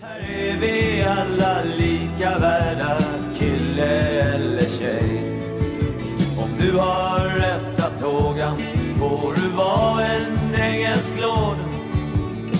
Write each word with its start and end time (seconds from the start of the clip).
Här 0.00 0.20
är 0.20 0.56
vi 0.56 1.02
alla 1.02 1.62
lika 1.78 2.38
värda, 2.38 2.98
kille 3.38 3.98
eller 4.34 4.62
tjej. 4.78 5.22
Om 6.38 6.50
du 6.60 6.78
har 6.78 7.28
rätt 7.38 7.80
att 7.80 8.00
får 8.98 9.34
du 9.34 9.48
vara 9.56 10.06
en 10.06 10.54
engelsk 10.54 11.12
lord. 11.20 11.56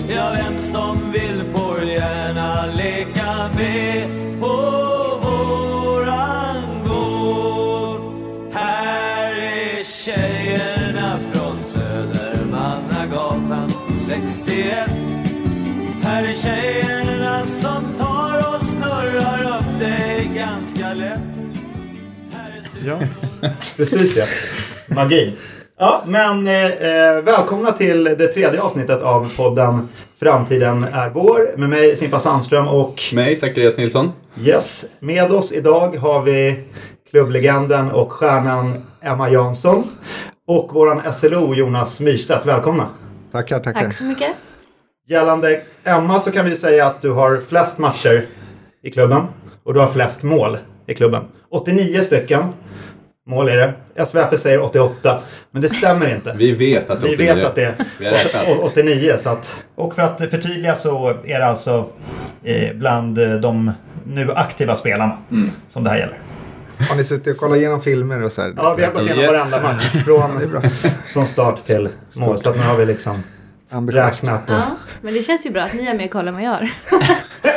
Ja, 0.09 0.31
vem 0.35 0.61
som 0.61 1.11
vill 1.11 1.43
får 1.53 1.83
gärna 1.83 2.65
leka 2.65 3.49
med 3.55 4.18
Ja, 22.89 22.99
precis 23.77 24.17
ja. 24.17 24.25
Magi. 24.87 25.33
Ja, 25.79 26.03
men 26.07 26.47
eh, 26.47 26.65
eh, 26.65 27.21
välkomna 27.21 27.71
till 27.71 28.03
det 28.03 28.27
tredje 28.27 28.61
avsnittet 28.61 29.01
av 29.01 29.35
podden 29.37 29.89
Framtiden 30.19 30.85
är 30.93 31.09
vår 31.09 31.57
med 31.57 31.69
mig 31.69 31.95
Simpa 31.95 32.19
Sandström 32.19 32.67
och 32.67 33.01
Mig, 33.13 33.35
Zacharias 33.35 33.77
Nilsson. 33.77 34.11
yes, 34.39 34.85
med 34.99 35.31
oss 35.31 35.51
idag 35.51 35.97
har 35.97 36.21
vi 36.21 36.63
klubblegenden 37.09 37.91
och 37.91 38.11
stjärnan 38.11 38.73
Emma 39.01 39.29
Jansson 39.29 39.83
och 40.47 40.73
våran 40.73 41.13
SLO 41.13 41.53
Jonas 41.55 42.01
Myrstedt. 42.01 42.45
Välkomna! 42.45 42.89
Tackar, 43.31 43.59
tackar. 43.59 43.81
Tack 43.81 43.93
så 43.93 44.03
mycket. 44.03 44.31
Gällande 45.07 45.61
Emma 45.83 46.19
så 46.19 46.31
kan 46.31 46.45
vi 46.45 46.55
säga 46.55 46.85
att 46.85 47.01
du 47.01 47.11
har 47.11 47.37
flest 47.37 47.77
matcher 47.77 48.27
i 48.83 48.91
klubben 48.91 49.23
och 49.63 49.73
du 49.73 49.79
har 49.79 49.87
flest 49.87 50.23
mål 50.23 50.57
i 50.87 50.93
klubben. 50.93 51.23
89 51.49 52.01
stycken 52.01 52.43
mål 53.29 53.49
är 53.49 53.55
det. 53.95 54.05
SVF 54.05 54.39
säger 54.39 54.61
88, 54.61 55.19
men 55.51 55.61
det 55.61 55.69
stämmer 55.69 56.15
inte. 56.15 56.33
Vi 56.37 56.51
vet 56.51 56.89
att 56.89 57.03
Vi 57.03 57.13
89. 57.13 57.35
vet 57.35 57.45
att 57.45 57.55
det 57.55 57.75
har 58.33 58.43
är 58.45 58.63
89. 58.65 59.13
Så 59.19 59.29
att, 59.29 59.55
och 59.75 59.95
för 59.95 60.01
att 60.01 60.17
förtydliga 60.29 60.75
så 60.75 61.09
är 61.23 61.39
det 61.39 61.45
alltså 61.45 61.89
eh, 62.43 62.73
bland 62.75 63.17
eh, 63.19 63.33
de 63.33 63.71
nu 64.07 64.31
aktiva 64.31 64.75
spelarna 64.75 65.17
Mm. 65.31 65.49
som 65.69 65.83
det 65.83 65.89
här 65.89 65.97
gäller. 65.97 66.19
Har 66.89 66.95
ni 66.95 67.03
suttit 67.03 67.27
och 67.35 67.37
kollat 67.39 67.57
igenom 67.57 67.81
filmer 67.81 68.23
och 68.23 68.31
så 68.31 68.41
här? 68.41 68.53
Ja, 68.57 68.73
vi 68.73 68.83
har 68.83 68.91
gått 68.91 69.01
igenom 69.01 69.19
Yes. 69.23 69.57
varenda 69.57 69.73
match 69.73 70.03
från, 70.05 70.61
från 71.13 71.27
start 71.27 71.63
till 71.65 71.89
mål. 72.17 72.37
Så 72.37 72.49
att 72.49 72.55
nu 72.55 72.61
har 72.61 72.77
vi 72.77 72.85
liksom 72.85 73.23
räknat. 73.89 74.49
Och, 74.49 74.55
Ja, 74.55 74.65
men 75.01 75.13
det 75.13 75.21
känns 75.21 75.45
ju 75.45 75.49
bra 75.49 75.61
att 75.63 75.73
ni 75.73 75.85
är 75.87 75.93
med 75.93 76.05
och 76.05 76.11
kollar 76.11 76.27
än 76.27 76.33
vad 76.33 76.43
jag 76.43 76.61
gör. 76.61 76.69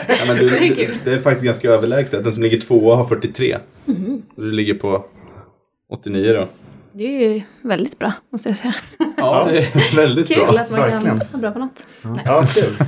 Ja, 0.09 0.15
men 0.29 0.37
du, 0.37 0.49
Det 0.75 0.91
det 1.05 1.13
är 1.13 1.21
faktiskt 1.21 1.45
ganska 1.45 1.69
överlägset. 1.69 2.23
Den 2.23 2.33
som 2.33 2.43
ligger 2.43 2.61
tvåa 2.61 2.97
har 2.97 3.05
43. 3.05 3.59
Mhm. 3.85 4.23
Du 4.37 4.53
ligger 4.53 4.75
på 4.75 5.05
89 5.93 6.33
då. 6.33 6.49
Det 6.93 7.05
är 7.05 7.35
ju 7.35 7.43
väldigt 7.63 7.99
bra, 7.99 8.13
måste 8.33 8.49
jag 8.49 8.57
säga. 8.57 8.75
Ja, 9.17 9.49
det 9.51 9.59
är 9.59 9.97
väldigt 9.97 10.29
Kul 10.29 10.37
bra. 10.47 10.59
att 10.61 10.71
man 10.71 10.81
Verkligen. 10.81 11.19
kan 11.21 11.27
vara 11.33 11.41
bra 11.41 11.51
på 11.51 11.59
något. 11.59 11.87
Nej. 12.03 12.23
ja, 12.27 12.45
kul. 12.55 12.87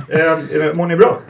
Eh, 0.61 0.73
mår 0.73 0.85
ni 0.85 0.95
bra? 0.95 1.21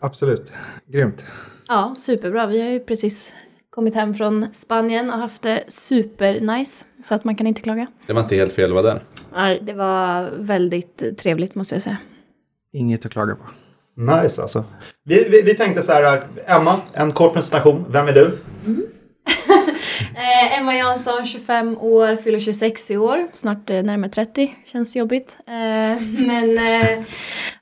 Absolut. 0.00 0.52
Grymt. 0.86 1.24
Ja, 1.68 1.94
superbra. 1.96 2.46
Vi 2.46 2.60
har 2.62 2.68
ju 2.70 2.80
precis 2.80 3.32
kommit 3.70 3.94
hem 3.94 4.14
från 4.14 4.46
Spanien 4.52 5.10
och 5.10 5.18
haft 5.18 5.42
det 5.42 5.64
supernice. 5.68 6.86
Så 7.00 7.14
att 7.14 7.24
man 7.24 7.34
kan 7.36 7.46
inte 7.46 7.60
klaga. 7.62 7.86
Det 8.06 8.12
var 8.12 8.20
inte 8.22 8.36
helt 8.36 8.52
fel 8.52 8.64
att 8.64 8.74
vara 8.84 8.94
där. 8.94 9.02
Nej, 9.34 9.62
det 9.66 9.72
var 9.72 10.30
väldigt 10.38 11.18
trevligt 11.18 11.54
måste 11.54 11.74
jag 11.74 11.82
säga. 11.82 11.98
Inget 12.72 13.06
att 13.06 13.12
klaga 13.12 13.34
på. 13.34 13.42
Nice 14.02 14.42
alltså. 14.42 14.64
Vi, 15.04 15.28
vi, 15.30 15.42
vi 15.42 15.54
tänkte 15.54 15.82
så 15.82 15.92
här, 15.92 16.22
Emma, 16.46 16.74
en 16.92 17.12
kort 17.12 17.32
presentation. 17.34 17.84
Vem 17.88 18.08
är 18.08 18.12
du? 18.12 18.38
Eh, 20.14 20.58
Emma 20.58 20.74
Jansson, 20.74 21.24
25 21.24 21.78
år, 21.78 22.16
fyller 22.16 22.38
26 22.38 22.90
i 22.90 22.96
år. 22.96 23.28
Snart 23.32 23.70
eh, 23.70 23.82
närmare 23.82 24.10
30. 24.10 24.54
Känns 24.64 24.96
jobbigt. 24.96 25.38
Eh, 25.46 25.54
men 26.26 26.58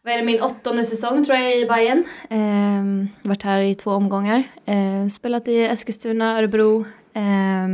vad 0.02 0.14
är 0.14 0.18
det, 0.18 0.24
min 0.24 0.40
åttonde 0.40 0.84
säsong 0.84 1.24
tror 1.24 1.38
jag 1.38 1.58
i 1.58 1.66
Bayern. 1.66 2.04
Eh, 2.30 3.28
varit 3.28 3.42
här 3.42 3.60
i 3.60 3.74
två 3.74 3.90
omgångar. 3.90 4.42
Eh, 4.66 5.08
spelat 5.08 5.48
i 5.48 5.62
Eskilstuna, 5.62 6.38
Örebro. 6.38 6.84
Eh, 7.14 7.68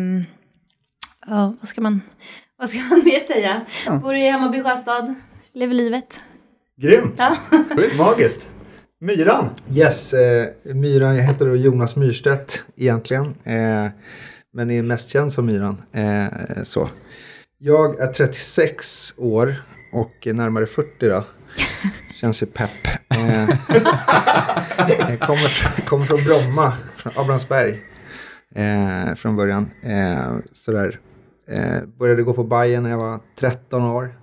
ja, 1.26 1.54
vad 1.59 1.69
ska 1.69 1.80
man, 1.80 2.03
vad 2.59 2.69
ska 2.69 2.80
man 2.80 3.04
mer 3.04 3.19
säga? 3.19 3.60
Bor 4.03 4.14
i 4.14 4.28
Hammarby 4.28 4.62
Sjöstad. 4.62 5.14
Lever 5.53 5.74
livet. 5.74 6.22
Grymt. 6.76 7.14
Ja. 7.19 7.36
Magiskt. 7.98 8.48
Myran. 9.02 9.48
Yes, 9.70 10.14
eh, 10.14 10.48
Myran, 10.62 11.16
jag 11.16 11.22
heter 11.22 11.46
då 11.46 11.56
Jonas 11.56 11.96
Myrstedt 11.96 12.64
egentligen. 12.76 13.24
Eh, 13.44 13.90
men 14.52 14.70
är 14.70 14.82
mest 14.82 15.10
känd 15.10 15.32
som 15.32 15.46
Myran. 15.46 15.82
Eh, 15.92 16.62
så. 16.62 16.88
Jag 17.58 18.00
är 18.00 18.06
36 18.06 19.14
år 19.16 19.62
och 19.92 20.26
är 20.26 20.32
närmare 20.32 20.66
40 20.66 21.08
då. 21.08 21.24
Känns 22.20 22.42
ju 22.42 22.46
pepp. 22.46 22.86
Eh, 23.14 23.48
jag 24.88 25.20
kommer, 25.20 25.84
kommer 25.86 26.06
från 26.06 26.24
Bromma, 26.24 26.72
från 26.96 27.12
Abrahamsberg. 27.16 27.82
Eh, 28.54 29.14
från 29.14 29.36
början. 29.36 29.70
Eh, 29.82 30.36
sådär. 30.52 30.98
Eh, 31.48 31.82
började 31.98 32.22
gå 32.22 32.32
på 32.32 32.44
Bayern 32.44 32.82
när 32.82 32.91
jag 32.91 32.98
var 32.98 33.20
13 33.38 33.82
år. 33.82 34.14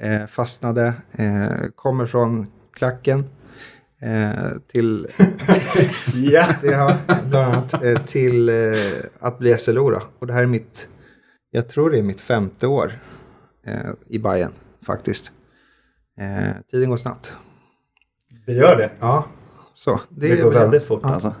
Eh, 0.00 0.26
fastnade. 0.26 0.94
Eh, 1.12 1.68
kommer 1.74 2.06
från 2.06 2.46
klacken. 2.74 3.24
Eh, 4.02 4.50
till, 4.66 5.08
Ja. 6.14 6.46
ja, 6.62 6.96
bland 7.28 7.34
annat, 7.54 7.82
eh, 7.84 8.04
till 8.04 8.48
eh, 8.48 8.54
att 9.20 9.38
bli 9.38 9.58
SLO 9.58 9.90
då. 9.90 10.02
Och 10.18 10.26
det 10.26 10.32
här 10.32 10.42
är 10.42 10.46
mitt, 10.46 10.88
jag 11.50 11.68
tror 11.68 11.90
det 11.90 11.98
är 11.98 12.02
mitt 12.02 12.20
femte 12.20 12.66
år 12.66 12.92
eh, 13.66 13.90
i 14.08 14.18
Bayern 14.18 14.52
faktiskt. 14.86 15.32
Eh, 16.20 16.54
tiden 16.70 16.90
går 16.90 16.96
snabbt. 16.96 17.32
Det 18.46 18.52
gör 18.52 18.76
det. 18.76 18.90
Ja, 19.00 19.26
så. 19.72 20.00
Det, 20.08 20.30
är 20.32 20.42
går 20.42 20.50
väl- 20.50 20.60
väldigt 20.62 20.84
fort 20.84 21.00
ja, 21.02 21.08
alltså. 21.14 21.34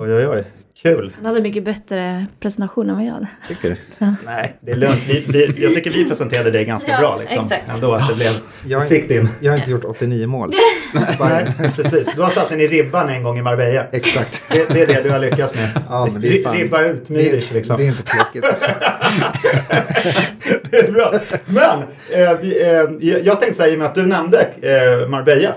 Oj, 0.00 0.14
oj, 0.14 0.26
oj. 0.28 0.46
Kul. 0.82 1.12
Han 1.16 1.24
hade 1.26 1.40
mycket 1.40 1.64
bättre 1.64 2.26
presentation 2.40 2.90
än 2.90 2.96
vad 2.96 3.04
jag 3.04 3.12
hade. 3.12 3.28
Tycker 3.48 3.68
du? 3.98 4.06
Nej, 4.24 4.56
det 4.60 4.70
är 4.72 4.76
lugnt. 4.76 5.00
Vi, 5.08 5.24
vi, 5.28 5.62
jag 5.62 5.74
tycker 5.74 5.90
vi 5.90 6.08
presenterade 6.08 6.50
dig 6.50 6.64
ganska 6.64 6.92
Ja, 6.92 6.98
bra. 7.00 7.18
Liksom. 7.20 7.42
exakt. 7.44 7.74
Ändå 7.74 7.92
att 7.92 8.08
det 8.08 8.14
blev... 8.14 8.30
Jag, 8.72 8.88
Fick 8.88 9.08
din. 9.08 9.28
jag 9.40 9.52
har 9.52 9.58
inte 9.58 9.70
gjort 9.70 9.84
89 9.84 10.26
mål. 10.26 10.50
Nej, 11.20 11.46
precis. 11.58 11.90
Du 12.16 12.22
har 12.22 12.30
satt 12.30 12.48
den 12.48 12.60
i 12.60 12.66
ribban 12.68 13.08
en 13.08 13.22
gång 13.22 13.38
i 13.38 13.42
Marbella. 13.42 13.86
Exakt. 13.92 14.52
Det, 14.52 14.68
det 14.74 14.82
är 14.82 14.86
det 14.86 15.02
du 15.02 15.10
har 15.10 15.18
lyckats 15.18 15.54
med. 15.54 15.68
Ja, 15.88 16.08
men 16.12 16.20
det 16.22 16.28
är 16.28 16.32
Ri- 16.32 16.42
fan- 16.42 16.56
Ribba 16.56 16.82
ut 16.82 17.04
Det, 17.08 17.14
Miric 17.14 17.52
liksom. 17.52 17.76
det 17.76 17.84
är 17.84 17.88
inte 17.88 18.02
plockigt. 18.02 18.44
Alltså. 18.46 18.70
Det 20.70 20.76
är 20.78 20.92
bra. 20.92 21.12
Men 21.46 21.78
eh, 22.12 22.38
vi, 22.40 22.62
eh, 22.62 22.68
jag- 23.10 23.26
jag 23.26 23.40
tänkte 23.40 23.56
säga 23.56 23.72
i 23.72 23.74
och 23.74 23.78
med 23.78 23.88
att 23.88 23.94
du 23.94 24.06
nämnde 24.06 24.40
eh, 24.62 25.08
Marbella. 25.08 25.54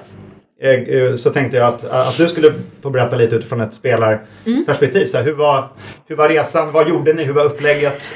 Eh, 0.61 0.69
eh, 0.69 1.15
så 1.15 1.29
tänkte 1.29 1.57
jag 1.57 1.67
att, 1.67 1.83
att 1.83 2.17
du 2.17 2.27
skulle 2.27 2.53
få 2.81 2.89
berätta 2.89 3.15
lite 3.15 3.35
utifrån 3.35 3.61
ett 3.61 3.73
spelarperspektiv. 3.73 5.05
Så 5.05 5.17
här, 5.17 5.23
hur, 5.23 5.33
var, 5.33 5.69
hur 6.07 6.15
var 6.15 6.29
resan? 6.29 6.71
Vad 6.71 6.89
gjorde 6.89 7.13
ni? 7.13 7.23
Hur 7.23 7.33
var 7.33 7.43
upplägget? 7.43 8.13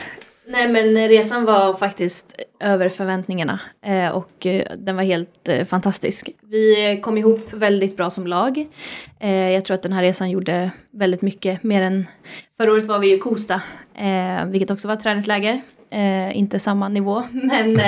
Nej 0.49 0.67
men 0.67 1.07
resan 1.07 1.45
var 1.45 1.73
faktiskt 1.73 2.35
över 2.59 2.89
förväntningarna 2.89 3.59
eh, 3.85 4.09
och 4.09 4.47
den 4.77 4.95
var 4.95 5.03
helt 5.03 5.49
fantastisk. 5.65 6.29
Vi 6.43 6.99
kom 7.01 7.17
ihop 7.17 7.53
väldigt 7.53 7.97
bra 7.97 8.09
som 8.09 8.27
lag. 8.27 8.67
Jag 9.53 9.65
tror 9.65 9.75
att 9.75 9.83
den 9.83 9.93
här 9.93 10.01
resan 10.01 10.29
gjorde 10.29 10.71
väldigt 10.93 11.21
mycket 11.21 11.63
mer 11.63 11.81
än 11.81 12.07
förra 12.57 12.71
året 12.71 12.85
var 12.85 12.99
vi 12.99 13.13
i 13.13 13.19
Kosta, 13.19 13.61
vilket 14.47 14.71
också 14.71 14.87
var 14.87 14.95
ett 14.95 15.03
träningsläger. 15.03 15.61
Inte 16.33 16.59
samma 16.59 16.89
nivå 16.89 17.23
men 17.31 17.81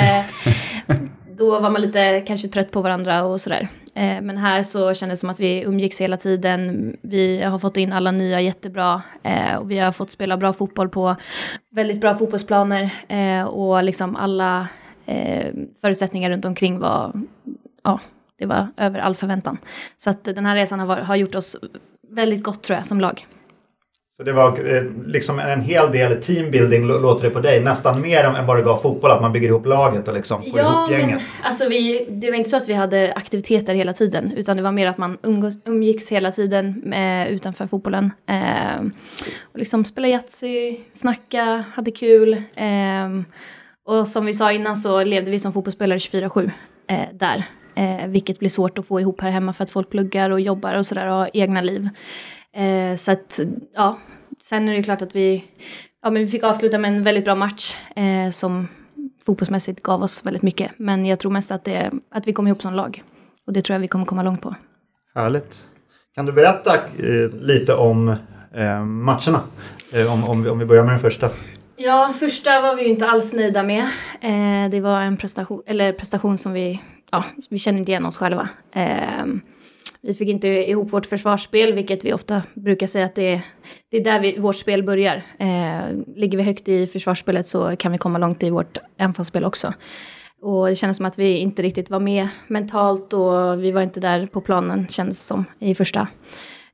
då 1.39 1.59
var 1.59 1.69
man 1.69 1.81
lite 1.81 2.23
kanske 2.27 2.47
trött 2.47 2.71
på 2.71 2.81
varandra 2.81 3.23
och 3.23 3.41
sådär. 3.41 3.67
Eh, 3.93 4.21
men 4.21 4.37
här 4.37 4.63
så 4.63 4.93
kändes 4.93 5.19
det 5.19 5.21
som 5.21 5.29
att 5.29 5.39
vi 5.39 5.63
umgicks 5.63 6.01
hela 6.01 6.17
tiden. 6.17 6.95
Vi 7.01 7.41
har 7.41 7.59
fått 7.59 7.77
in 7.77 7.93
alla 7.93 8.11
nya 8.11 8.41
jättebra 8.41 9.01
eh, 9.23 9.55
och 9.55 9.71
vi 9.71 9.79
har 9.79 9.91
fått 9.91 10.11
spela 10.11 10.37
bra 10.37 10.53
fotboll 10.53 10.89
på 10.89 11.15
väldigt 11.71 12.01
bra 12.01 12.15
fotbollsplaner 12.15 12.89
eh, 13.07 13.43
och 13.43 13.83
liksom 13.83 14.15
alla 14.15 14.67
eh, 15.05 15.53
förutsättningar 15.81 16.29
runt 16.29 16.45
omkring 16.45 16.79
var, 16.79 17.13
ja, 17.83 17.99
det 18.39 18.45
var 18.45 18.67
över 18.77 18.99
all 18.99 19.15
förväntan. 19.15 19.57
Så 19.97 20.09
att 20.09 20.23
den 20.23 20.45
här 20.45 20.55
resan 20.55 20.79
har, 20.79 20.97
har 20.97 21.15
gjort 21.15 21.35
oss 21.35 21.57
väldigt 22.09 22.43
gott 22.43 22.63
tror 22.63 22.77
jag 22.77 22.85
som 22.85 23.01
lag. 23.01 23.25
Så 24.19 24.23
det 24.25 24.31
var 24.33 24.75
eh, 24.75 24.83
liksom 25.05 25.39
en 25.39 25.61
hel 25.61 25.91
del 25.91 26.21
teambuilding 26.21 26.83
lå- 26.83 26.99
låter 27.01 27.23
det 27.23 27.29
på 27.29 27.39
dig. 27.39 27.63
Nästan 27.63 28.01
mer 28.01 28.23
än 28.23 28.45
vad 28.45 28.57
det 28.57 28.63
gav 28.63 28.77
fotboll. 28.77 29.11
Att 29.11 29.21
man 29.21 29.33
bygger 29.33 29.47
ihop 29.47 29.65
laget 29.65 30.07
och 30.07 30.13
liksom 30.13 30.41
får 30.41 30.59
ihop 30.59 30.89
men 30.89 30.99
gänget. 30.99 31.21
alltså 31.43 31.69
vi, 31.69 32.05
det 32.09 32.29
var 32.29 32.37
inte 32.37 32.49
så 32.49 32.57
att 32.57 32.69
vi 32.69 32.73
hade 32.73 33.13
aktiviteter 33.15 33.73
hela 33.75 33.93
tiden 33.93 34.31
utan 34.35 34.57
det 34.57 34.63
var 34.63 34.71
mer 34.71 34.87
att 34.87 34.97
man 34.97 35.17
umgås, 35.23 35.53
umgicks 35.65 36.11
hela 36.11 36.31
tiden 36.31 36.93
eh, 36.93 37.31
utanför 37.31 37.67
fotbollen. 37.67 38.11
Eh, 38.29 38.81
och 39.53 39.59
liksom 39.59 39.85
spela 39.85 40.07
Yatzy, 40.07 40.77
snacka, 40.93 41.63
hade 41.73 41.91
kul. 41.91 42.33
Eh, 42.55 43.09
och 43.85 44.07
som 44.07 44.25
vi 44.25 44.33
sa 44.33 44.51
innan 44.51 44.77
så 44.77 45.03
levde 45.03 45.31
vi 45.31 45.39
som 45.39 45.53
fotbollsspelare 45.53 45.97
24-7 45.97 46.51
eh, 46.89 46.99
där. 47.13 47.43
Eh, 47.75 48.07
vilket 48.07 48.39
blir 48.39 48.49
svårt 48.49 48.79
att 48.79 48.87
få 48.87 48.99
ihop 48.99 49.21
här 49.21 49.29
hemma 49.29 49.53
för 49.53 49.63
att 49.63 49.69
folk 49.69 49.89
pluggar 49.89 50.29
och 50.29 50.41
jobbar 50.41 50.75
och 50.75 50.85
sådär 50.85 51.07
och 51.07 51.13
har 51.13 51.29
egna 51.33 51.61
liv. 51.61 51.89
Eh, 52.55 52.95
så 52.95 53.11
att, 53.11 53.39
ja, 53.73 53.99
sen 54.41 54.69
är 54.69 54.73
det 54.73 54.83
klart 54.83 55.01
att 55.01 55.15
vi, 55.15 55.43
ja, 56.03 56.09
men 56.09 56.21
vi 56.21 56.27
fick 56.27 56.43
avsluta 56.43 56.77
med 56.77 56.93
en 56.93 57.03
väldigt 57.03 57.25
bra 57.25 57.35
match 57.35 57.77
eh, 57.95 58.29
som 58.31 58.67
fotbollsmässigt 59.25 59.83
gav 59.83 60.03
oss 60.03 60.25
väldigt 60.25 60.43
mycket. 60.43 60.71
Men 60.77 61.05
jag 61.05 61.19
tror 61.19 61.31
mest 61.31 61.51
att, 61.51 61.63
det, 61.63 61.91
att 62.11 62.27
vi 62.27 62.33
kom 62.33 62.47
ihop 62.47 62.61
som 62.61 62.73
lag. 62.73 63.03
Och 63.47 63.53
det 63.53 63.61
tror 63.61 63.75
jag 63.75 63.79
vi 63.79 63.87
kommer 63.87 64.05
komma 64.05 64.23
långt 64.23 64.41
på. 64.41 64.55
Härligt. 65.15 65.67
Kan 66.15 66.25
du 66.25 66.31
berätta 66.31 66.75
eh, 66.75 67.29
lite 67.41 67.73
om 67.73 68.09
eh, 68.55 68.85
matcherna? 68.85 69.41
Eh, 69.93 70.13
om, 70.13 70.23
om, 70.29 70.43
vi, 70.43 70.49
om 70.49 70.59
vi 70.59 70.65
börjar 70.65 70.83
med 70.83 70.93
den 70.93 70.99
första. 70.99 71.29
Ja, 71.75 72.13
första 72.19 72.61
var 72.61 72.75
vi 72.75 72.83
ju 72.83 72.89
inte 72.89 73.07
alls 73.07 73.33
nöjda 73.33 73.63
med. 73.63 73.83
Eh, 74.21 74.69
det 74.71 74.81
var 74.81 75.01
en 75.01 75.17
prestation, 75.17 75.63
eller 75.65 75.93
prestation 75.93 76.37
som 76.37 76.53
vi, 76.53 76.81
ja, 77.11 77.23
vi 77.49 77.57
kände 77.57 77.79
inte 77.79 77.91
igen 77.91 78.05
oss 78.05 78.17
själva. 78.17 78.49
Eh, 78.71 79.25
vi 80.01 80.13
fick 80.13 80.29
inte 80.29 80.47
ihop 80.47 80.93
vårt 80.93 81.05
försvarsspel, 81.05 81.73
vilket 81.73 82.05
vi 82.05 82.13
ofta 82.13 82.43
brukar 82.53 82.87
säga 82.87 83.05
att 83.05 83.15
det 83.15 83.33
är, 83.33 83.41
det 83.91 83.97
är 83.97 84.03
där 84.03 84.19
vi, 84.19 84.39
vårt 84.39 84.55
spel 84.55 84.83
börjar. 84.83 85.15
Eh, 85.39 85.95
ligger 86.15 86.37
vi 86.37 86.43
högt 86.43 86.67
i 86.67 86.87
försvarsspelet 86.87 87.45
så 87.47 87.75
kan 87.75 87.91
vi 87.91 87.97
komma 87.97 88.17
långt 88.17 88.43
i 88.43 88.49
vårt 88.49 88.77
anfallsspel 88.97 89.45
också. 89.45 89.73
Och 90.41 90.67
det 90.67 90.75
kändes 90.75 90.97
som 90.97 91.05
att 91.05 91.19
vi 91.19 91.37
inte 91.37 91.61
riktigt 91.61 91.89
var 91.89 91.99
med 91.99 92.27
mentalt 92.47 93.13
och 93.13 93.63
vi 93.63 93.71
var 93.71 93.81
inte 93.81 93.99
där 93.99 94.25
på 94.25 94.41
planen 94.41 94.87
kändes 94.87 95.25
som 95.25 95.45
i 95.59 95.75
första. 95.75 96.07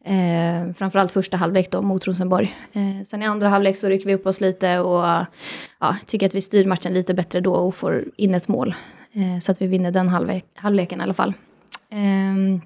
Eh, 0.06 0.74
framförallt 0.74 1.12
första 1.12 1.38
halvlek 1.38 1.72
då 1.72 1.81
mot 1.81 2.07
Rosenborg. 2.07 2.56
Eh, 2.74 3.04
sen 3.06 3.22
i 3.22 3.25
andra 3.25 3.50
halvlek 3.50 3.77
så 3.77 3.88
rycker 3.88 4.06
vi 4.06 4.16
upp 4.16 4.25
oss 4.25 4.42
lite 4.42 4.80
och 4.80 5.25
ja, 5.80 5.95
tycker 6.06 6.25
att 6.25 6.36
vi 6.36 6.42
styr 6.42 6.66
matchen 6.66 6.94
lite 6.94 7.13
bättre 7.13 7.42
då 7.42 7.54
och 7.54 7.75
får 7.75 8.06
in 8.18 8.36
ett 8.36 8.48
mål. 8.48 8.75
Eh, 9.13 9.39
så 9.39 9.51
att 9.51 9.62
vi 9.62 9.68
vinner 9.68 9.92
den 9.92 10.10
halvlek, 10.10 10.45
halvleken 10.56 11.00
i 11.00 11.04
alla 11.04 11.13
fall. 11.13 11.33
Eh, 11.89 12.62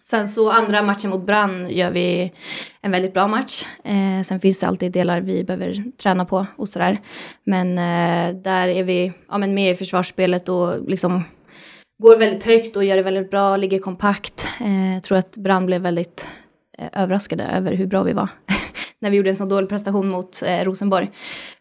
sen 0.00 0.28
så 0.28 0.50
andra 0.50 0.82
matchen 0.82 1.10
mot 1.10 1.26
Brann 1.26 1.70
gör 1.70 1.90
vi 1.90 2.32
en 2.80 2.90
väldigt 2.90 3.14
bra 3.14 3.26
match. 3.26 3.66
Eh, 3.84 4.22
sen 4.24 4.40
finns 4.40 4.58
det 4.58 4.66
alltid 4.66 4.92
delar 4.92 5.20
vi 5.20 5.44
behöver 5.44 5.92
träna 6.02 6.24
på 6.24 6.46
och 6.56 6.68
sådär. 6.68 6.98
Men 7.44 7.78
eh, 7.78 8.42
där 8.42 8.68
är 8.68 8.84
vi 8.84 9.12
ja, 9.28 9.38
men 9.38 9.54
med 9.54 9.72
i 9.72 9.76
försvarsspelet 9.76 10.48
och 10.48 10.88
liksom 10.88 11.24
går 12.02 12.16
väldigt 12.16 12.44
högt 12.44 12.76
och 12.76 12.84
gör 12.84 12.96
det 12.96 13.02
väldigt 13.02 13.30
bra, 13.30 13.56
ligger 13.56 13.78
kompakt. 13.78 14.48
Jag 14.94 15.02
tror 15.02 15.18
att 15.18 15.36
Brann 15.36 15.66
blev 15.66 15.82
väldigt 15.82 16.28
Eh, 16.80 17.02
överraskade 17.02 17.44
över 17.44 17.72
hur 17.74 17.86
bra 17.86 18.02
vi 18.02 18.12
var 18.12 18.28
när 18.98 19.10
vi 19.10 19.16
gjorde 19.16 19.30
en 19.30 19.36
så 19.36 19.44
dålig 19.44 19.68
prestation 19.68 20.08
mot 20.08 20.42
eh, 20.42 20.64
Rosenborg. 20.64 21.10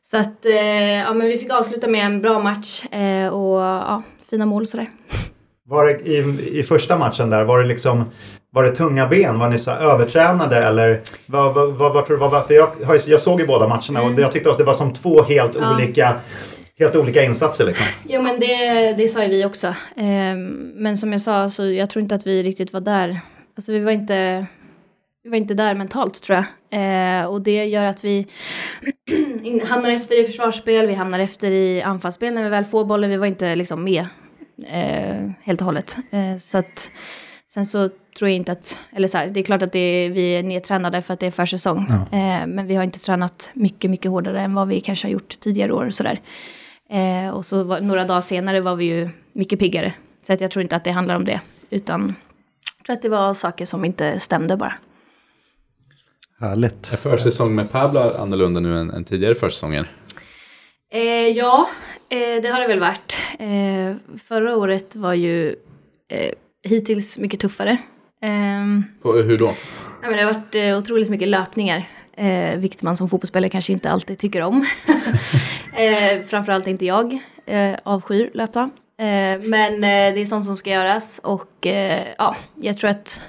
Så 0.01 0.17
att 0.17 0.45
eh, 0.45 0.97
ja, 0.97 1.13
men 1.13 1.27
vi 1.27 1.37
fick 1.37 1.53
avsluta 1.53 1.87
med 1.87 2.05
en 2.05 2.21
bra 2.21 2.39
match 2.39 2.85
eh, 2.85 3.27
och 3.27 3.59
ja, 3.61 4.03
fina 4.29 4.45
mål 4.45 4.61
och 4.61 4.67
sådär. 4.67 4.87
Var 5.69 5.85
det 5.85 5.99
i, 6.09 6.59
i 6.59 6.63
första 6.63 6.97
matchen 6.97 7.29
där, 7.29 7.45
var 7.45 7.59
det 7.59 7.67
liksom 7.67 8.05
var 8.51 8.63
det 8.63 8.75
tunga 8.75 9.07
ben? 9.07 9.39
Var 9.39 9.49
ni 9.49 9.59
så 9.59 9.71
övertränade 9.71 10.57
eller 10.57 11.01
vad, 11.25 11.53
vad, 11.53 11.73
vad, 11.73 11.93
vad 11.93 12.05
tror 12.05 12.17
du 12.17 12.27
var? 12.27 12.41
För 12.41 12.53
jag, 12.53 12.69
jag 13.07 13.21
såg 13.21 13.39
ju 13.39 13.47
båda 13.47 13.67
matcherna 13.67 13.99
mm. 13.99 14.13
och 14.13 14.19
jag 14.19 14.31
tyckte 14.31 14.51
att 14.51 14.57
det 14.57 14.63
var 14.63 14.73
som 14.73 14.93
två 14.93 15.23
helt 15.23 15.55
ja. 15.59 15.75
olika 15.75 16.19
Helt 16.79 16.95
olika 16.95 17.23
insatser 17.23 17.65
liksom. 17.65 17.85
Jo 18.07 18.21
men 18.21 18.39
det, 18.39 18.93
det 18.97 19.07
sa 19.07 19.23
ju 19.23 19.29
vi 19.29 19.45
också. 19.45 19.67
Eh, 19.67 20.35
men 20.75 20.97
som 20.97 21.11
jag 21.11 21.21
sa 21.21 21.49
så 21.49 21.65
jag 21.65 21.89
tror 21.89 22.03
inte 22.03 22.15
att 22.15 22.27
vi 22.27 22.43
riktigt 22.43 22.73
var 22.73 22.81
där. 22.81 23.19
Alltså 23.55 23.71
vi 23.71 23.79
var 23.79 23.91
inte 23.91 24.45
vi 25.23 25.29
var 25.29 25.37
inte 25.37 25.53
där 25.53 25.75
mentalt 25.75 26.23
tror 26.23 26.37
jag. 26.37 26.45
Eh, 27.19 27.25
och 27.25 27.41
det 27.41 27.65
gör 27.65 27.83
att 27.83 28.03
vi 28.03 28.27
hamnar 29.69 29.89
efter 29.89 30.21
i 30.21 30.23
försvarsspel, 30.23 30.87
vi 30.87 30.93
hamnar 30.93 31.19
efter 31.19 31.51
i 31.51 31.81
anfallsspel 31.81 32.33
när 32.33 32.43
vi 32.43 32.49
väl 32.49 32.65
får 32.65 32.85
bollen. 32.85 33.09
Vi 33.09 33.17
var 33.17 33.27
inte 33.27 33.55
liksom 33.55 33.83
med 33.83 34.05
helt 35.41 35.61
och 35.61 35.65
hållet. 35.65 35.97
Eh, 36.11 36.37
så 36.37 36.57
att, 36.57 36.91
sen 37.47 37.65
så 37.65 37.89
tror 37.89 38.29
jag 38.29 38.35
inte 38.35 38.51
att, 38.51 38.79
eller 38.91 39.07
så 39.07 39.17
här, 39.17 39.27
det 39.27 39.39
är 39.39 39.43
klart 39.43 39.61
att 39.61 39.71
det 39.71 39.79
är, 39.79 40.09
vi 40.09 40.35
är 40.35 40.43
nedtränade 40.43 41.01
för 41.01 41.13
att 41.13 41.19
det 41.19 41.27
är 41.27 41.31
försäsong. 41.31 41.85
Ja. 41.89 42.17
Eh, 42.17 42.47
men 42.47 42.67
vi 42.67 42.75
har 42.75 42.83
inte 42.83 42.99
tränat 42.99 43.51
mycket, 43.53 43.91
mycket 43.91 44.11
hårdare 44.11 44.41
än 44.41 44.53
vad 44.53 44.67
vi 44.67 44.81
kanske 44.81 45.07
har 45.07 45.11
gjort 45.11 45.39
tidigare 45.39 45.73
år. 45.73 45.85
Och, 45.85 45.93
så 45.93 46.03
eh, 46.89 47.29
och 47.33 47.45
så 47.45 47.63
var, 47.63 47.81
några 47.81 48.05
dagar 48.05 48.21
senare 48.21 48.61
var 48.61 48.75
vi 48.75 48.85
ju 48.85 49.09
mycket 49.33 49.59
piggare. 49.59 49.93
Så 50.21 50.33
att 50.33 50.41
jag 50.41 50.51
tror 50.51 50.63
inte 50.63 50.75
att 50.75 50.83
det 50.83 50.91
handlar 50.91 51.15
om 51.15 51.25
det. 51.25 51.41
Utan 51.69 52.15
jag 52.77 52.85
tror 52.85 52.93
att 52.93 53.01
det 53.01 53.09
var 53.09 53.33
saker 53.33 53.65
som 53.65 53.85
inte 53.85 54.19
stämde 54.19 54.57
bara. 54.57 54.73
Härligt. 56.39 56.93
Är 56.93 56.97
försäsong 56.97 57.55
med 57.55 57.71
Pablo 57.71 57.99
annorlunda 57.99 58.59
nu 58.59 58.79
än, 58.79 58.91
än 58.91 59.03
tidigare 59.03 59.35
försäsonger? 59.35 59.91
Eh, 60.91 61.01
ja, 61.27 61.69
eh, 62.09 62.41
det 62.41 62.49
har 62.49 62.59
det 62.59 62.67
väl 62.67 62.79
varit. 62.79 63.21
Eh, 63.39 64.17
förra 64.17 64.55
året 64.55 64.95
var 64.95 65.13
ju 65.13 65.55
eh, 66.09 66.31
hittills 66.63 67.17
mycket 67.17 67.39
tuffare. 67.39 67.77
Ehm, 68.21 68.83
hur 69.03 69.37
då? 69.37 69.55
Ja, 70.01 70.09
men 70.09 70.11
det 70.11 70.23
har 70.23 70.33
varit 70.33 70.55
eh, 70.55 70.77
otroligt 70.77 71.09
mycket 71.09 71.27
löpningar. 71.27 71.89
Eh, 72.17 72.57
vilket 72.57 72.81
man 72.81 72.95
som 72.95 73.09
fotbollsspelare 73.09 73.49
kanske 73.49 73.73
inte 73.73 73.91
alltid 73.91 74.17
tycker 74.19 74.41
om. 74.41 74.57
eh, 75.77 76.21
framförallt 76.25 76.67
inte 76.67 76.85
jag. 76.85 77.19
Eh, 77.45 77.75
avskyr 77.83 78.29
löpa. 78.33 78.69
Eh, 78.99 79.41
men 79.41 79.73
eh, 79.73 80.13
det 80.13 80.21
är 80.21 80.25
sånt 80.25 80.45
som 80.45 80.57
ska 80.57 80.69
göras 80.69 81.21
och 81.23 81.67
eh, 81.67 82.07
ja, 82.17 82.35
jag 82.55 82.77
tror 82.77 82.89
att 82.89 83.21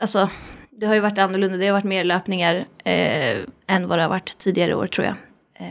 alltså 0.00 0.30
det 0.70 0.86
har 0.86 0.94
ju 0.94 1.00
varit 1.00 1.18
annorlunda. 1.18 1.56
Det 1.56 1.66
har 1.66 1.72
varit 1.72 1.84
mer 1.84 2.04
löpningar 2.04 2.64
än 3.66 3.88
vad 3.88 3.98
det 3.98 4.02
har 4.02 4.08
varit 4.08 4.38
tidigare 4.38 4.74
år 4.74 4.86
tror 4.86 5.06
jag. 5.06 5.14
Eh, 5.60 5.66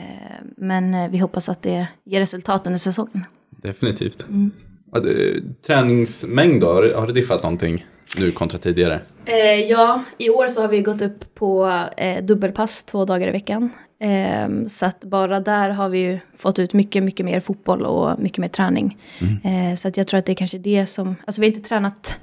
men 0.58 0.94
eh, 0.94 1.10
vi 1.10 1.18
hoppas 1.18 1.50
att 1.50 1.62
det 1.62 1.88
ger 2.06 2.20
resultat 2.20 2.68
under 2.68 2.78
säsongen. 2.78 3.26
Definitivt. 3.50 4.26
Mm. 4.30 4.52
Träningsmängd 5.68 6.62
då, 6.62 6.74
har, 6.74 6.94
har 6.94 7.08
det 7.08 7.14
diffat 7.14 7.44
någonting 7.44 7.86
nu 8.20 8.32
kontra 8.32 8.60
tidigare? 8.60 9.02
Eh, 9.26 9.36
ja, 9.70 10.04
i 10.18 10.30
år 10.30 10.48
så 10.48 10.62
har 10.62 10.68
vi 10.68 10.82
gått 10.82 11.02
upp 11.02 11.36
på 11.36 11.84
eh, 11.98 12.24
dubbelpass 12.24 12.84
två 12.84 13.06
dagar 13.06 13.28
i 13.28 13.32
veckan. 13.32 13.70
Eh, 14.00 14.68
så 14.68 14.86
att 14.86 15.04
bara 15.04 15.40
där 15.40 15.70
har 15.70 15.90
vi 15.90 16.00
ju 16.00 16.20
fått 16.38 16.60
ut 16.60 16.74
mycket, 16.74 17.04
mycket 17.04 17.26
mer 17.26 17.40
fotboll 17.40 17.86
och 17.86 18.20
mycket 18.20 18.38
mer 18.38 18.48
träning. 18.48 18.98
Mm. 19.22 19.78
så 19.78 19.88
att 19.88 19.98
jag 19.98 20.08
tror 20.08 20.18
att 20.18 20.26
det 20.26 20.32
är 20.32 20.36
kanske 20.36 20.58
det 20.58 20.86
som, 20.86 21.16
alltså 21.26 21.42
vi 21.42 21.48
har 21.48 21.56
inte 21.56 21.70
tränat, 21.70 22.20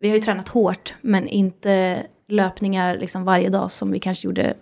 vi 0.00 0.08
har 0.08 0.16
ju 0.16 0.22
tränat 0.22 0.48
hårt 0.48 0.94
men 1.00 1.28
inte 1.28 2.02
löpningar 2.28 2.98
liksom 2.98 3.24
varje 3.24 3.48
dag 3.48 3.70
som 3.70 3.92
vi 3.92 3.98
kanske 3.98 4.26
gjorde 4.26 4.54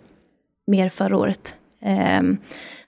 mer 0.67 0.89
förra 0.89 1.17
året. 1.17 1.55
Eh, 1.81 2.21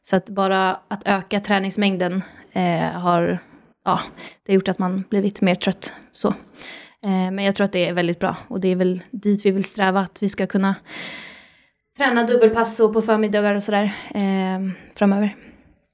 så 0.01 0.15
att 0.15 0.29
bara 0.29 0.79
att 0.87 1.01
öka 1.05 1.39
träningsmängden 1.39 2.23
eh, 2.53 2.99
har, 2.99 3.39
ja, 3.85 3.99
det 4.45 4.51
har 4.51 4.55
gjort 4.55 4.69
att 4.69 4.79
man 4.79 5.03
blivit 5.09 5.41
mer 5.41 5.55
trött. 5.55 5.93
Så. 6.11 6.27
Eh, 7.05 7.31
men 7.31 7.39
jag 7.39 7.55
tror 7.55 7.65
att 7.65 7.71
det 7.71 7.87
är 7.87 7.93
väldigt 7.93 8.19
bra 8.19 8.35
och 8.47 8.59
det 8.59 8.67
är 8.67 8.75
väl 8.75 9.01
dit 9.11 9.45
vi 9.45 9.51
vill 9.51 9.63
sträva, 9.63 9.99
att 9.99 10.23
vi 10.23 10.29
ska 10.29 10.47
kunna 10.47 10.75
träna 11.97 12.23
dubbelpass 12.23 12.79
och 12.79 12.93
på 12.93 13.01
förmiddagar 13.01 13.55
och 13.55 13.63
sådär 13.63 13.91
ehm, 14.13 14.71
framöver. 14.95 15.35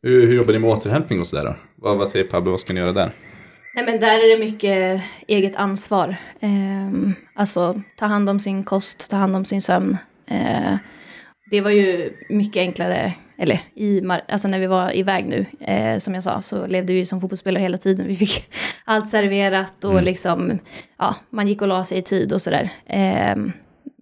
Hur, 0.01 0.27
hur 0.27 0.35
jobbar 0.35 0.53
ni 0.53 0.59
med 0.59 0.69
återhämtning 0.69 1.19
och 1.19 1.27
sådär 1.27 1.45
då? 1.45 1.55
Vad, 1.75 1.97
vad 1.97 2.07
säger 2.07 2.25
Pablo, 2.25 2.51
vad 2.51 2.59
ska 2.59 2.73
ni 2.73 2.79
göra 2.79 2.93
där? 2.93 3.13
Nej, 3.75 3.85
men 3.85 3.99
där 3.99 4.17
är 4.17 4.37
det 4.37 4.45
mycket 4.45 5.01
eget 5.27 5.57
ansvar. 5.57 6.15
Eh, 6.39 7.11
alltså 7.35 7.81
ta 7.95 8.05
hand 8.05 8.29
om 8.29 8.39
sin 8.39 8.63
kost, 8.63 9.09
ta 9.09 9.15
hand 9.15 9.35
om 9.35 9.45
sin 9.45 9.61
sömn. 9.61 9.97
Eh, 10.27 10.75
det 11.49 11.61
var 11.61 11.71
ju 11.71 12.13
mycket 12.29 12.61
enklare, 12.61 13.13
eller 13.37 13.59
i, 13.75 14.01
alltså 14.27 14.47
när 14.47 14.59
vi 14.59 14.67
var 14.67 14.95
iväg 14.95 15.25
nu, 15.25 15.45
eh, 15.59 15.97
som 15.97 16.13
jag 16.13 16.23
sa, 16.23 16.41
så 16.41 16.67
levde 16.67 16.93
vi 16.93 17.05
som 17.05 17.21
fotbollsspelare 17.21 17.61
hela 17.61 17.77
tiden. 17.77 18.07
Vi 18.07 18.15
fick 18.15 18.49
allt 18.85 19.07
serverat 19.07 19.83
och 19.83 19.91
mm. 19.91 20.03
liksom, 20.03 20.59
ja, 20.97 21.15
man 21.29 21.47
gick 21.47 21.61
och 21.61 21.67
la 21.67 21.83
sig 21.83 21.97
i 21.97 22.01
tid 22.01 22.33
och 22.33 22.41
sådär. 22.41 22.69
Ehm, 22.85 23.51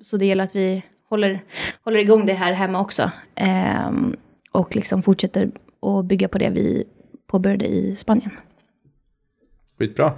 så 0.02 0.18
det 0.18 0.26
gäller 0.26 0.44
att 0.44 0.56
vi 0.56 0.84
håller, 1.10 1.40
håller 1.84 2.00
igång 2.00 2.26
det 2.26 2.34
här 2.34 2.54
hemma 2.54 2.82
också. 2.82 3.12
Ehm, 3.36 4.16
och 4.52 4.76
liksom 4.76 5.04
fortsätter 5.04 5.52
att 5.82 6.06
bygga 6.06 6.28
på 6.28 6.38
det 6.38 6.50
vi 6.50 6.84
påbörjade 7.28 7.66
i 7.66 7.96
Spanien. 7.96 8.32
Skitbra. 9.80 10.14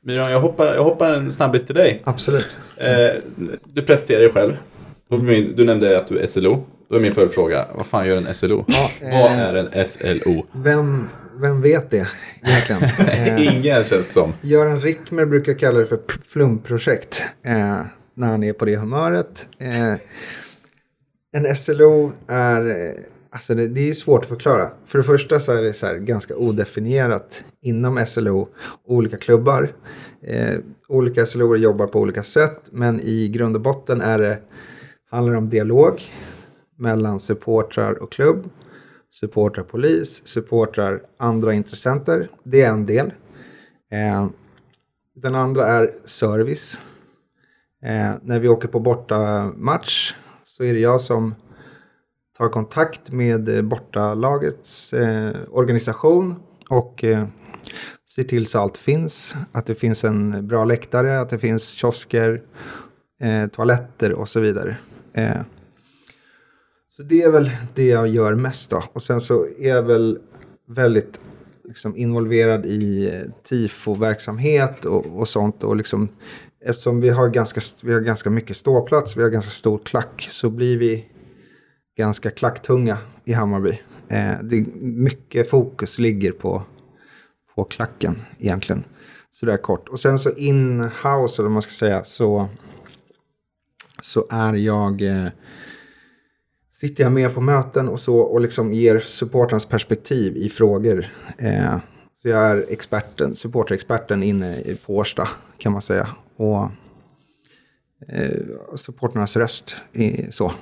Myran, 0.00 0.30
jag 0.30 0.40
hoppar, 0.40 0.66
jag 0.66 0.84
hoppar 0.84 1.12
en 1.12 1.32
snabbis 1.32 1.66
till 1.66 1.74
dig. 1.74 2.02
Absolut. 2.04 2.56
Eh, 2.76 3.22
du 3.64 3.82
presenterar 3.82 4.20
dig 4.20 4.30
själv. 4.30 4.56
Du 5.08 5.64
nämnde 5.64 5.98
att 5.98 6.08
du 6.08 6.18
är 6.18 6.26
SLO. 6.26 6.66
Då 6.88 6.96
är 6.96 7.00
min 7.00 7.12
följdfråga, 7.12 7.66
vad 7.74 7.86
fan 7.86 8.06
gör 8.06 8.16
en 8.16 8.34
SLO? 8.34 8.64
Ja, 8.68 8.90
vad 9.00 9.12
eh, 9.12 9.40
är 9.40 9.54
en 9.54 9.86
SLO? 9.86 10.46
Vem, 10.52 11.08
vem 11.40 11.62
vet 11.62 11.90
det 11.90 12.08
egentligen? 12.42 12.82
Eh, 13.08 13.56
Ingen 13.56 13.84
känns 13.84 14.12
som. 14.12 14.32
Göran 14.40 14.80
Rickmer 14.80 15.24
brukar 15.24 15.54
kalla 15.54 15.78
det 15.78 15.86
för 15.86 15.98
flumprojekt. 16.24 17.24
Eh, 17.42 17.80
när 18.14 18.28
han 18.28 18.42
är 18.42 18.52
på 18.52 18.64
det 18.64 18.76
humöret. 18.76 19.46
Eh, 19.58 19.94
en 21.32 21.56
SLO 21.56 22.12
är 22.28 22.70
eh, 22.70 22.94
Alltså 23.30 23.54
det, 23.54 23.68
det, 23.68 23.90
är 23.90 23.94
svårt 23.94 24.22
att 24.22 24.28
förklara. 24.28 24.70
För 24.84 24.98
det 24.98 25.04
första 25.04 25.40
så 25.40 25.52
är 25.52 25.62
det 25.62 25.72
så 25.72 25.86
ganska 25.98 26.36
odefinierat 26.36 27.44
inom 27.62 28.06
SLO, 28.06 28.48
olika 28.84 29.16
klubbar. 29.16 29.72
Eh, 30.22 30.54
olika 30.88 31.26
SLO 31.26 31.56
jobbar 31.56 31.86
på 31.86 32.00
olika 32.00 32.22
sätt, 32.22 32.68
men 32.70 33.00
i 33.00 33.28
grund 33.28 33.56
och 33.56 33.62
botten 33.62 34.00
är 34.00 34.18
det, 34.18 34.38
handlar 35.14 35.34
om 35.34 35.48
dialog 35.48 36.02
mellan 36.76 37.20
supportrar 37.20 38.02
och 38.02 38.12
klubb, 38.12 38.50
supportrar 39.10 39.64
polis, 39.64 40.26
supportrar 40.26 41.02
andra 41.18 41.54
intressenter. 41.54 42.28
Det 42.44 42.62
är 42.62 42.70
en 42.70 42.86
del. 42.86 43.06
Eh, 43.92 44.26
Den 45.16 45.34
andra 45.34 45.66
är 45.66 45.90
service. 46.04 46.80
Eh, 47.84 48.12
när 48.22 48.40
vi 48.40 48.48
åker 48.48 48.68
på 48.68 48.80
borta 48.80 49.52
match 49.56 50.14
så 50.44 50.64
är 50.64 50.74
det 50.74 50.80
jag 50.80 51.00
som 51.00 51.34
tar 52.38 52.48
kontakt 52.48 53.10
med 53.12 53.48
eh, 53.48 53.62
bortalagets 53.62 54.92
eh, 54.92 55.36
organisation 55.50 56.34
och 56.68 57.04
eh, 57.04 57.26
ser 58.14 58.24
till 58.24 58.46
så 58.46 58.58
allt 58.58 58.76
finns. 58.76 59.34
Att 59.52 59.66
det 59.66 59.74
finns 59.74 60.04
en 60.04 60.46
bra 60.48 60.64
läktare, 60.64 61.20
att 61.20 61.28
det 61.28 61.38
finns 61.38 61.68
kiosker, 61.68 62.42
eh, 63.20 63.46
toaletter 63.46 64.12
och 64.12 64.28
så 64.28 64.40
vidare. 64.40 64.76
Eh, 65.14 65.40
så 66.88 67.02
det 67.02 67.22
är 67.22 67.30
väl 67.30 67.50
det 67.74 67.86
jag 67.86 68.08
gör 68.08 68.34
mest 68.34 68.70
då. 68.70 68.84
Och 68.92 69.02
sen 69.02 69.20
så 69.20 69.46
är 69.58 69.68
jag 69.68 69.82
väl 69.82 70.18
väldigt 70.68 71.20
liksom, 71.64 71.96
involverad 71.96 72.66
i 72.66 73.06
eh, 73.06 73.30
tifo-verksamhet 73.48 74.84
och, 74.84 75.06
och 75.06 75.28
sånt. 75.28 75.64
Och 75.64 75.76
liksom, 75.76 76.08
eftersom 76.64 77.00
vi 77.00 77.08
har, 77.08 77.28
ganska, 77.28 77.60
vi 77.82 77.92
har 77.92 78.00
ganska 78.00 78.30
mycket 78.30 78.56
ståplats, 78.56 79.16
vi 79.16 79.22
har 79.22 79.30
ganska 79.30 79.50
stor 79.50 79.78
klack, 79.78 80.28
så 80.30 80.50
blir 80.50 80.78
vi 80.78 81.06
ganska 81.98 82.30
klacktunga 82.30 82.98
i 83.24 83.32
Hammarby. 83.32 83.80
Eh, 84.08 84.32
det, 84.42 84.66
mycket 84.76 85.50
fokus 85.50 85.98
ligger 85.98 86.32
på, 86.32 86.62
på 87.54 87.64
klacken 87.64 88.22
egentligen. 88.38 88.84
Så 89.30 89.46
det 89.46 89.52
är 89.52 89.56
kort. 89.56 89.88
Och 89.88 90.00
sen 90.00 90.18
så 90.18 90.30
in-house, 90.30 91.42
eller 91.42 91.48
vad 91.48 91.52
man 91.52 91.62
ska 91.62 91.72
säga, 91.72 92.04
så, 92.04 92.48
så 94.04 94.26
är 94.30 94.54
jag... 94.54 95.02
Eh, 95.02 95.28
sitter 96.70 97.04
jag 97.04 97.12
med 97.12 97.34
på 97.34 97.40
möten 97.40 97.88
och 97.88 98.00
så 98.00 98.18
och 98.18 98.40
liksom 98.40 98.72
ger 98.72 98.98
supportrarnas 98.98 99.66
perspektiv 99.66 100.36
i 100.36 100.48
frågor. 100.48 101.06
Eh, 101.38 101.76
så 102.14 102.28
jag 102.28 102.44
är 102.44 102.66
experten, 102.68 103.34
supporterexperten 103.34 104.22
inne 104.22 104.64
på 104.86 104.96
Årsta 104.96 105.28
kan 105.58 105.72
man 105.72 105.82
säga. 105.82 106.08
Och 106.36 106.62
eh, 108.08 108.40
supportrarnas 108.74 109.36
röst. 109.36 109.76
I, 109.92 110.32
så. 110.32 110.52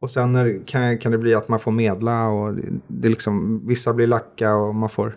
Och 0.00 0.10
sen 0.10 0.62
kan, 0.66 0.98
kan 0.98 1.12
det 1.12 1.18
bli 1.18 1.34
att 1.34 1.48
man 1.48 1.60
får 1.60 1.70
medla 1.70 2.28
och 2.28 2.54
det, 2.54 2.62
det 2.86 3.08
liksom, 3.08 3.66
vissa 3.66 3.94
blir 3.94 4.06
lacka 4.06 4.54
och 4.54 4.74
man 4.74 4.88
får 4.88 5.16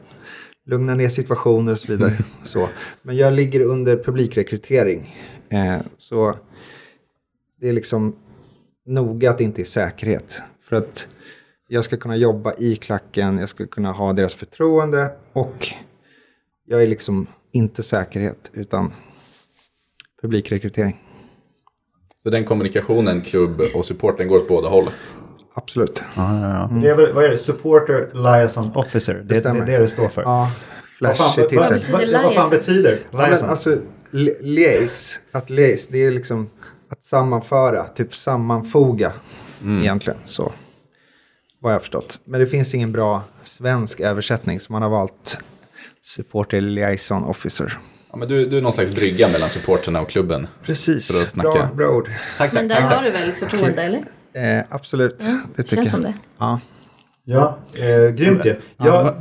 lugna 0.66 0.96
ner 0.96 1.10
situationer 1.10 1.72
och 1.72 1.80
så 1.80 1.92
vidare. 1.92 2.14
så. 2.44 2.70
Men 3.02 3.18
jag 3.18 3.34
ligger 3.34 3.62
under 3.62 3.98
publikrekrytering. 3.98 5.16
Eh, 5.50 5.82
så 5.98 6.36
det 7.64 7.70
är 7.70 7.74
liksom 7.74 8.16
noga 8.86 9.30
att 9.30 9.38
det 9.38 9.44
inte 9.44 9.62
är 9.62 9.66
säkerhet. 9.66 10.42
För 10.62 10.76
att 10.76 11.08
jag 11.68 11.86
ska 11.86 11.98
kunna 11.98 12.16
jobba 12.16 12.54
i 12.58 12.76
klacken, 12.76 13.38
jag 13.38 13.50
ska 13.50 13.68
kunna 13.68 13.92
ha 13.92 14.14
deras 14.14 14.34
förtroende 14.34 15.14
och 15.34 15.68
jag 16.66 16.84
är 16.84 16.88
liksom 16.88 17.28
inte 17.52 17.84
säkerhet 17.84 18.52
utan 18.54 18.92
publikrekrytering. 20.22 21.02
Så 22.24 22.30
den 22.30 22.44
kommunikationen, 22.46 23.22
klubb 23.22 23.62
och 23.76 23.86
supporten 23.86 24.28
går 24.28 24.38
åt 24.38 24.48
båda 24.48 24.70
håll? 24.70 24.90
Absolut. 25.54 26.04
Ja, 26.16 26.40
ja, 26.42 26.50
ja. 26.72 26.80
Det 26.82 26.90
är 26.90 26.96
väl, 26.96 27.14
vad 27.14 27.24
är 27.26 27.30
det? 27.30 27.38
Supporter 27.38 28.10
Liaison 28.14 28.72
Officer. 28.76 29.14
Det, 29.14 29.22
det, 29.22 29.42
det 29.54 29.60
är 29.60 29.66
det 29.66 29.78
det 29.78 29.88
står 29.88 30.10
för. 30.10 30.22
Ja, 30.22 30.52
vad, 31.00 31.18
fan, 31.18 31.34
flashig 31.34 31.42
vad, 31.60 31.70
titel. 31.70 31.92
vad, 31.92 32.02
betyder 32.02 32.14
vad, 32.14 32.24
vad 32.24 32.34
fan 32.36 32.50
liaison? 32.50 32.58
betyder 32.60 33.00
Ja, 33.12 33.28
liaison? 33.28 33.50
alltså, 33.50 33.78
li- 34.12 34.38
liaise, 34.42 35.20
att 35.32 35.50
liaise, 35.50 35.90
det 35.92 35.98
är 36.06 36.12
liksom 36.12 36.50
att 36.94 37.04
sammanföra, 37.06 37.84
typ 37.88 38.16
sammanfoga 38.16 39.12
egentligen. 39.66 40.20
Så, 40.26 40.52
vad 41.62 41.72
jag 41.72 41.76
har 41.76 41.80
förstått. 41.80 42.20
Men 42.26 42.40
det 42.40 42.46
finns 42.46 42.76
ingen 42.76 42.92
bra 42.92 43.22
svensk 43.44 44.00
översättning, 44.00 44.60
så 44.60 44.72
man 44.72 44.82
har 44.82 44.90
valt 44.90 45.40
supporter 46.02 46.62
liaison 46.62 47.24
officer. 47.24 47.78
Ja, 48.12 48.18
men 48.18 48.28
du, 48.28 48.46
du 48.50 48.58
är 48.58 48.62
någon 48.62 48.74
slags 48.74 48.96
brygga 48.96 49.28
mellan 49.28 49.50
supporterna 49.50 50.02
och 50.02 50.10
klubben. 50.10 50.42
För 50.48 50.62
att 50.62 50.66
Precis, 50.66 51.30
snacka. 51.30 51.50
bra, 51.52 51.70
bra 51.76 51.90
ord. 51.90 52.10
Tack, 52.38 52.54
Men 52.54 52.70
tack. 52.70 52.80
där 52.80 52.96
har 52.96 53.04
du 53.04 53.10
väl 53.10 53.32
förtroende, 53.32 53.84
eller? 53.84 54.04
Eh, 54.60 54.64
absolut, 54.70 55.20
det 55.56 55.64
tycker 55.64 55.76
Känns 55.76 55.92
jag. 55.94 56.02
som 56.02 56.02
det. 56.02 56.14
Ja. 56.38 56.60
Ja, 57.26 57.58
eh, 57.78 58.10
grymt 58.10 58.46
ju. 58.46 58.56
Jag, 58.78 59.16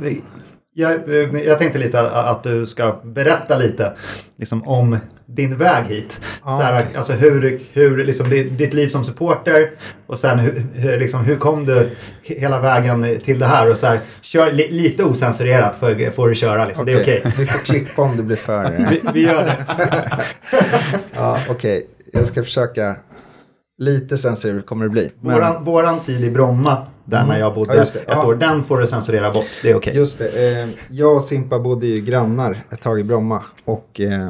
jag, 0.73 1.09
jag 1.45 1.57
tänkte 1.57 1.79
lite 1.79 1.99
att, 1.99 2.13
att 2.37 2.43
du 2.43 2.65
ska 2.67 2.99
berätta 3.03 3.57
lite 3.57 3.93
liksom, 4.37 4.67
om 4.67 4.97
din 5.25 5.57
väg 5.57 5.85
hit. 5.85 6.21
Ja. 6.45 6.57
Så 6.57 6.63
här, 6.63 6.85
alltså 6.97 7.13
hur, 7.13 7.61
hur 7.73 8.05
liksom, 8.05 8.29
ditt, 8.29 8.73
liv 8.73 8.87
som 8.87 9.03
supporter 9.03 9.71
och 10.07 10.19
sen 10.19 10.39
hur, 10.39 10.99
liksom, 10.99 11.23
hur 11.23 11.35
kom 11.37 11.65
du 11.65 11.89
hela 12.21 12.59
vägen 12.61 13.19
till 13.23 13.39
det 13.39 13.45
här? 13.45 13.71
Och 13.71 13.77
så 13.77 13.87
här, 13.87 13.99
kör 14.21 14.51
li, 14.51 14.67
lite 14.71 15.03
osensurerat 15.03 15.75
får, 15.75 16.11
får 16.11 16.29
du 16.29 16.35
köra, 16.35 16.65
liksom. 16.65 16.85
det 16.85 16.91
är 16.91 17.01
okej. 17.01 17.23
Vi 17.37 17.45
får 17.45 17.65
klippa 17.65 18.01
om 18.01 18.17
det 18.17 18.23
blir 18.23 18.35
för... 18.37 18.63
eh, 18.65 18.89
Vi, 18.89 19.01
vi 19.13 19.23
gör 19.25 19.43
det. 19.43 19.65
Ja, 21.15 21.39
okej. 21.49 21.87
Jag 22.13 22.27
ska 22.27 22.43
försöka. 22.43 22.95
Lite 23.77 24.17
censurering 24.17 24.61
kommer 24.61 24.83
det 24.85 24.89
bli. 24.89 25.11
Men 25.21 25.33
Våran, 25.35 25.63
våran 25.63 25.99
tid 25.99 26.23
i 26.23 26.29
Bromma, 26.31 26.87
där 27.05 27.25
när 27.25 27.39
jag 27.39 27.53
bodde 27.55 27.73
Mm. 27.73 27.85
Ja, 27.93 27.99
ett 28.01 28.07
Ja. 28.07 28.25
år, 28.25 28.35
den 28.35 28.63
får 28.63 28.77
du 28.79 28.87
censurera 28.87 29.31
bort. 29.31 29.45
Det 29.61 29.69
är 29.69 29.75
okej. 29.75 29.95
just 29.95 30.17
det. 30.19 30.59
Eh, 30.61 30.69
jag 30.89 31.15
och 31.15 31.23
Simpa 31.23 31.59
bodde 31.59 31.87
ju 31.87 32.01
grannar 32.01 32.57
ett 32.71 32.81
tag 32.81 32.99
i 32.99 33.03
Bromma. 33.03 33.43
Och 33.65 34.01
eh, 34.01 34.29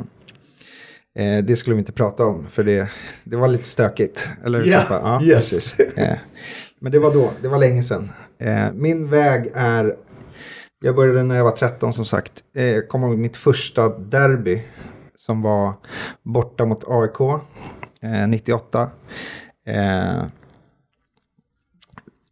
eh, 1.20 1.44
det 1.44 1.56
skulle 1.56 1.76
vi 1.76 1.80
inte 1.80 1.92
prata 1.92 2.26
om. 2.26 2.48
För 2.50 2.64
det, 2.64 2.90
det 3.24 3.36
var 3.36 3.48
lite 3.48 3.64
stökigt. 3.64 4.30
Eller 4.46 4.58
hur 4.60 4.66
Simpa? 4.66 5.00
Ja, 5.04 5.22
yes. 5.24 5.38
precis. 5.50 5.80
Eh, 5.80 6.18
men 6.80 6.92
det 6.92 7.00
var 7.00 7.14
då. 7.14 7.32
Det 7.42 7.48
var 7.48 7.58
länge 7.58 7.84
sedan. 7.84 8.10
Eh, 8.40 8.72
min 8.74 9.10
väg 9.10 9.52
är... 9.54 9.96
Jag 10.82 10.96
började 10.96 11.24
när 11.24 11.36
jag 11.38 11.44
var 11.44 11.52
13 11.52 11.94
som 11.94 12.06
sagt. 12.06 12.32
Eh, 12.56 12.64
Jag 12.64 12.88
kommer 12.90 13.08
ihåg 13.08 13.18
mitt 13.18 13.38
första 13.38 13.90
derby. 13.90 14.62
Som 15.16 15.42
var 15.42 15.74
borta 16.24 16.66
mot 16.66 16.84
AIK. 16.88 17.20
Eh, 18.02 18.28
98. 18.28 18.90
Eh, 19.68 20.24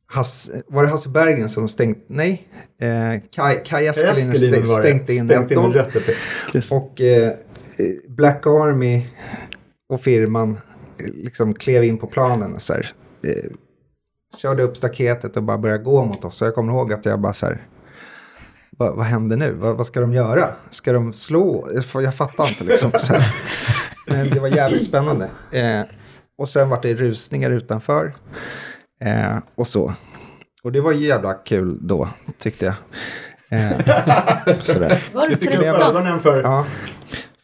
Hass, 0.08 0.52
var 0.68 0.84
det 0.84 0.90
Hasse 0.90 1.10
Bergen 1.10 1.50
som 1.50 1.70
stängt? 1.70 2.04
Nej. 2.08 2.48
Eh, 2.80 3.22
Kaj, 3.36 3.64
Kaj 3.66 3.88
Eskelinen 3.88 4.32
Eskelinen 4.32 4.64
stäng, 4.68 4.80
stängde 4.80 5.14
in 5.14 5.26
Stängt 5.28 5.52
in 5.52 5.58
1-0. 5.58 5.74
rätt 5.74 5.96
uppe. 5.96 6.12
Just. 6.54 6.72
Och 6.72 7.02
eh, 7.02 7.34
Black 8.08 8.46
Army 8.48 9.06
och 9.90 10.02
firman 10.02 10.52
eh, 10.52 11.08
liksom 11.14 11.54
klev 11.54 11.84
in 11.84 11.98
på 11.98 12.08
planen 12.08 12.54
och 12.54 12.62
så 12.62 12.74
här, 12.74 12.92
eh, 13.28 13.52
körde 14.38 14.64
upp 14.64 14.78
staketet 14.78 15.38
och 15.38 15.44
bara 15.44 15.58
började 15.58 15.84
gå 15.84 16.06
mot 16.06 16.26
oss. 16.26 16.36
Så 16.36 16.46
jag 16.46 16.56
kommer 16.56 16.74
ihåg 16.74 16.94
att 16.94 17.06
jag 17.06 17.20
bara 17.20 17.34
så 17.34 17.46
här, 17.46 17.68
vad, 18.78 18.96
vad 18.96 19.06
händer 19.06 19.38
nu? 19.38 19.54
Vad, 19.54 19.78
vad 19.78 19.88
ska 19.88 20.02
de 20.02 20.14
göra? 20.14 20.48
Ska 20.70 20.94
de 20.94 21.14
slå? 21.14 21.68
Jag, 21.94 22.04
jag 22.04 22.16
fattar 22.16 22.48
inte 22.50 22.64
liksom. 22.64 22.92
Så 23.00 23.14
här. 23.14 23.36
Men 24.08 24.30
det 24.30 24.40
var 24.40 24.48
jävligt 24.48 24.86
spännande. 24.86 25.30
Eh, 25.52 25.82
och 26.38 26.50
sen 26.50 26.70
var 26.70 26.80
det 26.82 26.94
rusningar 26.94 27.52
utanför. 27.52 28.14
Eh, 29.02 29.38
och 29.56 29.68
så. 29.68 29.94
Och 30.64 30.72
det 30.72 30.82
var 30.82 30.92
jävla 30.92 31.34
kul 31.34 31.78
då, 31.88 32.10
tyckte 32.38 32.66
jag. 32.66 32.76
Eh, 33.60 33.78
sådär. 34.62 35.04
Var 35.14 35.28
du 35.28 35.36
Du 35.36 35.40
fick 35.40 35.50
upp 35.52 35.60
13? 35.62 35.82
ögonen 35.82 36.20
för, 36.20 36.42
Ja, 36.42 36.66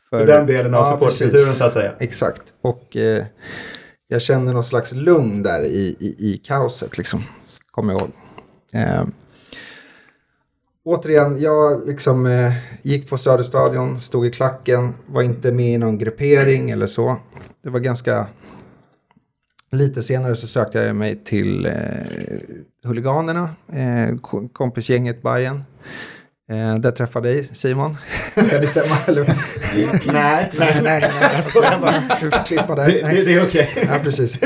för 0.10 0.28
den 0.28 0.46
delen 0.46 0.74
av 0.74 0.86
ja, 0.86 0.92
supportkulturen 0.94 1.54
så 1.54 1.64
att 1.64 1.74
säga. 1.74 1.94
Exakt. 2.00 2.42
Och 2.62 2.96
eh, 2.98 3.26
jag 4.08 4.22
känner 4.22 4.54
någon 4.54 4.64
slags 4.64 4.92
lugn 4.94 5.44
där 5.44 5.64
i, 5.64 5.96
i, 6.00 6.16
i 6.34 6.38
kaoset, 6.38 6.98
liksom. 6.98 7.22
Kommer 7.72 7.94
jag 7.94 8.02
ihåg. 8.02 8.12
Eh, 8.74 9.04
återigen, 10.86 11.40
jag 11.42 11.88
liksom 11.88 12.26
eh, 12.26 12.54
gick 12.82 13.10
på 13.10 13.18
Söderstadion, 13.18 14.00
stod 14.00 14.26
i 14.26 14.32
klacken, 14.32 14.94
var 15.08 15.22
inte 15.22 15.52
med 15.52 15.74
i 15.74 15.78
någon 15.78 15.98
gruppering 15.98 16.70
eller 16.70 16.88
så. 16.88 17.18
Det 17.64 17.70
var 17.70 17.80
ganska... 17.80 18.28
Lite 19.72 20.04
senare 20.04 20.36
så 20.36 20.48
sökte 20.48 20.80
jag 20.80 20.96
mig 20.96 21.24
till 21.24 21.66
eh, 21.66 21.74
Huliganerna, 22.84 23.50
eh, 23.74 24.18
ko- 24.18 24.50
kompisgänget 24.54 25.22
Bayern. 25.22 25.64
Eh, 26.50 26.76
där 26.76 26.92
träffade 26.92 27.28
jag 27.30 27.38
dig, 27.38 27.50
Simon. 27.54 27.98
kan 28.36 28.48
det 28.48 28.68
stämma? 28.68 28.98
Eller? 29.08 29.24
Nej, 30.14 30.52
nej, 30.60 30.82
nej, 30.84 31.02
nej, 31.02 31.32
jag 31.36 31.44
skojar 31.44 31.80
bara. 31.80 32.04
Du 32.22 32.32
får 32.32 32.46
klippa 32.46 32.76
där. 32.76 32.86
Det, 32.86 33.04
Nej. 33.04 33.16
det, 33.16 33.24
det 33.24 33.34
är 33.34 33.48
okej. 33.48 33.70
Ja, 33.88 34.00
precis. 34.04 34.38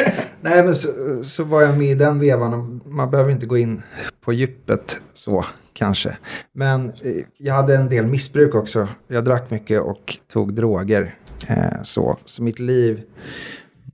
Nej, 0.42 0.64
men 0.64 0.76
så, 0.76 0.90
så 1.24 1.44
var 1.44 1.62
jag 1.62 1.78
med 1.78 1.88
i 1.88 1.96
den 1.96 2.20
vevan. 2.20 2.82
Man 2.86 3.12
behöver 3.12 3.32
inte 3.32 3.46
gå 3.46 3.58
in 3.58 3.82
på 4.22 4.34
djupet 4.34 4.98
så, 5.14 5.46
kanske. 5.74 6.18
Men 6.54 6.88
eh, 6.90 6.94
jag 7.38 7.54
hade 7.54 7.76
en 7.76 7.90
del 7.90 8.06
missbruk 8.06 8.56
också. 8.56 8.88
Jag 9.08 9.26
drack 9.26 9.50
mycket 9.52 9.82
och 9.82 10.18
tog 10.34 10.54
droger. 10.54 11.16
Eh, 11.48 11.82
så. 11.84 12.18
så 12.26 12.44
mitt 12.44 12.60
liv 12.60 13.02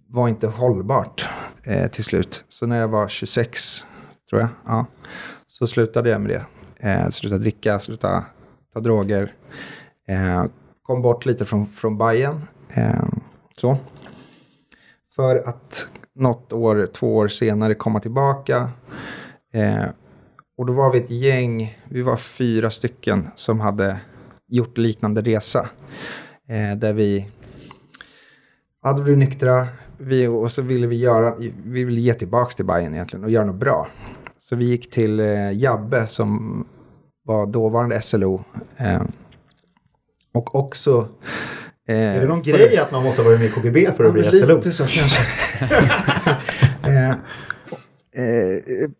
var 0.09 0.27
inte 0.29 0.47
hållbart 0.47 1.27
eh, 1.65 1.87
till 1.87 2.03
slut. 2.03 2.43
Så 2.49 2.65
när 2.65 2.79
jag 2.79 2.87
var 2.87 3.07
26, 3.07 3.85
tror 4.29 4.41
jag, 4.41 4.49
ja, 4.65 4.85
så 5.47 5.67
slutade 5.67 6.09
jag 6.09 6.21
med 6.21 6.29
det. 6.29 6.45
Eh, 6.79 7.10
sluta 7.10 7.38
dricka, 7.38 7.79
sluta 7.79 8.25
ta 8.74 8.79
droger. 8.79 9.34
Eh, 10.07 10.46
kom 10.81 11.01
bort 11.01 11.25
lite 11.25 11.46
från, 11.46 11.67
från 11.67 11.98
Bajen. 11.98 12.41
Eh, 12.75 13.03
så. 13.55 13.77
För 15.15 15.50
att 15.50 15.89
något 16.15 16.53
år, 16.53 16.86
två 16.93 17.15
år 17.15 17.27
senare 17.27 17.75
komma 17.75 18.00
tillbaka. 18.00 18.69
Eh, 19.53 19.86
och 20.57 20.65
då 20.65 20.74
var 20.74 20.91
vi 20.91 21.00
ett 21.00 21.12
gäng, 21.12 21.77
vi 21.89 22.01
var 22.01 22.17
fyra 22.17 22.72
stycken 22.72 23.27
som 23.36 23.60
hade 23.60 24.00
gjort 24.48 24.77
liknande 24.77 25.22
resa. 25.22 25.69
Eh, 26.50 26.77
där 26.77 26.93
vi 26.93 27.29
hade 28.81 29.03
blivit 29.03 29.19
nyktra 29.19 29.67
vi, 29.98 30.27
och 30.27 30.51
så 30.51 30.62
ville 30.62 30.88
vi 30.88 30.96
göra, 30.96 31.36
vi 31.65 31.84
ville 31.84 32.01
ge 32.01 32.13
tillbaka 32.13 32.51
till 32.51 32.65
Bayern 32.65 32.93
egentligen 32.93 33.24
och 33.25 33.31
göra 33.31 33.46
något 33.46 33.55
bra. 33.55 33.88
Så 34.49 34.55
vi 34.55 34.65
gick 34.65 34.91
till 34.91 35.19
eh, 35.19 35.51
Jabbe 35.53 36.07
som 36.07 36.65
var 37.25 37.45
dåvarande 37.45 38.01
SLO. 38.01 38.43
Eh, 38.77 39.01
och 40.33 40.55
också... 40.55 41.09
Eh, 41.87 41.95
Är 41.95 42.21
det 42.21 42.27
någon 42.27 42.43
för- 42.43 42.51
grej 42.51 42.77
att 42.77 42.91
man 42.91 43.03
måste 43.03 43.21
vara 43.21 43.37
med 43.37 43.45
i 43.45 43.49
KGB 43.49 43.91
för 43.97 44.03
att 44.03 44.13
bli 44.13 44.23
SLO? 44.31 44.55
Lite 44.55 44.71
så 44.71 44.85
kanske. 44.87 45.27
eh, 46.83 47.09
eh, 47.09 47.17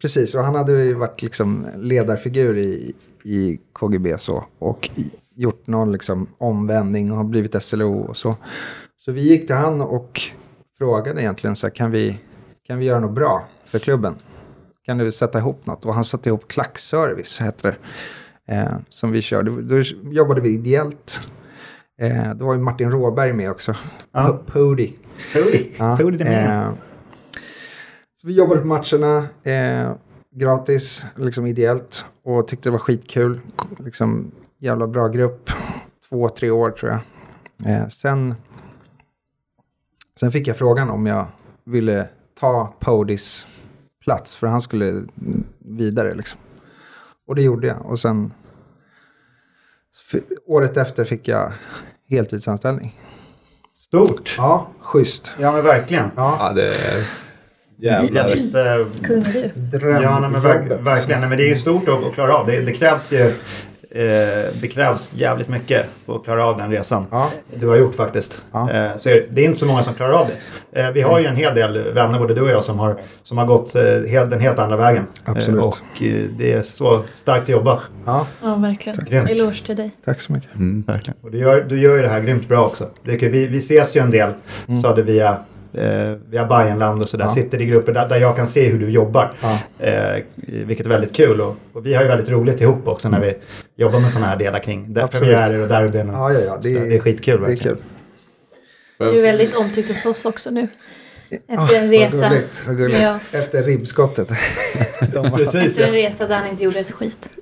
precis, 0.02 0.36
och 0.36 0.44
han 0.44 0.56
hade 0.56 0.72
ju 0.84 0.94
varit 0.94 1.22
liksom 1.22 1.68
ledarfigur 1.76 2.58
i, 2.58 2.94
i 3.24 3.60
KGB 3.74 4.18
så. 4.18 4.44
Och 4.60 4.90
i- 4.96 5.12
gjort 5.36 5.68
någon 5.68 5.92
liksom 5.92 6.28
omvändning 6.38 7.12
och 7.12 7.18
har 7.18 7.24
blivit 7.24 7.64
SLO 7.64 8.00
och 8.00 8.18
så. 8.18 8.36
Så 8.98 9.12
vi 9.12 9.22
gick 9.22 9.48
till 9.48 9.56
han 9.56 9.82
och 9.82 10.22
frågade 10.78 11.22
egentligen 11.22 11.56
så 11.56 11.68
här, 11.68 11.76
kan 11.76 11.92
vi, 11.92 12.20
kan 12.68 12.78
vi 12.80 12.86
göra 12.86 13.00
något 13.00 13.16
bra 13.16 13.48
för 13.66 13.80
klubben? 13.80 14.16
Kan 14.88 14.98
du 14.98 15.12
sätta 15.12 15.40
ihop 15.40 15.66
något? 15.66 15.86
Och 15.86 15.94
han 15.94 16.04
satte 16.04 16.30
ihop 16.30 16.48
Klackservice, 16.48 17.40
hette 17.40 17.68
det. 17.68 17.76
Eh, 18.54 18.78
som 18.90 19.12
vi 19.12 19.22
körde. 19.22 19.62
Då 19.62 19.82
jobbade 20.12 20.42
vi 20.42 20.50
ideellt. 20.50 21.22
Eh, 22.02 22.34
då 22.34 22.46
var 22.46 22.54
ju 22.54 22.60
Martin 22.60 22.92
Råberg 22.92 23.34
med 23.34 23.52
också. 23.52 23.76
Ja. 24.12 24.42
Pody. 24.48 24.94
Pody. 25.34 25.72
Ja, 25.78 25.98
Pody 25.98 26.24
eh, 26.24 26.70
så 28.16 28.28
vi 28.28 28.34
jobbade 28.34 28.62
på 28.62 28.68
matcherna 28.68 29.28
eh, 29.44 29.92
gratis, 30.36 31.06
liksom 31.16 31.46
ideellt. 31.46 32.06
Och 32.24 32.48
tyckte 32.48 32.70
det 32.70 32.72
var 32.72 32.80
skitkul. 32.80 33.40
Liksom, 33.80 34.32
jävla 34.60 34.88
bra 34.88 35.08
grupp. 35.08 35.50
Två, 36.10 36.30
tre 36.30 36.50
år 36.50 36.72
tror 36.72 36.92
jag. 36.92 37.02
Eh, 37.74 37.88
sen, 37.88 38.36
sen 40.20 40.32
fick 40.32 40.48
jag 40.48 40.58
frågan 40.58 40.90
om 40.90 41.06
jag 41.06 41.28
ville 41.66 42.10
ta 42.40 42.74
Podys 42.80 43.48
plats. 44.08 44.38
För 44.38 44.48
han 44.48 44.62
skulle 44.62 45.04
vidare 45.60 46.14
liksom. 46.16 46.40
Och 47.28 47.36
det 47.36 47.42
gjorde 47.42 47.68
jag. 47.68 47.86
Och 47.86 48.00
sen 48.00 48.34
f- 50.14 50.22
året 50.48 50.78
efter 50.78 51.06
fick 51.06 51.28
jag 51.28 51.52
heltidsanställning. 52.10 52.96
Stort. 53.76 54.36
Ja, 54.38 54.68
schysst. 54.80 55.32
Ja 55.40 55.52
men 55.52 55.64
verkligen. 55.64 56.12
Ja, 56.16 56.38
Ja, 56.40 56.54
det 56.54 56.68
är... 56.76 57.08
Jävlar. 57.80 58.30
Jätte, 58.30 58.86
drömjobbet. 59.56 60.02
ja 60.04 60.20
men 60.30 60.42
verk, 60.42 60.88
verkligen. 60.88 61.20
Nej, 61.22 61.30
men 61.30 61.38
det 61.38 61.44
är 61.44 61.50
ju 61.50 61.58
stort 61.58 61.88
att, 61.88 62.14
klara 62.14 62.36
av. 62.38 62.48
Det, 62.48 62.62
det 62.62 62.74
krävs 62.74 63.14
ju 63.14 63.34
det 64.62 64.68
krävs 64.74 65.12
jävligt 65.16 65.48
mycket 65.48 65.86
för 66.06 66.16
att 66.16 66.24
klara 66.24 66.46
av 66.46 66.58
den 66.58 66.72
resan. 66.72 67.06
Ja. 67.12 67.30
Du 67.56 67.68
har 67.68 67.76
gjort 67.76 67.96
faktiskt. 67.96 68.42
Ja. 68.52 68.72
Eh, 68.72 68.98
så 68.98 69.10
det 69.10 69.42
är 69.42 69.46
inte 69.46 69.60
så 69.60 69.66
många 69.66 69.84
som 69.84 69.94
klarar 69.94 70.12
av 70.14 70.28
det. 70.28 70.82
Eh, 70.82 70.92
vi 70.92 71.02
har 71.02 71.20
ju 71.20 71.26
en 71.26 71.36
hel 71.36 71.56
del 71.56 71.94
vänner, 71.94 72.20
både 72.20 72.34
du 72.34 72.42
och 72.42 72.50
jag, 72.50 72.64
som 72.64 72.80
har, 72.80 72.96
som 73.24 73.38
har 73.38 73.46
gått 73.46 73.76
eh, 73.76 73.84
helt, 74.10 74.30
den 74.32 74.40
helt 74.40 74.60
andra 74.60 74.78
vägen. 74.78 75.04
Absolut. 75.24 75.60
Eh, 75.62 75.68
och 75.68 75.78
eh, 76.02 76.24
det 76.38 76.54
är 76.54 76.62
så 76.62 77.04
starkt 77.14 77.50
jobbat. 77.50 77.90
Ja, 78.06 78.28
Ja, 78.44 78.56
verkligen. 78.56 79.06
Grymt. 79.06 79.30
Eloge 79.30 79.66
till 79.66 79.76
dig. 79.76 79.92
tack 80.06 80.22
så 80.22 80.34
mycket. 80.34 80.50
Verkligen. 80.88 81.18
Och 81.22 81.32
du 81.32 81.38
gör, 81.38 81.62
du 81.70 81.80
gör 81.82 81.96
ju 81.96 82.02
det 82.02 82.10
här 82.10 82.22
grymt 82.22 82.48
bra 82.48 82.66
också. 82.66 82.90
Det 83.04 83.12
är 83.14 83.20
kul. 83.20 83.32
Vi, 83.32 83.48
vi 83.48 83.58
ses 83.58 83.96
ju 83.96 84.02
en 84.02 84.12
del, 84.12 84.30
sa 84.82 84.96
du 84.96 85.04
via, 85.04 85.40
eh, 85.74 86.12
via 86.30 86.46
Bajenland 86.46 87.02
och 87.02 87.10
sådär. 87.10 87.26
Ja. 87.26 87.30
Sitter 87.32 87.62
i 87.62 87.66
grupper 87.66 87.94
där, 87.94 88.10
där 88.10 88.18
jag 88.18 88.36
kan 88.36 88.48
se 88.48 88.70
hur 88.70 88.80
du 88.80 88.90
jobbar. 88.90 89.34
Ja. 89.42 89.58
Eh, 89.80 90.24
vilket 90.36 90.86
är 90.86 90.90
väldigt 90.90 91.16
kul. 91.16 91.42
Och, 91.42 91.56
och 91.74 91.86
vi 91.86 91.94
har 91.94 92.02
ju 92.04 92.08
väldigt 92.08 92.30
roligt 92.30 92.62
ihop 92.62 92.88
också 92.88 93.10
när 93.10 93.20
vi 93.22 93.34
jobbar 93.78 94.00
med 94.00 94.12
sådana 94.12 94.28
här 94.28 94.36
delar 94.38 94.60
kring 94.60 94.94
premiärer 95.08 95.62
och 95.62 95.68
derbyn. 95.68 96.08
Ja, 96.08 96.34
ja, 96.34 96.40
ja. 96.40 96.58
Det, 96.58 96.74
sådär. 96.74 96.90
det 96.90 96.96
är 96.96 97.00
skitkul 97.00 97.42
Det 97.42 97.46
är 97.46 97.50
verkligen. 97.50 97.78
kul. 97.78 97.86
Du 98.98 99.20
är 99.20 99.22
väldigt 99.24 99.56
omtyckt 99.56 99.90
hos 99.90 100.06
oss 100.06 100.26
också 100.26 100.50
nu. 100.52 100.68
Efter 101.30 101.76
en 101.76 101.90
resa. 101.90 102.18
Vad 102.18 102.30
gulligt. 102.30 102.64
Vad 102.68 102.78
gulligt. 102.78 103.00
med 103.00 103.16
oss. 103.16 103.34
Efter 103.34 103.64
ribbskottet. 103.64 104.28
Precis 105.36 105.56
Efter 105.56 105.84
en 105.84 105.94
ja. 105.94 106.08
resa 106.08 106.28
där 106.28 106.36
han 106.36 106.48
inte 106.48 106.64
gjorde 106.64 106.80
ett 106.80 106.92
skit. 106.92 107.30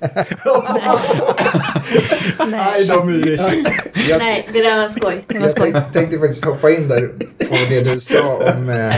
Nej. 2.48 2.84
jag, 4.08 4.18
Nej, 4.18 4.48
det 4.52 4.62
där 4.62 4.80
var 4.80 4.88
skoj. 4.88 5.24
Det 5.26 5.34
var 5.34 5.42
jag 5.44 5.50
skoj. 5.50 5.72
tänkte, 5.72 5.92
tänkte 5.92 6.18
faktiskt 6.18 6.44
hoppa 6.44 6.70
in 6.70 6.88
där 6.88 7.08
på 7.48 7.56
det 7.68 7.80
du 7.80 8.00
sa 8.00 8.34
om, 8.34 8.68
eh, 8.68 8.94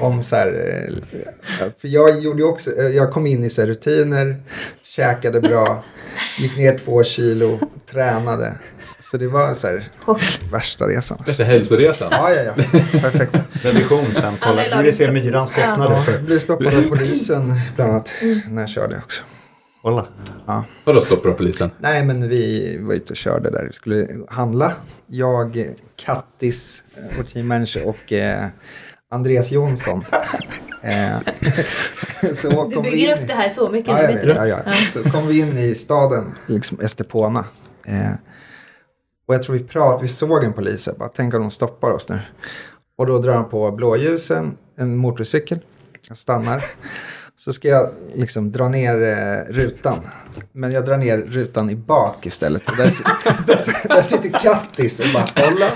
om 0.00 0.22
så 0.22 0.36
här. 0.36 0.48
Eh, 0.48 1.66
för 1.80 1.88
jag 1.88 2.20
gjorde 2.20 2.44
också, 2.44 2.76
eh, 2.76 2.86
jag 2.86 3.12
kom 3.12 3.26
in 3.26 3.44
i 3.44 3.50
så 3.50 3.62
här 3.62 3.68
rutiner, 3.68 4.36
käkade 4.82 5.40
bra, 5.40 5.84
gick 6.38 6.56
ner 6.56 6.78
två 6.78 7.04
kilo, 7.04 7.58
tränade. 7.90 8.52
Så 9.10 9.16
det 9.16 9.28
var 9.28 9.54
så 9.54 9.66
här 9.66 9.86
värsta 10.52 10.88
resan. 10.88 11.18
Värsta 11.26 11.44
hälsoresan. 11.44 12.08
Ja, 12.10 12.32
ja, 12.32 12.42
ja. 12.42 12.52
Perfekt. 13.00 13.34
Revision 13.52 14.14
sen. 14.14 14.34
Kolla. 14.40 14.62
Vi 14.76 14.82
vill 14.82 14.96
se. 14.96 15.12
Myrans 15.12 15.52
Ja. 15.56 15.64
kostnader 15.64 15.94
Ja, 16.06 16.12
jag 16.12 16.22
blev 16.22 16.38
stoppad 16.38 16.74
av 16.74 16.82
polisen 16.82 17.60
bland 17.76 17.90
annat 17.90 18.12
när 18.48 18.62
jag 18.62 18.68
körde 18.68 18.96
också. 18.96 19.22
Kolla. 19.82 20.06
Vadå 20.84 21.00
stoppar 21.00 21.30
polisen? 21.30 21.70
Nej, 21.78 22.04
men 22.04 22.28
vi 22.28 22.76
var 22.80 22.94
ute 22.94 23.12
och 23.12 23.16
körde 23.16 23.50
där. 23.50 23.64
Vi 23.66 23.72
skulle 23.72 24.06
handla. 24.28 24.72
Jag, 25.06 25.74
Kattis, 25.96 26.82
eh, 26.96 27.16
vår 27.16 27.24
teammanager 27.24 27.88
och 27.88 28.12
eh, 28.12 28.46
Andreas 29.10 29.50
Jonsson. 29.50 30.04
eh, 30.82 31.18
så 32.34 32.48
Du 32.48 32.54
kom 32.54 32.82
vi 32.82 32.90
bygger 32.90 33.16
in 33.16 33.22
upp 33.22 33.28
det 33.28 33.34
här 33.34 33.48
så 33.48 33.68
mycket. 33.68 33.88
Ja, 33.88 34.06
du 34.22 34.28
ja, 34.28 34.46
ja. 34.46 34.60
Ja. 34.66 34.72
Så 34.92 35.10
kom 35.10 35.26
vi 35.28 35.40
in 35.40 35.58
i 35.58 35.74
staden, 35.74 36.34
liksom 36.46 36.80
Estepona. 36.80 37.44
Eh, 37.86 38.10
och 39.30 39.34
jag 39.34 39.42
tror 39.42 39.56
vi 39.56 39.64
pratade, 39.64 40.02
vi 40.02 40.08
såg 40.08 40.44
en 40.44 40.52
polis, 40.52 40.86
jag 40.86 40.96
bara, 40.96 41.08
tänk 41.08 41.34
om 41.34 41.40
de 41.40 41.50
stoppar 41.50 41.90
oss 41.90 42.08
nu. 42.08 42.18
Och 42.98 43.06
då 43.06 43.18
drar 43.18 43.34
han 43.34 43.48
på 43.48 43.70
blåljusen, 43.70 44.56
en 44.76 44.96
motorcykel, 44.96 45.58
jag 46.08 46.18
stannar. 46.18 46.62
Så 47.38 47.52
ska 47.52 47.68
jag 47.68 47.90
liksom 48.14 48.52
dra 48.52 48.68
ner 48.68 49.02
eh, 49.02 49.38
rutan. 49.52 49.98
Men 50.52 50.72
jag 50.72 50.86
drar 50.86 50.96
ner 50.96 51.18
rutan 51.18 51.70
i 51.70 51.76
bak 51.76 52.26
istället. 52.26 52.70
Och 52.70 52.76
där, 52.76 52.84
där, 53.46 53.88
där 53.88 54.02
sitter 54.02 54.38
Kattis 54.38 55.00
och 55.00 55.06
bara 55.14 55.26
kolla. 55.34 55.66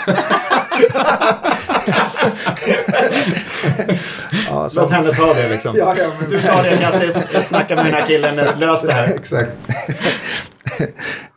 ja, 4.49 4.69
så, 4.69 4.81
Låt 4.81 4.91
henne 4.91 5.13
ta 5.13 5.35
det 5.35 5.49
liksom. 5.49 5.77
ja, 5.77 5.95
ja, 5.99 6.13
men, 6.21 6.31
Du 6.31 6.41
tar 6.41 6.63
det 6.63 6.77
Kattis. 6.77 7.47
Snacka 7.49 7.77
med 7.77 7.85
den 7.85 7.95
här 7.95 8.07
killen. 8.07 8.59
Lös 8.59 8.83
det 8.83 8.93
här. 8.93 9.15
Exakt. 9.15 9.53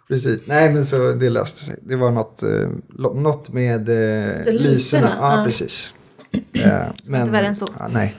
Precis. 0.08 0.42
Nej, 0.46 0.74
men 0.74 0.86
så 0.86 1.12
det 1.14 1.30
löste 1.30 1.66
sig. 1.66 1.76
Det 1.82 1.96
var 1.96 2.12
något, 2.12 2.44
eh, 2.44 2.70
något 3.14 3.50
med 3.50 3.90
eh, 3.90 4.54
lyserna. 4.54 5.12
Ja, 5.20 5.38
ja. 5.38 5.44
precis. 5.44 5.94
Eh, 6.54 6.72
men, 7.06 7.22
inte 7.22 7.32
värre 7.32 7.48
än 7.48 7.56
så. 7.56 7.68
Ja, 7.80 7.88
nej. 7.92 8.16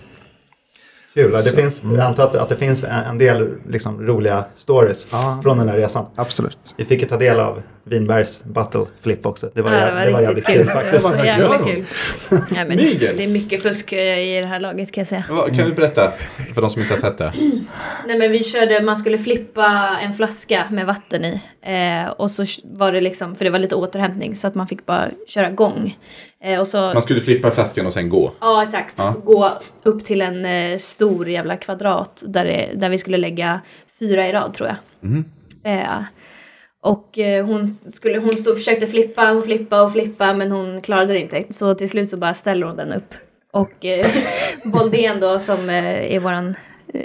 Kul. 1.14 1.32
Det 1.32 1.42
Så- 1.42 1.56
finns, 1.56 1.82
jag 1.84 2.00
antar 2.00 2.24
att, 2.24 2.34
att 2.34 2.48
det 2.48 2.56
finns 2.56 2.84
en, 2.84 2.90
en 2.90 3.18
del 3.18 3.54
liksom, 3.68 4.02
roliga 4.06 4.44
stories 4.56 5.06
Ja. 5.12 5.40
från 5.42 5.58
den 5.58 5.68
här 5.68 5.76
resan. 5.76 6.06
Absolut. 6.14 6.58
Vi 6.76 6.84
fick 6.84 7.02
ju 7.02 7.08
ta 7.08 7.16
del 7.16 7.40
av 7.40 7.62
Winbergs 7.90 8.44
battle 8.44 8.84
flip 9.00 9.26
också. 9.26 9.50
Det 9.54 9.62
var, 9.62 9.72
Ja, 9.72 9.78
jä- 9.78 10.04
det 10.06 10.12
var, 10.12 10.20
jävligt 10.22 10.46
kul. 10.46 10.56
kul 10.56 10.66
faktiskt. 10.66 11.08
Så 11.08 11.24
jävla 11.24 11.58
kul. 11.58 11.84
Ja, 12.30 12.64
men 12.64 12.76
det 12.76 13.24
är 13.24 13.32
mycket 13.32 13.62
fusk 13.62 13.92
eh, 13.92 14.18
i 14.18 14.40
det 14.40 14.46
här 14.46 14.60
laget 14.60 14.92
kan 14.92 15.00
jag 15.00 15.08
säga. 15.08 15.24
Vad- 15.30 15.56
Kan 15.56 15.68
du 15.68 15.74
berätta 15.74 16.12
för 16.54 16.60
de 16.60 16.70
som 16.70 16.82
inte 16.82 16.94
har 16.94 17.00
sett 17.00 17.18
det? 17.18 17.32
Nej 18.06 18.18
men 18.18 18.30
vi 18.32 18.42
körde, 18.44 18.82
man 18.82 18.96
skulle 18.96 19.18
flippa 19.18 19.98
en 20.02 20.14
flaska 20.14 20.64
med 20.70 20.86
vatten 20.86 21.24
i. 21.24 21.40
Eh, 21.62 22.08
och 22.10 22.30
så 22.30 22.44
var 22.64 22.92
det 22.92 23.00
liksom, 23.00 23.34
för 23.34 23.44
det 23.44 23.50
var 23.50 23.58
lite 23.58 23.74
återhämtning 23.74 24.34
så 24.34 24.46
att 24.48 24.54
man 24.54 24.66
fick 24.66 24.86
bara 24.86 25.08
köra 25.28 25.50
gång. 25.50 25.98
Eh, 26.44 26.60
och 26.60 26.66
så, 26.66 26.78
Man 26.78 27.02
skulle 27.02 27.20
flippa 27.20 27.50
flaskan 27.50 27.86
och 27.86 27.92
sen 27.92 28.08
gå. 28.08 28.32
ja 28.40 28.62
exakt, 28.62 28.94
Ja. 28.98 29.14
gå 29.24 29.50
upp 29.82 30.04
till 30.04 30.20
en 30.20 30.44
eh, 30.44 30.76
stor 30.78 31.28
jävla 31.28 31.56
kvadrat 31.56 32.24
där, 32.26 32.44
det, 32.44 32.68
där 32.74 32.88
vi 32.90 32.98
skulle 32.98 33.16
lägga 33.16 33.60
fyra 33.98 34.28
i 34.28 34.32
rad 34.32 34.54
tror 34.54 34.68
jag. 34.68 34.76
Mhm. 35.10 35.24
Och 36.82 37.18
eh, 37.18 37.46
hon, 37.46 37.66
skulle, 37.66 38.18
hon 38.18 38.36
stod, 38.36 38.54
försökte 38.54 38.86
flippa 38.86 39.32
och 39.32 39.44
flippa 39.44 39.82
och 39.82 39.92
flippa 39.92 40.32
men 40.32 40.50
hon 40.50 40.80
klarade 40.80 41.12
det 41.12 41.20
inte. 41.20 41.44
Så 41.50 41.74
till 41.74 41.90
slut 41.90 42.08
så 42.08 42.16
bara 42.16 42.34
ställer 42.34 42.66
hon 42.66 42.76
den 42.76 42.92
upp. 42.92 43.14
Och 43.52 43.84
eh, 43.84 44.06
Boldén 44.64 45.20
då 45.20 45.38
som 45.38 45.70
eh, 45.70 46.14
är 46.14 46.20
våran 46.20 46.54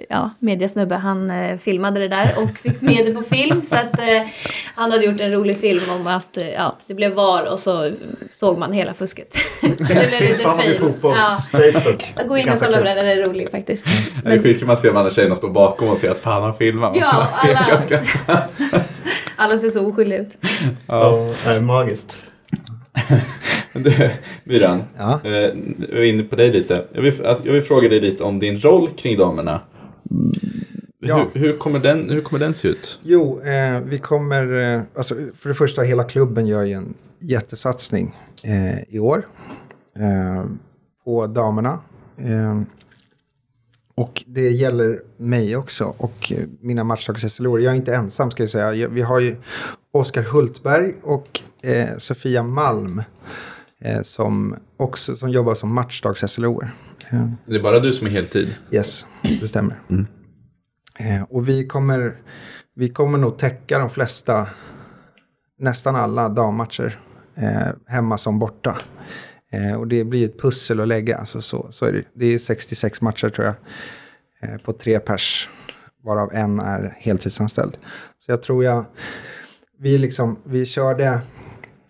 ja, 0.10 0.30
mediasnubbe, 0.39 0.96
han 0.96 1.30
eh, 1.32 1.58
filmade 1.58 2.00
det 2.00 2.08
där 2.08 2.34
och 2.38 2.58
fick 2.58 2.82
med 2.82 3.06
det 3.06 3.12
på 3.12 3.22
film. 3.22 3.62
Så 3.62 3.76
att 3.76 4.00
eh, 4.00 4.22
han 4.76 4.91
hade 4.91 5.06
gjort 5.06 5.22
en 5.22 5.32
rolig 5.32 5.58
film 5.60 5.82
om 6.00 6.08
att 6.08 6.38
eh, 6.38 6.50
ja, 6.50 6.78
det 6.88 6.93
blev 6.93 7.12
VAR 7.13 7.43
och 7.52 7.60
så 7.60 7.91
såg 8.32 8.58
man 8.58 8.72
hela 8.74 8.93
fusket. 8.93 9.34
så 9.62 9.67
det 9.93 10.08
blev 10.10 10.22
lite 10.22 10.80
fotbolls 10.80 11.50
Ja. 11.52 11.60
Facebook. 11.72 12.13
Gå 12.28 12.38
in 12.38 12.50
och 12.50 12.60
kolla 12.60 12.78
på 12.78 12.84
den, 12.84 12.96
den 12.98 13.08
är 13.08 13.28
rolig 13.28 13.52
faktiskt. 13.52 13.88
Det 14.24 14.30
är 14.30 14.34
Men, 14.36 14.43
skitkul 14.43 14.67
man 14.67 14.78
ser 14.78 14.88
de 14.88 14.98
andra 14.98 15.12
tjejerna 15.12 15.36
stå 15.36 15.50
bakom 15.50 15.89
och 15.89 15.98
se 15.98 16.08
att 16.08 16.19
fan 16.19 16.43
han 16.43 16.54
filmar. 16.54 16.91
Ja, 16.96 17.28
alla- 18.28 18.48
alla 19.36 19.58
ser 19.58 19.69
så 19.69 19.88
oskyldiga 19.89 20.19
ut. 20.19 20.38
Ja, 20.88 21.30
det 21.46 21.50
är 21.50 21.60
magiskt. 21.62 22.15
Du, 23.74 24.10
Myran, 24.43 24.84
Ja. 24.98 25.19
eh, 25.24 25.32
jag 25.32 26.00
är 26.00 26.04
inne 26.04 26.24
på 26.24 26.36
dig 26.36 26.52
lite. 26.52 26.86
Jag 26.93 27.02
vill, 27.02 27.26
alltså, 27.26 27.46
jag 27.46 27.54
vill 27.54 27.62
fråga 27.62 27.89
dig 27.89 28.00
lite 28.02 28.24
om 28.24 28.39
din 28.39 28.60
roll 28.60 28.89
kring 28.89 29.17
damerna. 29.17 29.60
Ja. 30.99 31.28
Hur, 31.34 31.39
hur, 31.41 31.58
kommer 31.58 31.80
den, 31.80 32.10
hur 32.10 32.21
kommer 32.21 32.39
den 32.39 32.54
se 32.54 32.67
ut? 32.67 32.99
Jo, 33.04 33.41
eh, 33.41 33.82
vi 33.82 33.99
kommer, 33.99 34.73
eh, 34.76 34.82
alltså 34.95 35.15
för 35.36 35.49
det 35.49 35.56
första 35.56 35.82
hela 35.82 36.04
klubben 36.04 36.47
gör 36.47 36.63
ju 36.63 36.73
en 36.73 36.93
jättesatsning 37.19 38.15
eh, 38.43 38.84
i 38.95 38.99
år 38.99 39.28
eh, 39.99 40.45
på 41.06 41.28
damerna. 41.28 41.80
Eh, 42.17 42.62
och 43.95 44.23
det 44.28 44.49
gäller 44.49 45.02
mig 45.17 45.56
också 45.56 45.93
och 45.97 46.32
mina 46.62 46.84
matchdags 46.84 47.39
Jag 47.39 47.63
är 47.63 47.73
inte 47.73 47.95
ensam 47.95 48.32
ska 48.32 48.43
jag 48.43 48.49
säga. 48.49 48.73
Jag- 48.73 48.89
Vi 48.89 49.02
har 49.02 49.19
ju 49.19 49.36
Oskar 49.91 50.23
Hultberg 50.23 50.93
och 51.04 51.39
eh, 51.63 51.97
Sofia 51.97 52.43
Malm 52.43 53.02
som 54.04 54.56
också 54.78 55.15
som 55.15 55.30
jobbar 55.30 55.54
som 55.56 55.73
matchdags 55.73 56.23
SLO. 56.32 56.62
Eh, 56.62 56.67
Det 57.45 57.55
är 57.55 57.63
bara 57.63 57.79
du 57.79 57.93
som 57.93 58.07
är 58.07 58.11
heltid. 58.11 58.55
Yes, 58.71 59.05
det 59.39 59.47
stämmer. 59.47 59.75
Eh, 60.99 61.23
och 61.29 61.47
vi 61.47 61.67
kommer, 61.67 62.15
vi 62.75 62.89
kommer 62.89 63.17
nog 63.17 63.37
täcka 63.37 63.79
de 63.79 63.89
flesta, 63.89 64.47
nästan 65.59 65.95
alla 65.95 66.29
dammatcher, 66.29 66.99
eh, 67.35 67.67
hemma 67.87 68.17
som 68.17 68.39
borta. 68.39 68.77
Eh, 69.51 69.73
och 69.73 69.87
det 69.87 70.03
blir 70.03 70.25
ett 70.25 70.41
pussel 70.41 70.79
att 70.79 70.87
lägga, 70.87 71.17
alltså 71.17 71.41
så, 71.41 71.67
så 71.69 71.85
är 71.85 71.93
det. 71.93 72.03
Det 72.13 72.25
är 72.25 72.37
66 72.37 73.01
matcher 73.01 73.29
tror 73.29 73.47
jag, 73.47 73.55
på 74.63 74.73
tre 74.73 74.99
pers, 74.99 75.49
varav 76.03 76.29
en 76.33 76.59
är 76.59 76.95
heltidsanställd. 76.97 77.77
Så 78.19 78.31
jag 78.31 78.41
tror 78.41 78.63
jag, 78.63 78.85
vi 79.79 79.97
liksom, 79.97 80.39
vi 80.43 80.65
körde, 80.65 81.19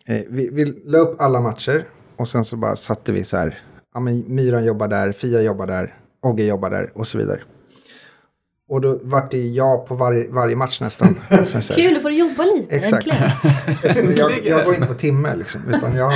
vi, 0.05 0.49
vi 0.49 0.65
la 0.85 0.97
upp 0.97 1.21
alla 1.21 1.41
matcher 1.41 1.85
och 2.15 2.27
sen 2.27 2.45
så 2.45 2.57
bara 2.57 2.75
satte 2.75 3.11
vi 3.11 3.23
så 3.23 3.37
här, 3.37 3.59
ja 3.93 3.99
men 3.99 4.23
Myran 4.27 4.65
jobbar 4.65 4.87
där, 4.87 5.11
Fia 5.11 5.41
jobbar 5.41 5.67
där, 5.67 5.93
Ogge 6.21 6.43
jobbar 6.43 6.69
där 6.69 6.91
och 6.95 7.07
så 7.07 7.17
vidare. 7.17 7.39
Och 8.69 8.81
då 8.81 8.99
vart 9.03 9.31
det 9.31 9.47
jag 9.47 9.87
på 9.87 9.95
varje, 9.95 10.31
varje 10.31 10.55
match 10.55 10.81
nästan. 10.81 11.15
Kul, 11.75 11.93
då 11.93 11.99
får 11.99 12.09
du 12.09 12.15
jobba 12.15 12.43
lite 12.43 12.75
Exakt. 12.75 13.07
jag, 14.17 14.45
jag 14.45 14.65
går 14.65 14.75
inte 14.75 14.87
på 14.87 14.93
timme 14.93 15.35
liksom. 15.35 15.61
Utan 15.67 15.95
jag 15.95 16.13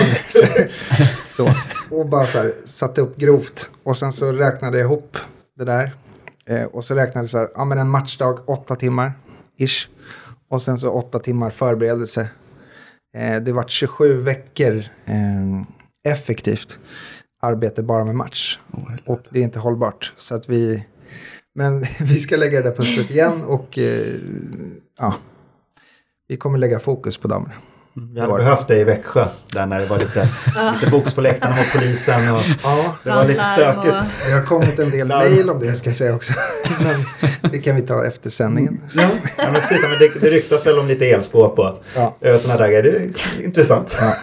så. 1.25 1.49
Och 1.89 2.05
bara 2.05 2.25
så 2.25 2.37
här, 2.37 2.53
satte 2.65 3.01
upp 3.01 3.17
grovt. 3.17 3.69
Och 3.83 3.97
sen 3.97 4.13
så 4.13 4.31
räknade 4.31 4.77
jag 4.77 4.85
ihop 4.85 5.17
det 5.57 5.65
där. 5.65 5.95
Eh, 6.49 6.63
och 6.63 6.85
så 6.85 6.95
räknade 6.95 7.23
jag 7.23 7.29
så 7.29 7.37
här, 7.37 7.49
ja 7.55 7.65
men 7.65 7.77
en 7.77 7.89
matchdag, 7.89 8.49
åtta 8.49 8.75
timmar. 8.75 9.11
Ish. 9.57 9.89
Och 10.49 10.61
sen 10.61 10.77
så 10.77 10.91
åtta 10.91 11.19
timmar 11.19 11.49
förberedelse. 11.49 12.29
Eh, 13.17 13.41
det 13.41 13.51
vart 13.51 13.69
27 13.69 14.21
veckor 14.21 14.83
eh, 15.05 15.61
effektivt 16.13 16.79
arbete 17.41 17.83
bara 17.83 18.05
med 18.05 18.15
match. 18.15 18.59
och 19.05 19.21
det 19.29 19.39
är 19.39 19.43
inte 19.43 19.59
hållbart. 19.59 20.13
Så 20.17 20.35
att 20.35 20.49
vi... 20.49 20.85
Men 21.55 21.85
vi 21.99 22.19
ska 22.19 22.35
lägga 22.37 22.61
det 22.61 22.69
där 22.69 22.75
pusslet 22.75 23.09
igen 23.11 23.41
och 23.43 23.77
eh, 23.77 24.13
ja, 24.99 25.13
vi 26.27 26.37
kommer 26.37 26.57
lägga 26.57 26.79
fokus 26.79 27.17
på 27.17 27.27
damerna. 27.27 27.53
Vi 28.13 28.19
hade 28.19 28.33
behövt 28.33 28.67
det 28.67 28.77
i 28.79 28.83
Växjö. 28.83 29.25
Där 29.53 29.65
när 29.65 29.79
det 29.79 29.85
var 29.85 29.97
lite, 29.99 30.29
lite 30.73 30.91
box 30.91 31.13
på 31.13 31.21
läktarna 31.21 31.55
mot 31.55 31.65
polisen. 31.73 32.31
Och 32.33 32.41
Ja, 32.63 32.95
det 33.03 33.09
var 33.09 33.25
lite 33.25 33.45
stökigt. 33.45 33.93
och- 33.93 34.27
det 34.27 34.31
har 34.33 34.41
kommit 34.45 34.79
en 34.79 34.89
del 34.89 35.07
mejl 35.07 35.49
om 35.49 35.59
det 35.59 35.75
ska 35.75 35.89
jag 35.89 35.95
säga 35.97 36.15
också. 36.15 36.33
Men 36.83 37.51
det 37.51 37.59
kan 37.59 37.75
vi 37.75 37.81
ta 37.81 38.05
efter 38.05 38.29
sändningen. 38.29 38.81
Så, 38.89 38.99
Ja, 39.01 39.07
ja 39.37 39.43
men 39.51 39.61
precis. 39.61 39.81
Men 39.81 39.91
det, 39.99 40.19
det 40.29 40.35
ryktas 40.35 40.65
väl 40.67 40.79
om 40.79 40.87
lite 40.87 41.05
elskåp 41.05 41.59
och 41.59 41.83
Ja. 41.95 42.15
ja. 42.19 42.39
sådana 42.39 42.59
där 42.59 42.67
grejer. 42.67 42.83
Det 42.83 42.89
är 42.89 43.45
intressant. 43.45 43.97
Ja, 44.01 44.13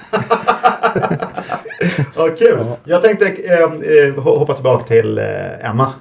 kul. 2.38 2.66
Jag 2.84 3.02
tänkte 3.02 3.26
eh, 3.26 3.62
eh, 3.62 4.14
hoppa 4.14 4.54
tillbaka 4.54 4.84
till 4.86 5.18
eh, 5.18 5.70
Emma. 5.70 5.92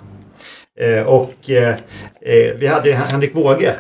Eh, 0.79 1.07
och 1.07 1.49
eh, 1.49 1.75
eh, 2.21 2.55
vi 2.55 2.67
hade 2.67 2.89
ju 2.89 2.95
Henrik 2.95 3.35
Wåge 3.35 3.75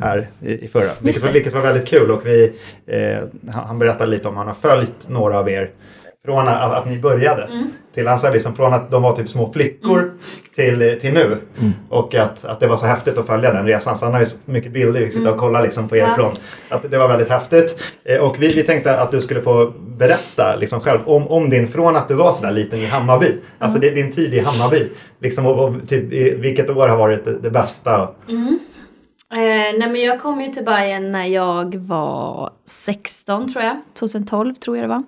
här 0.00 0.28
i, 0.40 0.64
i 0.64 0.68
förra. 0.68 0.90
Vilket 1.00 1.22
var, 1.22 1.32
vilket 1.32 1.52
var 1.52 1.60
väldigt 1.60 1.86
kul. 1.86 2.10
Och 2.10 2.26
vi, 2.26 2.52
eh, 2.86 3.18
han 3.52 3.66
han 3.66 3.78
berättade 3.78 4.10
lite 4.10 4.28
om 4.28 4.36
han 4.36 4.46
har 4.46 4.54
följt 4.54 5.08
några 5.08 5.38
av 5.38 5.48
er. 5.48 5.70
Från 6.24 6.48
att, 6.48 6.72
att 6.72 6.86
ni 6.86 6.98
började. 6.98 7.48
Till 7.94 8.06
han 8.06 8.18
sa 8.18 8.30
liksom 8.30 8.54
från 8.54 8.74
att 8.74 8.90
de 8.90 9.02
var 9.02 9.12
typ 9.12 9.28
små 9.28 9.52
flickor 9.52 10.12
till, 10.54 10.98
till 11.00 11.12
nu. 11.12 11.38
Och 11.88 12.14
att, 12.14 12.44
att 12.44 12.60
det 12.60 12.66
var 12.66 12.76
så 12.76 12.86
häftigt 12.86 13.18
att 13.18 13.26
följa 13.26 13.52
den 13.52 13.66
resan. 13.66 13.96
Så 13.96 14.04
han 14.04 14.12
har 14.14 14.20
ju 14.20 14.26
så 14.26 14.36
mycket 14.44 14.72
bilder. 14.72 15.00
Vi 15.00 15.10
sitter 15.10 15.30
och 15.32 15.38
kollar 15.38 15.62
liksom 15.62 15.88
på 15.88 15.96
er 15.96 16.00
Ja. 16.00 16.14
från. 16.16 16.32
Att 16.68 16.90
det 16.90 16.98
var 16.98 17.08
väldigt 17.08 17.28
häftigt. 17.30 17.82
Eh, 18.04 18.18
Och 18.20 18.42
vi, 18.42 18.52
vi 18.54 18.62
tänkte 18.62 19.00
att 19.00 19.10
du 19.10 19.20
skulle 19.20 19.40
få 19.40 19.72
berätta 19.98 20.56
liksom 20.56 20.80
själv 20.80 20.98
om, 21.06 21.28
om 21.28 21.50
din, 21.50 21.66
från 21.68 21.96
att 21.96 22.08
du 22.08 22.14
var 22.14 22.32
sådär 22.32 22.52
liten 22.52 22.78
i 22.78 22.86
Hammarby. 22.86 23.32
Alltså 23.58 23.78
det, 23.78 23.90
din 23.90 24.12
tid 24.12 24.34
i 24.34 24.38
Hammarby. 24.38 24.88
Liksom, 25.20 25.46
och, 25.46 25.64
och, 25.68 25.88
typ, 25.88 26.12
i- 26.12 26.34
vilket 26.36 26.70
år 26.70 26.88
har 26.88 26.96
varit 26.96 27.24
det, 27.24 27.38
det 27.38 27.50
bästa? 27.50 28.08
Eh, 29.32 29.38
nej 29.78 29.78
men 29.88 29.96
jag 30.02 30.20
kom 30.20 30.40
ju 30.40 30.48
till 30.48 30.64
Bayern 30.64 31.12
när 31.12 31.26
jag 31.26 31.74
var 31.76 32.50
16 32.66 33.52
tror 33.52 33.64
jag. 33.64 33.76
2012 33.98 34.54
tror 34.54 34.76
jag 34.76 34.84
det 34.84 34.88
var. 34.88 35.02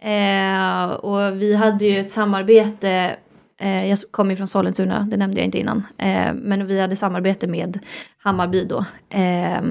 Eh, 0.00 0.90
och 0.90 1.42
vi 1.42 1.54
hade 1.54 1.84
ju 1.84 2.00
ett 2.00 2.10
samarbete. 2.10 3.16
Eh, 3.60 3.88
jag 3.88 3.98
kommer 4.10 4.30
ju 4.30 4.36
från 4.36 4.46
Sollentuna, 4.46 5.06
det 5.10 5.16
nämnde 5.16 5.40
jag 5.40 5.44
inte 5.44 5.58
innan. 5.58 5.86
Eh, 5.98 6.34
men 6.34 6.66
vi 6.66 6.80
hade 6.80 6.96
samarbete 6.96 7.46
med 7.46 7.78
Hammarby 8.22 8.64
då. 8.64 8.84
Eh, 9.08 9.62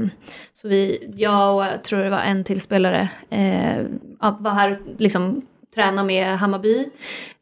så 0.53 0.67
vi, 0.67 1.11
jag 1.15 1.55
och 1.55 1.63
jag 1.63 1.83
tror 1.83 1.99
det 1.99 2.09
var 2.09 2.19
en 2.21 2.43
till 2.43 2.61
spelare 2.61 3.09
eh, 3.29 3.85
var 4.39 4.51
här 4.51 4.71
och 4.71 4.77
liksom 4.97 5.41
tränade 5.75 6.07
med 6.07 6.39
Hammarby. 6.39 6.89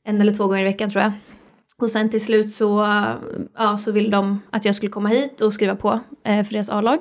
En 0.04 0.21
eller 0.21 0.32
två 0.32 0.47
gånger 0.47 0.62
i 0.62 0.63
veckan 0.63 0.89
tror 0.89 1.04
jag. 1.04 1.12
Och 1.80 1.91
sen 1.91 2.10
till 2.10 2.26
slut 2.26 2.50
så, 2.50 2.88
ja, 3.58 3.78
så 3.78 3.91
ville 3.91 4.10
de 4.10 4.41
att 4.50 4.65
jag 4.65 4.76
skulle 4.76 4.89
komma 4.89 5.10
hit 5.10 5.41
och 5.41 5.54
skriva 5.54 5.76
på 5.76 6.00
eh, 6.23 6.43
för 6.43 6.54
deras 6.54 6.69
A-lag. 6.69 7.00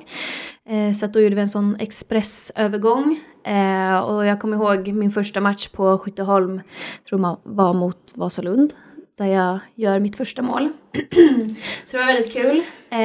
Eh, 0.68 0.92
så 0.92 1.06
att 1.06 1.12
då 1.12 1.20
gjorde 1.20 1.34
vi 1.34 1.40
en 1.40 1.48
sån 1.48 1.76
expressövergång. 1.80 3.20
Eh, 3.46 3.98
och 3.98 4.26
jag 4.26 4.40
kommer 4.40 4.56
ihåg 4.56 4.88
min 4.88 5.10
första 5.10 5.40
match 5.40 5.68
på 5.68 5.98
Skytteholm, 5.98 6.60
tror 7.08 7.18
man 7.18 7.36
var 7.42 7.72
mot 7.74 8.12
Vasalund. 8.16 8.72
Där 9.18 9.26
jag 9.26 9.58
gör 9.74 9.98
mitt 9.98 10.16
första 10.16 10.42
mål. 10.42 10.68
så 11.84 11.96
det 11.96 11.98
var 11.98 12.06
väldigt 12.06 12.32
kul. 12.32 12.62
Eh, 12.90 12.98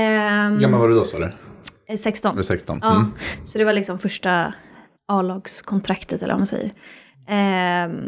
gammal 0.61 0.79
var 0.79 0.87
du 0.87 0.95
då 0.95 1.05
sa 1.05 1.17
du? 1.19 1.31
eh, 1.89 1.95
16. 1.97 2.35
Du 2.35 2.39
är 2.39 2.43
16? 2.43 2.79
Ja, 2.81 2.95
Mm. 2.95 3.11
så 3.45 3.57
det 3.57 3.63
var 3.65 3.73
liksom 3.73 3.99
första 3.99 4.53
A-lagskontraktet 5.07 6.21
eller 6.21 6.33
vad 6.33 6.39
man 6.39 6.45
säger. 6.47 6.71
Ehm, 7.27 7.99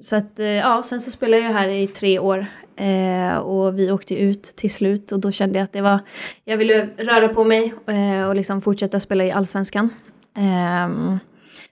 så 0.00 0.16
att, 0.16 0.38
eh, 0.38 0.46
ja, 0.46 0.82
sen 0.82 1.00
så 1.00 1.10
spelade 1.10 1.42
jag 1.42 1.50
här 1.52 1.68
i 1.68 1.86
tre 1.86 2.18
år 2.18 2.46
eh, 2.76 3.36
och 3.36 3.78
vi 3.78 3.90
åkte 3.92 4.14
ut 4.14 4.42
till 4.42 4.70
slut 4.74 5.12
och 5.12 5.20
då 5.20 5.30
kände 5.30 5.58
jag 5.58 5.64
att 5.64 5.72
det 5.72 5.80
var, 5.80 6.00
jag 6.44 6.56
ville 6.56 6.86
röra 6.96 7.28
på 7.28 7.44
mig 7.44 7.74
eh, 7.86 8.28
och 8.28 8.34
liksom 8.36 8.60
fortsätta 8.60 9.00
spela 9.00 9.24
i 9.24 9.30
allsvenskan. 9.32 9.90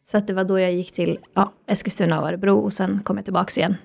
Så 0.05 0.19
att 0.19 0.27
det 0.27 0.33
var 0.33 0.45
då 0.45 0.61
jag 0.61 0.73
gick 0.73 0.93
till 0.93 1.19
ja, 1.35 1.53
Eskilstuna 1.67 2.21
och 2.21 2.29
Örebro 2.29 2.59
och 2.59 2.73
sen 2.73 3.01
kom 3.05 3.17
jag 3.17 3.25
tillbaka 3.25 3.61
igen. 3.61 3.77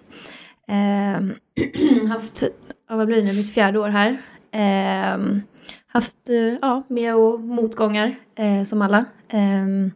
Ehm, 0.67 1.33
haft, 2.09 2.43
ja, 2.89 2.95
vad 2.95 3.07
blir 3.07 3.17
det 3.17 3.23
nu, 3.27 3.33
mitt 3.33 3.53
fjärde 3.53 3.79
år 3.79 3.89
här. 3.89 4.17
Ehm, 4.51 5.41
haft 5.87 6.29
eh, 6.29 6.57
ja, 6.61 6.83
med 6.87 7.15
och 7.15 7.39
motgångar 7.39 8.15
eh, 8.35 8.63
som 8.63 8.81
alla. 8.81 9.05
Ehm, 9.29 9.91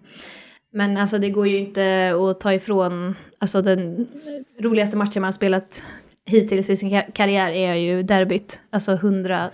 men 0.73 0.97
alltså 0.97 1.17
det 1.17 1.29
går 1.29 1.47
ju 1.47 1.57
inte 1.57 2.13
att 2.29 2.39
ta 2.39 2.53
ifrån, 2.53 3.15
alltså 3.39 3.61
den 3.61 4.07
roligaste 4.59 4.97
matchen 4.97 5.21
man 5.21 5.27
har 5.27 5.31
spelat 5.31 5.83
hittills 6.25 6.69
i 6.69 6.75
sin 6.75 6.89
kar- 6.89 7.11
karriär 7.13 7.51
är 7.51 7.73
ju 7.75 8.03
derbyt. 8.03 8.61
Alltså 8.69 8.91
110 8.93 9.49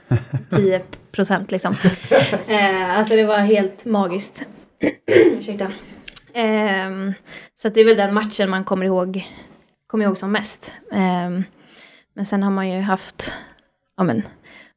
procent 1.12 1.52
liksom. 1.52 1.76
Eh, 2.48 2.98
alltså 2.98 3.16
det 3.16 3.24
var 3.24 3.38
helt 3.38 3.86
magiskt. 3.86 4.46
Ursäkta. 5.08 5.72
Um, 6.36 7.14
så 7.56 7.68
att 7.68 7.74
det 7.74 7.82
är 7.82 7.86
väl 7.86 7.98
den 7.98 8.14
matchen 8.14 8.50
man 8.50 8.64
kommer 8.64 8.86
ihåg, 8.86 9.28
kommer 9.88 10.06
ihåg 10.06 10.18
som 10.18 10.32
mest. 10.32 10.74
Um, 10.92 11.44
men 12.14 12.26
sen 12.26 12.44
har 12.44 12.52
man 12.52 12.70
ju 12.70 12.80
haft 12.80 13.34
amen, 13.98 14.24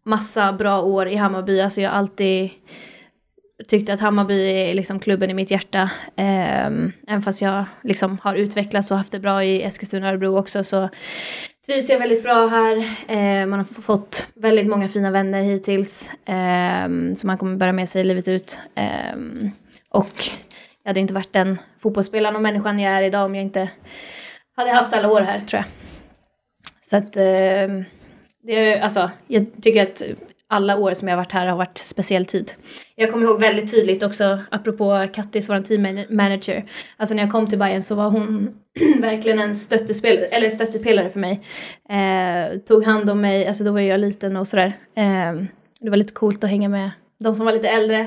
massa 0.04 0.52
bra 0.52 0.82
år 0.82 1.08
i 1.08 1.16
Hammarby. 1.16 1.60
Alltså 1.60 1.80
jag 1.80 1.90
har 1.90 1.98
alltid 1.98 2.50
tyckt 3.68 3.90
att 3.90 4.00
Hammarby 4.00 4.50
är 4.50 4.74
liksom 4.74 5.00
klubben 5.00 5.30
i 5.30 5.34
mitt 5.34 5.50
hjärta. 5.50 5.82
Um, 6.16 6.92
även 7.08 7.22
fast 7.22 7.42
jag 7.42 7.64
liksom 7.82 8.18
har 8.22 8.34
utvecklats 8.34 8.90
och 8.90 8.96
haft 8.96 9.12
det 9.12 9.20
bra 9.20 9.44
i 9.44 9.62
Eskilstuna 9.62 10.06
och 10.06 10.10
Örebro 10.10 10.38
också 10.38 10.64
så 10.64 10.88
trivs 11.66 11.90
jag 11.90 11.98
väldigt 11.98 12.22
bra 12.22 12.46
här. 12.46 12.96
Ehm, 13.08 13.50
man 13.50 13.58
har 13.58 13.82
fått 13.82 14.28
väldigt 14.34 14.66
många 14.66 14.88
fina 14.88 15.10
vänner 15.10 15.42
hittills 15.42 16.12
um, 16.86 17.14
som 17.14 17.26
man 17.26 17.38
kommer 17.38 17.56
bära 17.56 17.72
med 17.72 17.88
sig 17.88 18.04
livet 18.04 18.28
ut. 18.28 18.60
Och 19.90 20.24
jag 20.84 20.90
hade 20.90 21.00
inte 21.00 21.14
varit 21.14 21.32
den 21.32 21.58
fotbollsspelaren 21.78 22.36
och 22.36 22.42
människan 22.42 22.78
jag 22.78 22.92
är 22.92 23.02
idag 23.02 23.24
om 23.24 23.34
jag 23.34 23.44
inte 23.44 23.70
hade 24.56 24.70
haft 24.70 24.92
alla 24.94 25.10
år 25.12 25.20
här 25.20 25.38
tror 25.40 25.58
jag. 25.58 25.66
Så 26.80 26.96
att 26.96 27.16
eh, 27.16 27.84
det 28.42 28.52
är, 28.52 28.80
alltså, 28.80 29.10
jag 29.26 29.46
tycker 29.62 29.82
att 29.82 30.02
alla 30.48 30.76
år 30.78 30.94
som 30.94 31.08
jag 31.08 31.16
har 31.16 31.20
varit 31.20 31.32
här 31.32 31.46
har 31.46 31.56
varit 31.56 31.78
speciell 31.78 32.26
tid. 32.26 32.52
Jag 32.94 33.10
kommer 33.12 33.26
ihåg 33.26 33.40
väldigt 33.40 33.70
tydligt 33.70 34.02
också, 34.02 34.38
apropå 34.50 35.06
Kattis, 35.14 35.48
vår 35.50 35.60
teammanager. 35.60 36.64
Alltså 36.96 37.14
när 37.14 37.22
jag 37.22 37.32
kom 37.32 37.46
till 37.46 37.58
Bayern 37.58 37.82
så 37.82 37.94
var 37.94 38.10
hon 38.10 38.54
verkligen 39.00 39.38
en 39.38 39.54
stöttespelare, 39.54 40.24
eller 40.26 40.50
stöttepelare 40.50 41.10
för 41.10 41.20
mig. 41.20 41.40
Eh, 41.88 42.58
tog 42.58 42.84
hand 42.84 43.10
om 43.10 43.20
mig, 43.20 43.46
alltså 43.46 43.64
då 43.64 43.72
var 43.72 43.80
jag 43.80 44.00
liten 44.00 44.36
och 44.36 44.48
sådär. 44.48 44.72
Eh, 44.96 45.32
Det 45.80 45.90
var 45.90 45.96
lite 45.96 46.12
coolt 46.12 46.44
att 46.44 46.50
hänga 46.50 46.68
med 46.68 46.90
de 47.18 47.34
som 47.34 47.46
var 47.46 47.52
lite 47.52 47.68
äldre. 47.68 48.06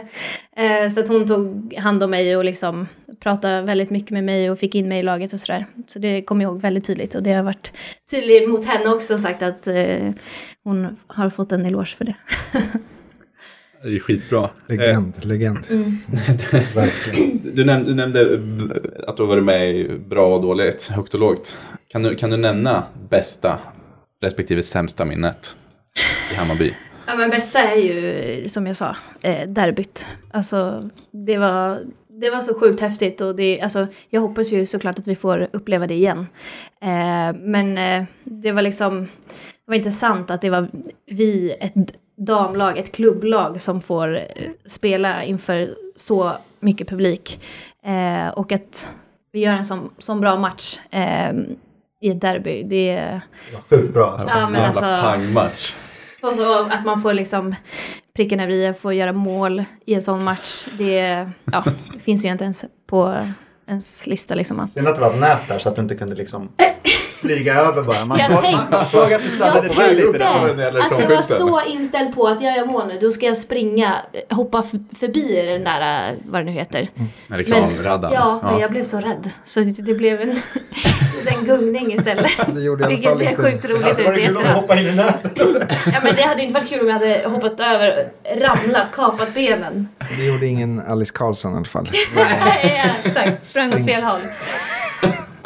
Eh, 0.55 0.89
så 0.89 0.99
att 0.99 1.07
hon 1.07 1.27
tog 1.27 1.73
hand 1.77 2.03
om 2.03 2.11
mig 2.11 2.37
och 2.37 2.45
liksom 2.45 2.87
pratade 3.19 3.61
väldigt 3.61 3.89
mycket 3.89 4.11
med 4.11 4.23
mig 4.23 4.51
och 4.51 4.59
fick 4.59 4.75
in 4.75 4.87
mig 4.87 4.99
i 4.99 5.03
laget 5.03 5.33
och 5.33 5.39
sådär. 5.39 5.65
Så 5.85 5.99
det 5.99 6.21
kommer 6.21 6.43
jag 6.43 6.51
ihåg 6.51 6.61
väldigt 6.61 6.87
tydligt 6.87 7.15
och 7.15 7.23
det 7.23 7.33
har 7.33 7.43
varit 7.43 7.71
tydligt 8.11 8.49
mot 8.49 8.65
henne 8.65 8.89
också 8.89 9.13
och 9.13 9.19
sagt 9.19 9.41
att 9.41 9.67
eh, 9.67 10.09
hon 10.63 10.97
har 11.07 11.29
fått 11.29 11.51
en 11.51 11.65
eloge 11.65 11.95
för 11.97 12.05
det. 12.05 12.15
Det 13.83 13.95
är 13.95 13.99
skitbra. 13.99 14.49
Legend, 14.67 15.25
legend. 15.25 15.57
Verkligen. 16.75 17.41
Du 17.53 17.65
nämnde, 17.65 17.89
du 17.89 17.95
nämnde 17.95 18.21
att 19.07 19.17
du 19.17 19.23
har 19.23 19.27
varit 19.27 19.43
med 19.43 19.75
i 19.75 19.99
bra 19.99 20.35
och 20.35 20.41
dåligt, 20.41 20.87
högt 20.87 21.13
och 21.13 21.19
lågt. 21.19 21.57
Kan 21.87 22.03
du, 22.03 22.15
kan 22.15 22.29
du 22.29 22.37
nämna 22.37 22.83
bästa 23.09 23.59
respektive 24.21 24.63
sämsta 24.63 25.05
minnet 25.05 25.57
i 26.31 26.35
Hammarby? 26.35 26.73
Ja 27.07 27.15
men 27.15 27.29
bästa 27.29 27.59
är 27.59 27.75
ju 27.75 28.47
som 28.47 28.67
jag 28.67 28.75
sa, 28.75 28.95
eh, 29.21 29.47
derbyt. 29.47 30.07
Alltså 30.31 30.89
det 31.11 31.37
var, 31.37 31.79
det 32.07 32.29
var 32.29 32.41
så 32.41 32.59
sjukt 32.59 32.81
häftigt 32.81 33.21
och 33.21 33.35
det, 33.35 33.61
alltså, 33.61 33.87
jag 34.09 34.21
hoppas 34.21 34.51
ju 34.53 34.65
såklart 34.65 34.99
att 34.99 35.07
vi 35.07 35.15
får 35.15 35.47
uppleva 35.53 35.87
det 35.87 35.93
igen. 35.93 36.27
Eh, 36.81 37.35
men 37.35 37.77
eh, 37.77 38.05
det 38.23 38.51
var 38.51 38.61
liksom, 38.61 39.01
det 39.65 39.67
var 39.67 39.75
intressant 39.75 40.31
att 40.31 40.41
det 40.41 40.49
var 40.49 40.67
vi, 41.05 41.57
ett 41.59 41.73
damlag, 42.17 42.77
ett 42.77 42.91
klubblag 42.91 43.61
som 43.61 43.81
får 43.81 44.17
eh, 44.17 44.23
spela 44.65 45.23
inför 45.23 45.69
så 45.95 46.31
mycket 46.59 46.89
publik. 46.89 47.39
Eh, 47.85 48.27
och 48.27 48.51
att 48.51 48.95
vi 49.31 49.39
gör 49.39 49.53
en 49.53 49.65
sån, 49.65 49.89
sån 49.97 50.21
bra 50.21 50.37
match 50.37 50.79
eh, 50.89 51.33
i 52.01 52.09
ett 52.09 52.21
derby, 52.21 52.63
det 52.63 52.89
är... 52.89 53.21
Sjukt 53.69 53.93
bra 53.93 54.07
alltså. 54.07 54.27
Ja, 54.27 54.49
men 54.49 54.61
alltså, 54.61 54.81
pangmatch. 54.81 55.73
Och 56.21 56.35
så 56.35 56.59
att 56.59 56.85
man 56.85 57.01
får 57.01 57.13
liksom 57.13 57.55
pricken 58.15 58.39
över 58.39 58.53
i, 58.53 58.73
får 58.73 58.93
göra 58.93 59.13
mål 59.13 59.63
i 59.85 59.93
en 59.93 60.01
sån 60.01 60.23
match. 60.23 60.67
Det, 60.77 61.29
ja, 61.51 61.63
det 61.93 61.99
finns 61.99 62.25
ju 62.25 62.29
inte 62.29 62.43
ens 62.43 62.65
på 62.87 63.27
ens 63.67 64.07
lista 64.07 64.35
liksom 64.35 64.59
att... 64.59 64.71
Synd 64.71 64.87
att 64.87 64.95
det 64.95 65.01
var 65.01 65.13
ett 65.13 65.19
nät 65.19 65.47
där 65.47 65.59
så 65.59 65.69
att 65.69 65.75
du 65.75 65.81
inte 65.81 65.95
kunde 65.95 66.15
liksom 66.15 66.49
flyga 67.17 67.55
över 67.55 67.81
bara. 67.81 68.05
Man, 68.05 68.17
Jag 68.19 68.27
tänkte- 68.27 68.51
man, 68.51 68.65
man 68.71 68.85
såg 68.85 69.13
att 69.13 69.23
du 69.23 69.29
stannade 69.29 69.67
Jag 69.67 69.87
till 69.87 69.97
lite 69.97 70.17
där. 70.17 70.79
Alltså 70.81 71.01
jag 71.01 71.09
var 71.09 71.21
så 71.21 71.61
inställd 71.67 72.15
på 72.15 72.27
att 72.27 72.41
jag 72.41 72.67
mål 72.67 72.87
nu, 72.87 72.97
då 73.01 73.11
ska 73.11 73.25
jag 73.25 73.37
springa, 73.37 73.95
hoppa 74.29 74.63
förbi 74.99 75.45
den 75.45 75.63
där, 75.63 76.15
vad 76.25 76.41
det 76.41 76.45
nu 76.45 76.51
heter. 76.51 76.87
Med 77.27 77.37
reklamraddan. 77.37 78.11
ja, 78.13 78.39
men 78.43 78.59
jag 78.59 78.71
blev 78.71 78.83
så 78.83 78.97
rädd. 78.99 79.31
Så 79.43 79.59
det, 79.59 79.81
det 79.81 79.93
blev 79.93 80.21
en, 80.21 80.29
en 81.25 81.45
gungning 81.45 81.93
istället. 81.93 82.31
Det 82.55 82.61
gjorde 82.61 82.81
i 82.83 82.85
alla 82.85 82.95
Vilket 82.95 83.17
ser 83.17 83.29
inte... 83.29 83.43
sjukt 83.43 83.65
roligt 83.65 83.83
Det 83.97 84.01
ut 84.01 84.07
var 84.07 84.17
i 84.17 84.23
efterhand. 84.23 84.47
hoppade 84.61 84.81
in 84.81 84.87
i 84.87 84.91
nätet. 84.95 85.37
Ja, 85.93 85.99
men 86.03 86.15
det 86.15 86.21
hade 86.21 86.41
inte 86.41 86.53
varit 86.53 86.69
kul 86.69 86.79
om 86.81 86.87
jag 86.87 86.93
hade 86.93 87.21
hoppat 87.25 87.59
över, 87.59 88.05
ramlat, 88.47 88.91
kapat 88.91 89.33
benen. 89.33 89.87
Det 90.17 90.25
gjorde 90.25 90.45
ingen 90.45 90.79
Alice 90.87 91.11
Karlsson 91.15 91.53
i 91.53 91.55
alla 91.55 91.65
fall. 91.65 91.89
ja, 92.15 92.25
exakt, 93.03 93.43
sprang 93.43 93.73
åt 93.73 93.85
fel 93.85 94.03
håll. 94.03 94.19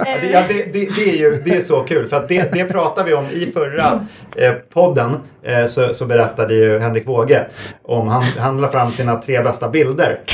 Ja, 0.06 0.18
det, 0.22 0.54
det, 0.54 0.74
det, 0.74 0.90
det, 0.96 1.10
är 1.10 1.16
ju 1.16 1.42
det 1.46 1.56
är 1.56 1.62
så 1.62 1.84
kul 1.84 2.10
för 2.10 2.18
att 2.18 2.28
det, 2.28 2.54
det 2.54 2.66
pratade 2.66 3.10
vi 3.10 3.14
om 3.14 3.26
i 3.32 3.52
förra 3.54 4.06
eh, 4.36 4.52
podden. 4.74 5.16
Eh, 5.44 5.66
så, 5.66 5.94
så 5.94 6.06
berättade 6.06 6.54
ju 6.54 6.80
Henrik 6.80 7.08
Wåge 7.08 7.48
om 7.84 8.08
han, 8.08 8.24
han 8.24 8.62
la 8.62 8.68
fram 8.68 8.92
sina 8.92 9.16
tre 9.22 9.42
bästa 9.42 9.70
bilder. 9.70 10.20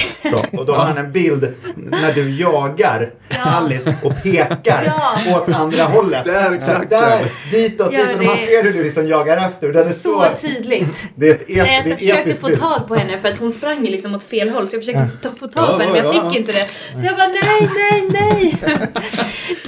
Så, 0.52 0.58
och 0.60 0.66
då 0.66 0.74
har 0.74 0.86
han 0.86 0.98
en 0.98 1.12
bild 1.12 1.54
när 1.76 2.14
du 2.14 2.30
jagar 2.42 3.10
Alice 3.44 3.96
och 4.04 4.24
pekar 4.24 4.84
Ja. 4.86 5.36
åt 5.38 5.50
andra 5.56 5.84
hållet. 5.84 6.24
Där, 6.26 6.52
exakt. 6.52 6.90
Där, 6.90 7.32
ditåt, 7.52 7.94
Ja, 7.94 8.00
ditåt. 8.00 8.14
Och 8.14 8.20
det- 8.20 8.26
man 8.26 8.38
ser 8.38 8.64
hur 8.64 8.74
du 8.74 8.84
liksom 8.84 9.08
jagar 9.08 9.48
efter. 9.48 9.68
Den 9.68 9.88
är 9.88 9.92
så, 9.92 10.26
Så 10.36 10.48
tydligt. 10.48 11.04
det 11.16 11.28
är 11.30 11.32
ett 11.36 11.42
ep, 11.50 11.58
Nej, 11.58 11.76
alltså, 11.78 11.90
jag 11.90 12.00
försökte 12.00 12.34
få 12.34 12.48
bild. 12.48 12.60
tag 12.60 12.88
på 12.88 12.96
henne 12.96 13.20
för 13.20 13.30
att 13.30 13.38
hon 13.38 13.52
sprang 13.52 13.86
ju 13.86 13.92
liksom 13.92 14.16
åt 14.16 14.24
fel 14.24 14.50
håll 14.50 14.68
så 14.68 14.76
jag 14.76 14.82
försökte 14.86 15.08
ta, 15.22 15.30
få 15.40 15.48
tag 15.48 15.66
på 15.68 15.72
henne 15.72 15.86
men 15.86 15.96
Ja, 15.96 16.14
jag 16.14 16.16
ja, 16.16 16.30
fick 16.30 16.40
inte 16.40 16.52
det. 16.52 16.68
Så 17.00 17.06
jag 17.06 17.16
bara 17.16 17.28
nej, 17.28 17.70
nej, 17.76 18.10
nej. 18.12 18.58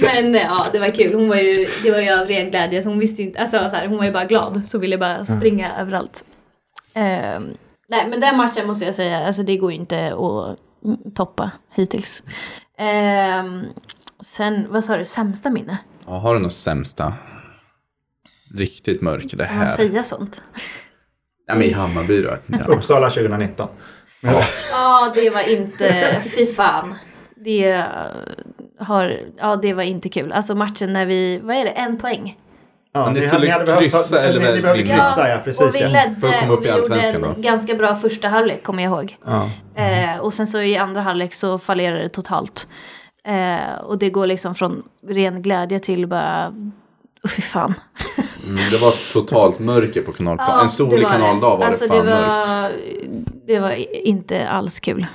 men 0.00 0.34
ja, 0.34 0.66
det 0.72 0.78
var 0.78 0.94
kul. 0.94 1.14
Hon 1.14 1.28
var 1.28 1.36
ju, 1.36 1.68
det 1.82 1.90
var 1.90 1.98
ju 1.98 2.12
av 2.20 2.26
ren 2.26 2.50
glädje 2.50 2.82
så 2.82 2.88
hon 2.88 2.98
visste 2.98 3.22
ju 3.22 3.28
inte, 3.28 3.40
alltså 3.40 3.68
så 3.68 3.76
här, 3.76 3.86
hon 3.86 3.98
var 3.98 4.04
ju 4.04 4.12
bara 4.12 4.19
glad 4.24 4.66
så 4.66 4.78
ville 4.78 4.98
bara 4.98 5.24
springa 5.24 5.76
överallt. 5.78 6.24
Ehm, 6.94 7.56
nej 7.88 8.06
men 8.10 8.20
den 8.20 8.36
matchen 8.36 8.66
måste 8.66 8.84
jag 8.84 8.94
säga, 8.94 9.26
alltså 9.26 9.42
det 9.42 9.56
går 9.56 9.72
ju 9.72 9.76
inte 9.78 10.06
att 10.06 10.58
mm, 10.84 11.12
toppa 11.14 11.50
hittills. 11.74 12.22
Ehm, 12.78 13.64
sen, 14.20 14.66
vad 14.70 14.84
sa 14.84 14.96
du, 14.96 15.04
sämsta 15.04 15.50
minne? 15.50 15.78
Ja, 16.06 16.18
har 16.18 16.34
du 16.34 16.40
något 16.40 16.52
sämsta? 16.52 17.14
Riktigt 18.54 19.00
mörk 19.00 19.24
det 19.30 19.46
Kan 19.46 19.56
man 19.56 19.66
här. 19.66 19.66
säga 19.66 20.04
sånt? 20.04 20.42
Ja, 21.46 21.54
men 21.54 21.62
i 21.62 21.72
Hammarby 21.72 22.22
då. 22.22 22.36
Ja. 22.46 22.64
Uppsala 22.64 23.10
2019. 23.10 23.68
Ja, 24.72 25.12
det 25.14 25.30
var 25.30 25.52
inte... 25.58 26.16
Fy 26.36 26.46
fan. 26.46 26.94
Det 27.36 27.70
eh, 27.70 27.84
har... 28.78 29.20
Ja, 29.38 29.56
det 29.56 29.72
var 29.72 29.82
inte 29.82 30.08
kul. 30.08 30.32
Alltså 30.32 30.54
matchen 30.54 30.92
när 30.92 31.06
vi... 31.06 31.40
Vad 31.42 31.56
är 31.56 31.64
det? 31.64 31.70
En 31.70 31.98
poäng? 31.98 32.38
Ja, 32.92 33.04
Men 33.04 33.14
ni 33.14 33.20
ni, 33.20 33.26
skulle 33.26 33.44
ni 33.44 33.50
hade 33.50 33.64
behövt 33.64 33.80
kryssa 33.82 34.16
ta, 34.16 34.22
eller 34.22 34.52
ni, 34.52 34.62
behövde 34.62 34.82
kryssa, 34.82 35.28
ja. 35.28 35.38
Precis. 35.44 35.60
och 35.60 35.74
vi 35.74 35.80
ja. 35.80 35.88
ledde 35.88 36.20
För 36.20 36.28
att 36.28 36.40
komma 36.40 36.52
upp 36.52 36.58
och 36.58 36.64
i 36.64 36.68
vi 36.68 36.68
gjorde 36.68 36.82
Allsvenskan 36.82 37.24
en 37.24 37.34
då. 37.34 37.40
ganska 37.42 37.74
bra 37.74 37.94
första 37.94 38.28
halvlek, 38.28 38.62
kommer 38.62 38.82
jag 38.82 38.92
ihåg. 38.92 39.16
Ja. 39.24 39.50
Eh, 39.82 40.18
och 40.20 40.34
sen 40.34 40.46
så 40.46 40.60
i 40.60 40.76
andra 40.76 41.00
halvlek 41.00 41.34
så 41.34 41.58
fallerade 41.58 42.02
det 42.02 42.08
totalt. 42.08 42.68
Eh, 43.26 43.80
och 43.82 43.98
det 43.98 44.10
går 44.10 44.26
liksom 44.26 44.54
från 44.54 44.82
ren 45.08 45.42
glädje 45.42 45.78
till 45.78 46.06
bara... 46.06 46.48
Oh, 47.24 47.30
fy 47.30 47.42
fan. 47.42 47.74
Mm, 48.48 48.70
det 48.70 48.78
var 48.78 49.12
totalt 49.12 49.58
mörker 49.58 50.02
på 50.02 50.12
kanalplan. 50.12 50.48
Ja, 50.50 50.62
en 50.62 50.68
solig 50.68 50.90
det 50.90 51.04
var 51.04 51.10
det. 51.10 51.18
kanaldag 51.18 51.56
var 51.56 51.66
alltså, 51.66 51.84
det 51.84 51.90
fan 51.90 52.06
det 52.06 52.12
var, 52.12 52.20
mörkt. 52.20 53.30
Det 53.46 53.60
var 53.60 53.70
inte 54.06 54.48
alls 54.48 54.80
kul. 54.80 55.06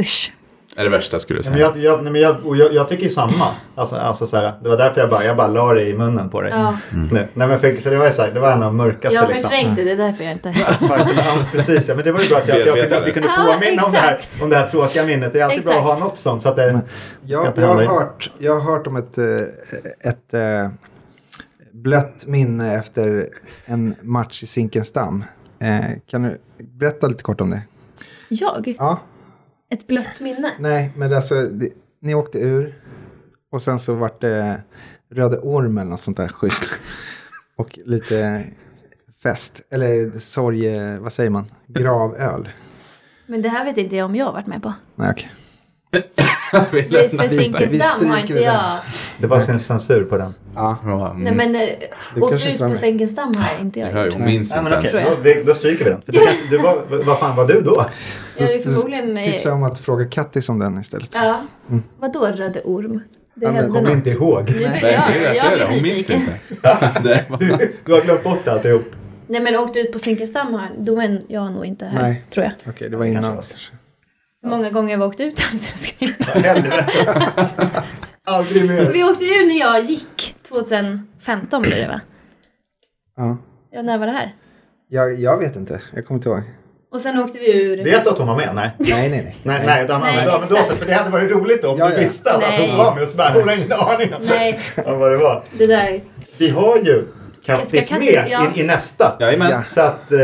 Usch. 0.00 0.32
Är 0.78 0.84
det 0.84 0.90
värsta 0.90 1.18
skulle 1.18 1.40
du 1.40 1.44
Ja, 1.46 1.50
men 1.50 1.58
säga. 1.58 1.72
jag, 1.74 1.84
jag, 1.94 2.02
nej, 2.02 2.12
men 2.12 2.20
jag, 2.20 2.46
och 2.46 2.56
jag, 2.56 2.74
jag 2.74 2.88
tycker 2.88 3.04
ju 3.04 3.10
samma. 3.10 3.54
Alltså, 3.74 3.96
alltså, 3.96 4.26
så 4.26 4.36
här, 4.36 4.52
det 4.62 4.68
var 4.68 4.76
därför 4.76 5.00
jag 5.00 5.10
bara, 5.10 5.24
jag 5.24 5.36
bara 5.36 5.48
la 5.48 5.72
det 5.74 5.88
i 5.88 5.94
munnen 5.94 6.30
på 6.30 6.40
dig. 6.42 6.50
Ja, 6.54 6.76
Nu. 6.92 7.28
Nej, 7.34 7.48
men 7.48 7.58
för, 7.58 7.72
för 7.72 7.90
det 7.90 7.96
var 7.96 8.10
så 8.10 8.22
här, 8.22 8.30
det 8.30 8.40
var 8.40 8.52
en 8.52 8.62
av 8.62 8.64
de 8.64 8.76
mörkaste 8.76 9.14
jag 9.14 9.28
liksom. 9.28 9.50
förträngde 9.50 9.84
det, 9.84 9.90
är 9.92 9.96
därför 9.96 10.24
jag 10.24 10.32
inte... 10.32 10.54
Ja, 10.56 11.38
precis, 11.52 11.88
ja, 11.88 11.94
men 11.94 12.04
det 12.04 12.12
var 12.12 12.20
ju 12.20 12.28
bra 12.28 12.38
att 12.38 12.48
jag, 12.48 12.58
jag, 12.58 12.80
kunde, 12.80 12.98
att 12.98 13.06
vi 13.06 13.12
kunde 13.12 13.28
Ja, 13.36 13.52
påminna 13.60 13.84
om 13.84 13.92
det, 13.92 13.98
här, 13.98 14.14
exakt. 14.14 14.42
om 14.42 14.50
det 14.50 14.56
här 14.56 14.68
tråkiga 14.68 15.04
minnet. 15.06 15.32
Det 15.32 15.40
är 15.40 15.44
alltid 15.44 15.64
bra 15.64 15.72
att 15.72 15.78
Exakt. 15.80 16.00
ha 16.00 16.08
något 16.08 16.18
sånt. 16.18 16.42
Så 16.42 16.48
att 16.48 16.56
det, 16.56 16.80
Jag, 17.22 17.46
jag, 17.56 17.62
har 17.66 17.82
hört, 17.84 18.30
jag 18.38 18.60
har 18.60 18.72
hört 18.72 18.86
om 18.86 18.96
ett, 18.96 19.18
eh, 19.18 19.24
ett 20.10 20.34
eh, 20.34 20.68
blött 21.72 22.24
minne 22.26 22.74
efter 22.76 23.28
en 23.64 23.94
match 24.02 24.42
i 24.42 24.46
Zinkensdamm. 24.46 25.24
Eh, 25.60 25.80
kan 26.10 26.22
du 26.22 26.38
berätta 26.58 27.06
lite 27.06 27.22
kort 27.22 27.40
om 27.40 27.50
det? 27.50 27.62
Jag? 28.28 28.74
Ja, 28.78 29.00
Ett 29.70 29.86
blött 29.86 30.20
minne? 30.20 30.52
nej, 30.58 30.92
men 30.96 31.12
alltså, 31.12 31.42
det, 31.42 31.68
ni 32.00 32.14
åkte 32.14 32.38
ur 32.38 32.82
och 33.52 33.62
sen 33.62 33.78
så 33.78 33.94
vart 33.94 34.20
det 34.20 34.62
Röde 35.10 35.38
Orm 35.38 35.78
eller 35.78 35.90
något 35.90 36.00
sånt 36.00 36.16
där 36.16 36.28
schysst. 36.28 36.70
Och 37.56 37.78
lite 37.84 38.44
fest, 39.22 39.62
eller 39.70 40.18
sorg, 40.18 40.98
vad 40.98 41.12
säger 41.12 41.30
man, 41.30 41.44
gravöl. 41.66 42.48
Men 43.26 43.42
det 43.42 43.48
här 43.48 43.64
vet 43.64 43.78
inte 43.78 43.96
jag 43.96 44.04
om 44.04 44.16
jag 44.16 44.26
har 44.26 44.32
varit 44.32 44.46
med 44.46 44.62
på. 44.62 44.72
Nej, 44.94 45.10
okej. 45.10 45.30
Lämnar 46.88 47.28
för. 47.28 47.28
Zinkensdamm 47.28 48.10
har 48.10 48.18
inte 48.18 48.40
jag... 48.40 48.78
det 49.20 49.26
var 49.26 49.40
sin 49.40 49.60
censur 49.60 50.04
på 50.04 50.18
den. 50.18 50.34
Ja, 50.54 50.78
mm. 50.84 51.22
Nej 51.22 51.34
men 51.34 51.56
åkt 52.22 52.30
kanske 52.30 52.52
ut 52.52 52.58
på. 52.58 52.76
Zinkensdamm 52.76 53.34
har 53.34 53.60
inte 53.60 53.80
Jag 53.80 53.92
jag 53.92 54.04
gjort. 54.04 54.14
hon 54.14 54.24
minns 54.24 54.50
Nej, 54.50 54.74
inte 54.74 54.98
ens. 55.28 55.46
då, 55.46 55.54
stryker 55.54 55.84
vi 55.84 55.90
den. 55.90 56.02
För 56.02 56.12
du, 56.12 56.20
du 56.50 56.58
var, 56.58 57.02
vad 57.04 57.18
fan 57.18 57.36
var 57.36 57.46
du 57.46 57.60
då? 57.60 57.86
Jag 58.38 58.50
är 58.54 58.60
förmodligen... 58.60 59.32
tipsa 59.32 59.52
om 59.52 59.62
att 59.62 59.78
fråga 59.78 60.04
Kattis 60.08 60.48
om 60.48 60.58
den 60.58 60.80
istället. 60.80 61.10
Ja. 61.14 61.40
Vadå 61.98 62.26
Röde 62.26 62.60
Orm? 62.64 63.00
Det 63.34 63.46
hände 63.46 63.72
Kommer 63.72 63.90
inte 63.90 64.10
ihåg. 64.10 64.50
Nej, 64.50 64.78
det 64.80 64.88
är 64.94 65.12
det 65.12 65.24
jag 65.24 65.36
jag, 65.36 65.44
säger. 65.44 65.58
jag 65.58 65.66
Hon 65.68 65.82
minns 65.82 66.10
inte. 66.10 66.38
Du, 67.38 67.72
du 67.84 67.92
har 67.92 68.00
glömt 68.00 68.24
bort 68.24 68.48
alltihop. 68.48 68.82
Nej 69.26 69.40
men 69.40 69.56
åkte 69.56 69.80
ut 69.80 69.92
på 69.92 69.98
Zinkensdamm 69.98 70.54
har 70.54 70.70
då 70.78 71.00
är 71.00 71.22
jag 71.28 71.52
nog 71.52 71.64
inte 71.66 71.84
här. 71.86 72.02
Nej. 72.02 72.24
Tror 72.30 72.44
jag. 72.44 72.52
Okej, 72.68 72.90
det 72.90 72.96
var 72.96 73.04
Kanske 73.04 73.18
innan. 73.20 73.36
var 73.36 73.42
så. 73.42 73.54
Hur 74.42 74.50
många 74.50 74.70
gånger 74.70 74.96
har 74.96 75.04
vi 75.04 75.08
åkt 75.08 75.20
ut? 75.20 75.40
Jag 75.52 75.60
ska- 75.60 76.06
Helvete. 76.40 76.86
Aldrig 78.24 78.68
mer. 78.70 78.90
vi 78.92 79.04
åkte 79.04 79.24
ur 79.24 79.46
när 79.46 79.58
jag 79.60 79.82
gick. 79.84 80.36
2015 80.48 81.62
blir 81.62 81.76
det 81.76 81.88
va? 81.88 82.00
Ja. 83.16 83.38
Ja, 83.70 83.82
när 83.82 83.98
var 83.98 84.06
det 84.06 84.12
här? 84.12 84.34
Jag, 84.88 85.14
jag 85.20 85.38
vet 85.38 85.56
inte, 85.56 85.80
jag 85.94 86.06
kommer 86.06 86.18
inte 86.18 86.28
ihåg. 86.28 86.42
Och 86.92 87.00
sen 87.00 87.18
åkte 87.18 87.38
vi 87.38 87.52
ur... 87.62 87.84
Vet 87.84 88.04
du 88.04 88.10
att 88.10 88.18
hon 88.18 88.26
var 88.26 88.36
med? 88.36 88.50
Nej. 88.54 88.70
Nej, 88.78 89.08
nej, 89.10 89.22
nej. 89.24 89.36
Nej, 89.42 89.62
nej, 89.66 89.84
utan, 89.84 90.00
Nej, 90.00 90.16
nej 90.16 90.26
men 90.40 90.48
då, 90.48 90.62
så, 90.64 90.74
för 90.76 90.86
det 90.86 90.92
hade 90.92 91.10
varit 91.10 91.30
roligt 91.30 91.62
då 91.62 91.68
om 91.70 91.78
Ja, 91.78 91.86
du 91.86 91.92
ja. 91.94 91.98
visste 92.00 92.30
att 92.32 92.40
Nej. 92.40 92.68
hon 92.68 92.78
var 92.78 92.94
med 92.94 93.02
och 93.02 93.08
så 93.08 93.16
bara, 93.16 93.30
hon 93.30 93.48
har 93.48 93.54
ingen 93.56 93.72
aning 93.72 94.14
om, 94.14 94.20
Nej, 94.22 94.60
om 94.86 94.98
vad 94.98 95.10
det 95.12 95.16
var. 95.18 95.42
det 95.58 95.66
där... 95.66 96.00
Vi 96.38 96.48
har 96.48 96.76
ju 96.76 97.06
ska 97.42 97.56
Kattis 97.56 97.90
Kattis- 97.90 97.98
med 97.98 98.26
ja. 98.30 98.46
i, 98.54 98.60
i 98.60 98.62
nästa. 98.64 99.16
Ja. 99.18 99.62
Så 99.66 99.80
att 99.80 100.12
eh, 100.12 100.18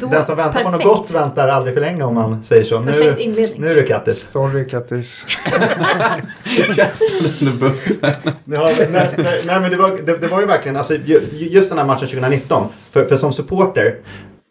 Då- 0.00 0.06
den 0.06 0.24
som 0.24 0.36
väntar 0.36 0.62
på 0.62 0.70
något 0.70 0.80
perfekt. 0.80 0.84
gott 0.98 1.10
väntar 1.14 1.48
aldrig 1.48 1.74
för 1.74 1.80
länge 1.80 2.04
om 2.04 2.14
man 2.14 2.44
säger 2.44 2.64
så. 2.64 2.80
Nu, 2.80 2.86
Perfekt 2.92 3.58
nu 3.58 3.66
är 3.68 3.74
det 3.74 3.82
Kattis. 3.88 4.30
Sorry 4.30 4.68
Kattis. 4.68 5.26
Kastade 6.76 7.30
under 7.40 7.52
bussen. 7.52 7.96
Ja, 8.44 8.70
nej, 8.90 9.08
nej, 9.16 9.42
nej 9.46 9.60
men 9.60 9.70
det 9.70 9.76
var, 9.76 9.90
det, 10.06 10.16
det 10.18 10.26
var 10.26 10.40
ju 10.40 10.46
verkligen, 10.46 10.76
alltså, 10.76 10.94
ju- 10.94 11.20
just 11.32 11.68
den 11.68 11.78
här 11.78 11.86
matchen 11.86 12.08
2019, 12.08 12.68
för, 12.90 13.04
för 13.06 13.16
som 13.16 13.32
supporter 13.32 13.96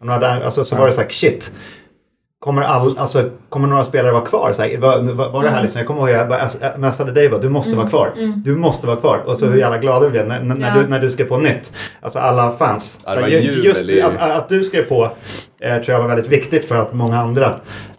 Och 0.03 0.07
några 0.07 0.19
där, 0.19 0.41
alltså, 0.41 0.63
så 0.63 0.75
var 0.75 0.85
det 0.85 0.91
så 0.93 1.01
här, 1.01 1.09
shit. 1.09 1.51
Kommer, 2.39 2.61
all, 2.61 2.97
alltså, 2.97 3.29
kommer 3.49 3.67
några 3.67 3.83
spelare 3.85 4.11
vara 4.11 4.25
kvar? 4.25 4.53
Så 4.53 4.61
här, 4.61 4.77
var, 4.77 4.99
var, 5.13 5.29
var 5.29 5.43
det 5.43 5.49
här 5.49 5.61
liksom? 5.61 5.79
Jag 5.79 5.87
kommer 5.87 6.01
ihåg 6.01 6.09
jag 6.09 6.29
bara 6.29 6.49
messade 6.77 7.11
dig 7.11 7.29
bara, 7.29 7.41
du 7.41 7.49
måste 7.49 7.75
vara 7.75 7.89
kvar. 7.89 8.11
Du 8.35 8.55
måste 8.55 8.87
vara 8.87 8.97
kvar. 8.97 9.17
Och 9.25 9.37
så 9.37 9.45
hur 9.45 9.57
jävla 9.59 9.77
glada 9.77 10.05
vi 10.05 10.11
blev 10.11 10.27
när, 10.27 10.39
när, 10.43 10.67
Ja. 10.75 10.81
du, 10.81 10.87
när 10.87 10.99
du 10.99 11.11
skrev 11.11 11.25
på 11.25 11.37
nytt. 11.37 11.71
Alltså 12.01 12.19
alla 12.19 12.51
fans. 12.51 12.99
Ja, 13.05 13.11
Så 13.11 13.19
här, 13.19 13.27
just 13.29 13.89
att, 14.03 14.31
att 14.31 14.49
du 14.49 14.63
skrev 14.63 14.83
på 14.83 15.03
eh, 15.61 15.75
tror 15.75 15.93
jag 15.93 15.99
var 16.01 16.07
väldigt 16.07 16.31
viktigt 16.31 16.65
för 16.65 16.75
att 16.75 16.93
många 16.93 17.19
andra 17.19 17.53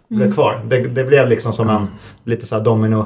blev 0.09 0.33
kvar. 0.33 0.59
Det, 0.67 0.79
det 0.79 1.03
blev 1.03 1.29
liksom 1.29 1.53
som 1.53 1.69
en 1.69 1.87
lite 2.23 2.45
så 2.45 2.55
här 2.55 2.63
domino 2.63 3.05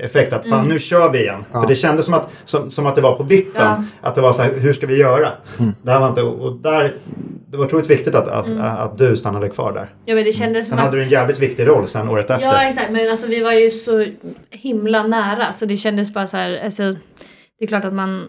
effekt 0.00 0.32
att 0.32 0.48
fan 0.48 0.68
nu 0.68 0.78
kör 0.78 1.10
vi 1.10 1.20
igen. 1.20 1.44
För 1.52 1.66
det 1.66 1.76
kändes 1.76 2.06
som 2.06 2.14
att, 2.14 2.30
som, 2.44 2.70
som 2.70 2.86
att 2.86 2.94
det 2.94 3.00
var 3.00 3.16
på 3.16 3.22
vippen. 3.22 3.62
Ja. 3.62 3.84
Att 4.00 4.14
det 4.14 4.20
var 4.20 4.32
så 4.32 4.42
här, 4.42 4.52
hur 4.58 4.72
ska 4.72 4.86
vi 4.86 4.96
göra? 4.96 5.32
Det, 5.82 5.90
här 5.90 6.00
var 6.00 6.08
inte, 6.08 6.22
och 6.22 6.56
där, 6.56 6.94
det 7.50 7.56
var 7.56 7.64
otroligt 7.64 7.90
viktigt 7.90 8.14
att, 8.14 8.28
att, 8.28 8.60
att 8.60 8.98
du 8.98 9.16
stannade 9.16 9.48
kvar 9.48 9.72
där. 9.72 9.94
Ja, 10.04 10.14
men 10.14 10.24
det 10.24 10.32
kändes 10.32 10.68
Sen 10.68 10.78
som 10.78 10.84
hade 10.84 10.96
du 10.96 11.00
en 11.00 11.06
att... 11.06 11.12
jävligt 11.12 11.38
viktig 11.38 11.66
roll 11.66 11.88
sen 11.88 12.08
året 12.08 12.30
efter. 12.30 12.46
Ja, 12.46 12.62
exakt. 12.62 12.90
Men 12.90 13.10
alltså 13.10 13.26
vi 13.26 13.40
var 13.40 13.52
ju 13.52 13.70
så 13.70 14.06
himla 14.50 15.02
nära. 15.02 15.52
Så 15.52 15.66
det 15.66 15.76
kändes 15.76 16.14
bara 16.14 16.26
så 16.26 16.36
här, 16.36 16.60
alltså, 16.64 16.82
det 17.58 17.64
är 17.64 17.66
klart 17.66 17.84
att 17.84 17.94
man 17.94 18.28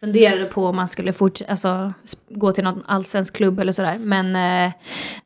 funderade 0.00 0.44
på 0.44 0.66
om 0.66 0.76
man 0.76 0.88
skulle 0.88 1.12
fort, 1.12 1.38
alltså, 1.48 1.92
gå 2.28 2.52
till 2.52 2.64
någon 2.64 2.82
allsvensk 2.86 3.36
klubb 3.36 3.60
eller 3.60 3.72
sådär. 3.72 3.98
Men 3.98 4.36
eh, 4.66 4.72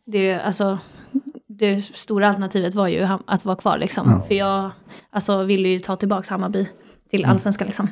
det, 0.06 0.34
alltså, 0.34 0.78
det 1.58 1.80
stora 1.80 2.28
alternativet 2.28 2.74
var 2.74 2.88
ju 2.88 3.08
att 3.26 3.44
vara 3.44 3.56
kvar 3.56 3.78
liksom. 3.78 4.22
För 4.28 4.34
jag 4.34 4.70
alltså, 5.10 5.42
ville 5.42 5.68
ju 5.68 5.78
ta 5.78 5.96
tillbaka 5.96 6.34
Hammarby 6.34 6.66
till 7.10 7.24
allsvenskan 7.24 7.66
liksom. 7.66 7.88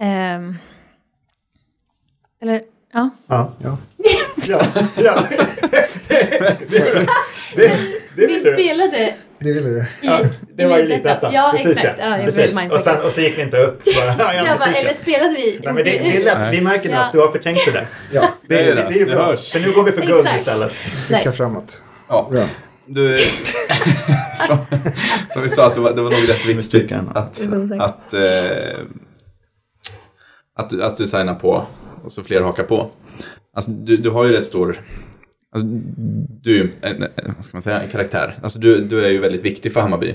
Ehm, 0.00 0.56
eller, 2.42 2.62
ja. 2.92 3.10
Ja. 3.26 3.52
Ja. 3.58 3.78
ja, 4.46 4.60
ja. 4.96 5.22
det, 5.68 5.88
det, 6.68 7.06
det, 7.56 7.78
det 8.16 8.26
Vi 8.26 8.40
spelade 8.40 9.14
Det 9.38 9.52
ville 9.52 9.68
du. 9.68 9.86
Ja, 10.02 10.20
det 10.54 10.66
var 10.66 10.78
ju 10.78 10.86
lite 10.86 11.18
Ja, 11.32 11.54
Precis, 11.56 11.72
exakt. 11.72 11.98
Ja, 12.00 12.18
Precis. 12.24 12.56
Och, 12.72 12.80
sen, 12.80 12.96
och 13.04 13.12
så 13.12 13.20
gick 13.20 13.38
vi 13.38 13.42
inte 13.42 13.56
upp. 13.56 13.82
Bara, 13.84 14.06
ja, 14.18 14.34
ja, 14.34 14.34
jag 14.34 14.58
bara, 14.58 14.66
precis, 14.66 14.80
eller 14.80 14.90
ja. 14.90 14.94
spelade 14.94 15.30
vi 15.34 15.60
Nej, 15.64 15.72
men 15.72 15.76
det, 15.76 15.82
det 15.82 16.16
är 16.16 16.24
lätt. 16.24 16.54
Vi 16.54 16.60
märker 16.60 16.88
nu 16.88 16.94
Ja. 16.94 17.04
att 17.04 17.12
du 17.12 17.20
har 17.20 17.32
förträngt 17.32 17.58
det 17.66 17.72
där. 17.72 17.86
Ja, 18.12 18.28
Det, 18.48 18.54
det, 18.56 18.74
det 18.74 18.80
är 18.80 18.90
ju 18.90 19.04
Det 19.04 19.14
bra. 19.14 19.24
hörs. 19.24 19.52
För 19.52 19.60
nu 19.60 19.72
går 19.72 19.84
vi 19.84 19.92
för 19.92 20.02
guld 20.02 20.20
Exakt. 20.20 20.38
istället. 20.38 20.72
blicka 21.08 21.32
framåt. 21.32 21.82
Ja. 22.08 22.28
Bra. 22.30 22.44
Du, 22.86 23.16
som, 24.46 24.56
som 25.30 25.42
vi 25.42 25.48
sa, 25.48 25.66
att 25.66 25.74
det 25.74 25.80
var, 25.80 25.94
det 25.94 26.02
var 26.02 26.10
nog 26.10 26.28
rätt 26.28 26.46
viktigt 26.46 26.92
att, 26.92 27.52
att, 27.80 28.14
eh, 28.14 28.78
att, 30.54 30.70
du, 30.70 30.82
att 30.82 30.96
du 30.96 31.06
signar 31.06 31.34
på 31.34 31.66
och 32.04 32.12
så 32.12 32.22
fler 32.22 32.40
hakar 32.40 32.64
på. 32.64 32.90
Alltså, 33.54 33.70
du, 33.70 33.96
du 33.96 34.10
har 34.10 34.24
ju 34.24 34.32
rätt 34.32 34.44
stor... 34.44 34.82
Alltså, 35.52 35.68
du 36.42 36.50
är 36.50 36.64
ju 36.64 36.72
en, 36.80 37.04
vad 37.36 37.44
ska 37.44 37.56
man 37.56 37.62
säga, 37.62 37.80
en 37.80 37.88
karaktär. 37.88 38.38
Alltså, 38.42 38.58
du, 38.58 38.84
du 38.84 39.04
är 39.04 39.08
ju 39.08 39.18
väldigt 39.18 39.44
viktig 39.44 39.72
för 39.72 39.80
Hammarby. 39.80 40.14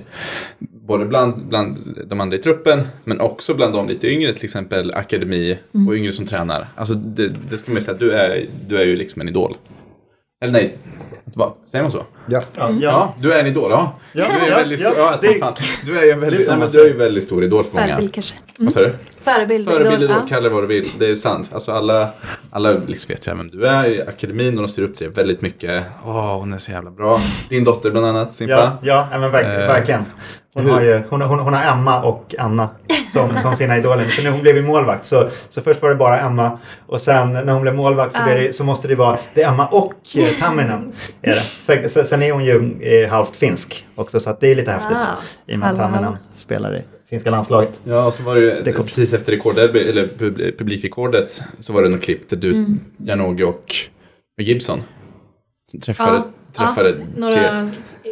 Både 0.59 1.05
bland, 1.05 1.45
bland 1.45 1.77
de 2.07 2.21
andra 2.21 2.37
i 2.37 2.39
truppen, 2.39 2.81
men 3.03 3.19
också 3.19 3.53
bland 3.53 3.73
de 3.73 3.87
lite 3.87 4.07
yngre, 4.07 4.33
till 4.33 4.43
exempel 4.43 4.93
akademi 4.93 5.57
och 5.87 5.93
yngre 5.93 6.11
som 6.11 6.25
tränar. 6.25 6.73
Alltså, 6.75 6.93
det, 6.93 7.33
det 7.49 7.57
ska 7.57 7.71
man 7.71 7.75
ju 7.75 7.81
säga, 7.81 7.97
du 7.97 8.11
är, 8.11 8.49
du 8.67 8.77
är 8.77 8.85
ju 8.85 8.95
liksom 8.95 9.21
en 9.21 9.29
idol. 9.29 9.57
Eller 10.43 10.53
nej, 10.53 10.77
vad, 11.23 11.53
säger 11.65 11.83
man 11.83 11.91
så? 11.91 12.03
Ja. 12.25 12.41
Ja, 12.55 12.69
Ja, 12.69 12.75
ja. 12.81 13.13
du 13.19 13.33
är 13.33 13.39
en 13.39 13.47
idol. 13.47 13.71
Ja. 13.71 13.93
Ja, 14.13 14.25
du 14.39 14.45
är 14.45 14.49
ja, 14.49 14.55
väldigt 14.57 14.79
stor, 14.79 14.93
ja, 14.97 15.17
det-. 15.21 15.53
Du 15.85 15.99
är 15.99 16.03
ju 16.05 16.11
en 16.11 16.19
väldigt, 16.19 16.47
nej, 16.47 16.57
men 16.57 16.69
du 16.71 16.81
är 16.81 16.87
ju 16.87 16.97
väldigt 16.97 17.23
stor 17.23 17.43
idol 17.43 17.63
för 17.63 17.73
många. 17.73 17.85
Förebild 17.87 18.13
kanske. 18.13 18.35
Vad 18.57 18.73
sa 18.73 18.79
du? 18.79 18.95
Förebild. 19.19 19.69
Förebild, 19.69 20.03
idol, 20.03 20.27
kalla 20.29 20.41
det 20.41 20.49
vad 20.49 20.63
du 20.63 20.67
vill. 20.67 20.91
Det 20.99 21.07
är 21.07 21.15
sant. 21.15 21.49
Alltså 21.53 21.71
alla, 21.71 22.09
alla 22.51 22.71
liksom 22.71 23.13
vet 23.13 23.27
ju 23.27 23.35
vem 23.35 23.49
du 23.51 23.67
är 23.67 23.85
i 23.85 24.01
akademin 24.01 24.55
och 24.57 24.61
de 24.61 24.69
ser 24.69 24.81
upp 24.81 24.95
till 24.95 25.05
dig 25.07 25.15
väldigt 25.15 25.41
mycket. 25.41 25.83
Åh, 26.05 26.37
hon 26.39 26.53
är 26.53 26.57
så 26.57 26.71
jävla 26.71 26.91
bra. 26.91 27.19
Din 27.49 27.63
dotter 27.63 27.91
bland 27.91 28.05
annat, 28.05 28.33
Simpa. 28.33 28.77
Ja, 28.81 29.07
ja 29.11 29.19
men 29.19 29.31
verk, 29.31 29.45
Eh, 29.45 29.67
verkligen. 29.67 30.05
Hon 30.53 30.69
har, 30.69 30.81
ju, 30.81 31.01
hon, 31.09 31.21
hon, 31.21 31.39
hon 31.39 31.53
har 31.53 31.63
Emma 31.73 32.01
och 32.03 32.35
Anna 32.39 32.69
som, 33.09 33.37
som 33.39 33.55
sina 33.55 33.77
idoler. 33.77 34.05
För 34.05 34.23
när 34.23 34.31
hon 34.31 34.41
blev 34.41 34.63
målvakt 34.63 35.05
så, 35.05 35.29
så 35.49 35.61
först 35.61 35.81
var 35.81 35.89
det 35.89 35.95
bara 35.95 36.19
Emma 36.19 36.59
och 36.85 37.01
sen 37.01 37.33
när 37.33 37.53
hon 37.53 37.61
blev 37.61 37.75
målvakt 37.75 38.15
så, 38.15 38.23
blev 38.23 38.37
det, 38.37 38.53
så 38.53 38.63
måste 38.63 38.87
det 38.87 38.95
vara 38.95 39.17
det 39.33 39.41
är 39.43 39.47
Emma 39.47 39.67
och 39.67 39.93
eh, 40.15 40.27
Tamminen. 40.39 40.91
Är 41.21 41.29
det. 41.29 41.89
Sen, 41.89 42.21
är 42.23 42.31
hon 42.31 42.45
ju 42.45 42.79
eh, 42.81 43.09
halvt 43.09 43.35
finsk 43.35 43.85
också 43.95 44.19
så 44.19 44.29
att 44.29 44.39
det 44.39 44.47
är 44.51 44.55
lite 44.55 44.71
häftigt. 44.71 44.97
Ah. 44.97 45.17
I 45.47 45.55
och 45.55 45.59
med 45.59 45.69
att 45.71 45.77
Tamminen 45.77 46.17
spelar 46.35 46.77
i 46.77 46.83
finska 47.09 47.31
landslaget. 47.31 47.79
Ja, 47.83 48.05
och 48.05 48.13
så 48.13 48.23
var 48.23 48.35
det 48.35 48.41
ju 48.41 48.55
det 48.63 48.71
kom- 48.71 48.85
precis 48.85 49.13
efter 49.13 49.31
rekordderby, 49.31 49.79
eller 49.79 50.07
pub- 50.07 50.57
publikrekordet, 50.57 51.41
så 51.59 51.73
var 51.73 51.83
det 51.83 51.89
något 51.89 52.01
klipp 52.01 52.29
där 52.29 52.37
du, 52.37 52.51
Mm. 52.51 52.79
Janogy 52.97 53.43
och 53.43 53.75
och 54.37 54.43
Gibson 54.43 54.83
träffade, 55.85 56.17
Ja, 56.17 56.27
träffade 56.53 56.89
ja, 56.89 56.95
tre. 56.95 57.05
några 57.15 57.69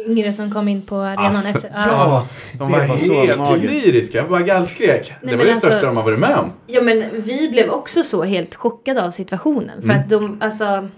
yngre 0.08 0.32
som 0.32 0.50
kom 0.50 0.68
in 0.68 0.82
på 0.82 0.96
arenan 0.96 1.26
Alltså, 1.26 1.48
efter. 1.56 1.70
Ja, 1.74 2.26
De 2.58 2.72
var, 2.72 2.80
det 2.80 2.86
var 2.86 2.96
så 2.96 3.22
helt 3.26 3.38
magiskt. 3.38 3.86
lyriska, 3.86 4.18
jag 4.18 4.28
bara 4.28 4.42
gallskrek. 4.42 5.12
det 5.22 5.36
var 5.36 5.44
det 5.44 5.52
alltså- 5.52 5.66
största 5.66 5.86
de 5.86 5.96
har 5.96 6.04
varit 6.04 6.18
med 6.18 6.36
om. 6.36 6.52
Ja 6.66 6.82
men 6.82 7.22
vi 7.22 7.48
blev 7.48 7.70
också 7.70 8.02
så 8.02 8.22
helt 8.22 8.54
chockade 8.54 9.04
av 9.04 9.10
situationen. 9.10 9.82
För 9.82 9.92
att 9.92 10.08
de, 10.08 10.38
alltså, 10.42 10.88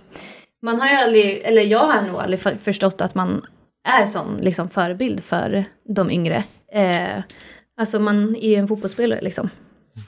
man 0.63 0.81
har 0.81 0.89
ju 0.89 0.95
aldrig, 0.95 1.43
eller 1.45 1.63
jag 1.63 1.79
har 1.87 2.03
nog 2.03 2.21
aldrig 2.21 2.41
för, 2.41 2.55
förstått 2.57 3.01
att 3.01 3.15
man 3.15 3.47
är 3.89 4.07
sån 4.07 4.37
liksom 4.41 4.69
förebild 4.69 5.25
för 5.25 5.65
de 5.89 6.11
yngre. 6.11 6.45
Eh, 6.75 7.23
alltså 7.81 7.99
man 8.01 8.37
är 8.37 8.49
ju 8.49 8.55
en 8.55 8.69
fotbollsspelare 8.69 9.21
liksom. 9.21 9.51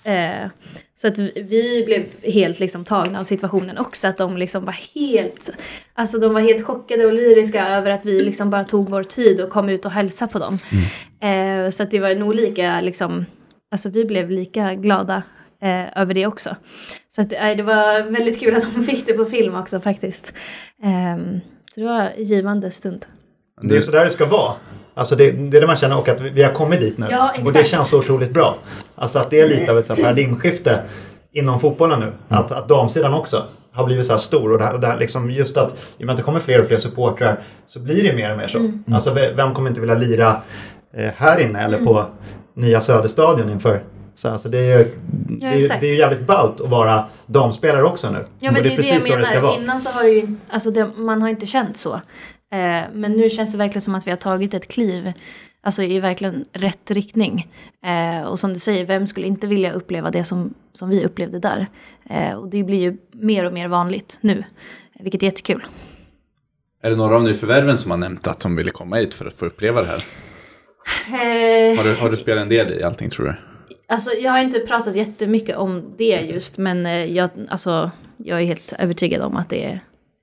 Eh, 0.05 0.51
så 0.95 1.09
att 1.09 1.19
vi, 1.19 1.83
blev 1.87 2.33
helt 2.33 2.61
liksom 2.61 2.85
tagna 2.85 3.21
av 3.21 3.25
situationen 3.25 3.79
också. 3.79 4.09
Att 4.09 4.17
de 4.17 4.37
liksom 4.37 4.65
var 4.65 4.77
helt, 4.95 5.51
alltså 5.95 6.19
de 6.19 6.35
var 6.35 6.41
helt 6.41 6.67
chockade 6.67 7.07
och 7.07 7.13
lyriska 7.13 7.69
över 7.69 7.91
att 7.91 8.07
vi 8.07 8.21
liksom 8.21 8.51
bara 8.51 8.65
tog 8.65 8.91
vår 8.91 9.03
tid 9.03 9.41
och 9.41 9.51
kom 9.51 9.69
ut 9.69 9.85
och 9.85 9.91
hälsade 9.91 10.33
på 10.33 10.39
dem. 10.39 10.59
Eh, 11.21 11.71
så 11.71 11.83
att 11.83 11.91
det 11.91 12.01
var 12.01 12.15
nog 12.15 12.35
lika 12.35 12.81
liksom, 12.81 13.27
alltså 13.71 13.89
vi 13.89 14.05
blev 14.05 14.31
lika 14.31 14.75
glada 14.75 15.23
eh, 15.63 16.03
över 16.03 16.15
det 16.15 16.27
också. 16.27 16.57
Så 17.09 17.23
att, 17.23 17.33
eh, 17.33 17.57
det 17.57 17.63
var 17.63 18.03
väldigt 18.03 18.41
kul 18.41 18.57
att 18.57 18.75
de 18.75 18.85
fick 18.85 19.07
det 19.07 19.13
på 19.13 19.25
film 19.25 19.55
också 19.55 19.81
faktiskt. 19.81 20.35
Ehm, 20.83 21.41
så 21.75 21.81
det 21.81 21.87
var 21.87 22.01
en 22.01 22.23
givande 22.23 22.71
stund. 22.71 23.07
Det 23.63 23.77
är 23.77 23.81
så 23.81 23.91
där 23.91 24.05
det 24.05 24.11
ska 24.11 24.27
vara. 24.27 24.55
Alltså 24.95 25.17
det, 25.17 25.31
det 25.31 25.57
är 25.57 25.61
det 25.61 25.67
man 25.67 25.77
känner 25.77 25.99
och 25.99 26.09
att 26.09 26.21
vi 26.21 26.43
har 26.43 26.53
kommit 26.53 26.81
dit 26.81 26.99
nu. 26.99 27.07
Ja, 27.11 27.35
och 27.45 27.53
det 27.53 27.65
känns 27.65 27.89
så 27.89 27.99
otroligt 27.99 28.33
bra. 28.33 28.57
Alltså 28.97 29.19
att 29.19 29.31
det 29.31 29.41
är 29.41 29.49
lite 29.49 29.73
av 29.73 29.79
ett 29.79 29.87
så 29.87 29.95
här 29.95 30.03
paradigmskifte 30.03 30.81
inom 31.33 31.61
fotbollen 31.61 32.01
nu. 32.01 32.13
Att, 32.29 32.53
att 32.53 32.69
damsidan 32.69 33.15
också 33.15 33.43
har 33.73 33.87
blivit 33.87 34.07
så 34.07 34.13
här 34.13 34.19
stor. 34.19 34.53
Och 34.53 34.59
det, 34.59 34.65
här, 34.65 34.73
och 34.75 34.81
det 34.81 34.87
här 34.87 34.99
liksom 34.99 35.31
just 35.31 35.57
att 35.57 35.73
i 35.99 36.03
och 36.03 36.07
med 36.07 36.11
att 36.13 36.17
det 36.17 36.23
kommer 36.23 36.41
fler 36.41 36.61
och 36.61 36.67
fler 36.67 36.79
supportrar 36.79 37.41
så 37.67 37.81
blir 37.81 38.03
det 38.03 38.13
mer 38.17 38.33
och 38.33 38.39
mer 38.39 38.49
så. 38.49 38.59
Mm. 38.59 38.85
Alltså 38.93 39.11
ve- 39.13 39.33
vem 39.37 39.55
kommer 39.55 39.69
inte 39.69 39.81
vilja 39.81 39.95
lira 39.97 40.37
eh, 40.97 41.11
här 41.17 41.41
inne 41.41 41.65
eller 41.65 41.79
Mm. 41.79 41.87
på 41.87 42.05
nya 42.57 42.81
Söderstadion 42.81 43.51
inför 43.51 43.83
så 44.17 44.29
alltså 44.29 44.49
det 44.49 44.59
är 44.59 44.79
ju 44.79 44.85
det 45.29 45.47
är, 45.47 45.81
det 45.81 45.87
är 45.87 45.91
ju 45.93 45.99
jävligt 45.99 46.27
ballt 46.27 46.61
att 46.61 46.69
vara 46.71 47.05
damspelare 47.27 47.83
också 47.83 48.11
nu. 48.11 48.19
Ja 48.19 48.51
men 48.53 48.57
och 48.57 48.63
det 48.63 48.69
är 48.69 48.71
det, 48.71 48.77
precis 48.77 49.09
jag 49.09 49.19
det 49.19 49.25
ska 49.25 49.35
menar. 49.35 49.49
vara. 49.49 49.61
Innan 49.61 49.81
så 49.81 49.91
har 49.91 50.03
det 50.05 50.11
ju, 50.11 50.37
alltså 50.49 50.71
det, 50.71 50.91
man 50.97 51.23
har 51.23 51.29
inte 51.29 51.47
känt 51.47 51.77
så. 51.77 52.01
Eh, 52.55 52.85
men 52.93 53.13
nu 53.13 53.29
känns 53.29 53.53
det 53.53 53.59
verkligen 53.59 53.83
som 53.83 53.95
att 53.95 54.07
vi 54.07 54.11
har 54.11 54.17
tagit 54.19 54.55
ett 54.55 54.69
kliv 54.69 55.13
alltså 55.65 55.83
i 55.83 56.01
verkligen 56.01 56.45
rätt 56.53 56.91
riktning. 56.91 57.49
Eh, 57.85 58.25
och 58.25 58.39
som 58.39 58.53
du 58.53 58.59
säger, 58.59 58.87
vem 58.87 59.07
skulle 59.07 59.27
inte 59.27 59.47
vilja 59.47 59.73
uppleva 59.73 60.11
det 60.11 60.25
som, 60.25 60.55
som 60.73 60.89
vi 60.89 61.05
upplevde 61.05 61.39
där? 61.39 61.67
Eh, 62.11 62.33
och 62.33 62.49
det 62.49 62.65
blir 62.65 62.79
ju 62.81 62.97
mer 63.13 63.45
och 63.45 63.53
mer 63.53 63.69
vanligt 63.69 64.19
nu, 64.21 64.45
vilket 65.01 65.23
är 65.23 65.27
jättekul. 65.27 65.65
Är 66.83 66.91
det 66.91 66.97
några 66.97 67.17
av 67.17 67.23
nyförvärven 67.23 67.79
som 67.79 67.91
har 67.91 67.99
nämnt 67.99 68.27
att 68.27 68.41
de 68.41 68.57
ville 68.57 68.71
komma 68.71 68.97
hit 68.97 69.15
för 69.15 69.27
att 69.27 69.35
få 69.35 69.47
uppleva 69.47 69.81
det 69.81 69.87
här? 69.87 70.05
Eh, 71.09 71.77
Har 71.77 71.85
du, 71.85 71.95
har 71.95 72.11
du 72.11 72.17
spelat 72.17 72.43
en 72.43 72.49
del 72.49 72.73
i 72.73 72.83
allting 72.83 73.11
tror 73.11 73.27
du? 73.27 73.35
Alltså 73.89 74.11
jag 74.11 74.33
har 74.33 74.39
inte 74.39 74.61
pratat 74.61 74.97
jättemycket 74.97 75.57
om 75.57 75.95
det 75.99 76.21
just 76.21 76.59
men 76.59 76.85
jag, 77.15 77.31
alltså, 77.49 77.91
jag 78.17 78.41
är 78.41 78.45
helt 78.45 78.75
övertygad 78.79 79.23
om 79.23 79.37
att 79.37 79.49
det 79.51 79.81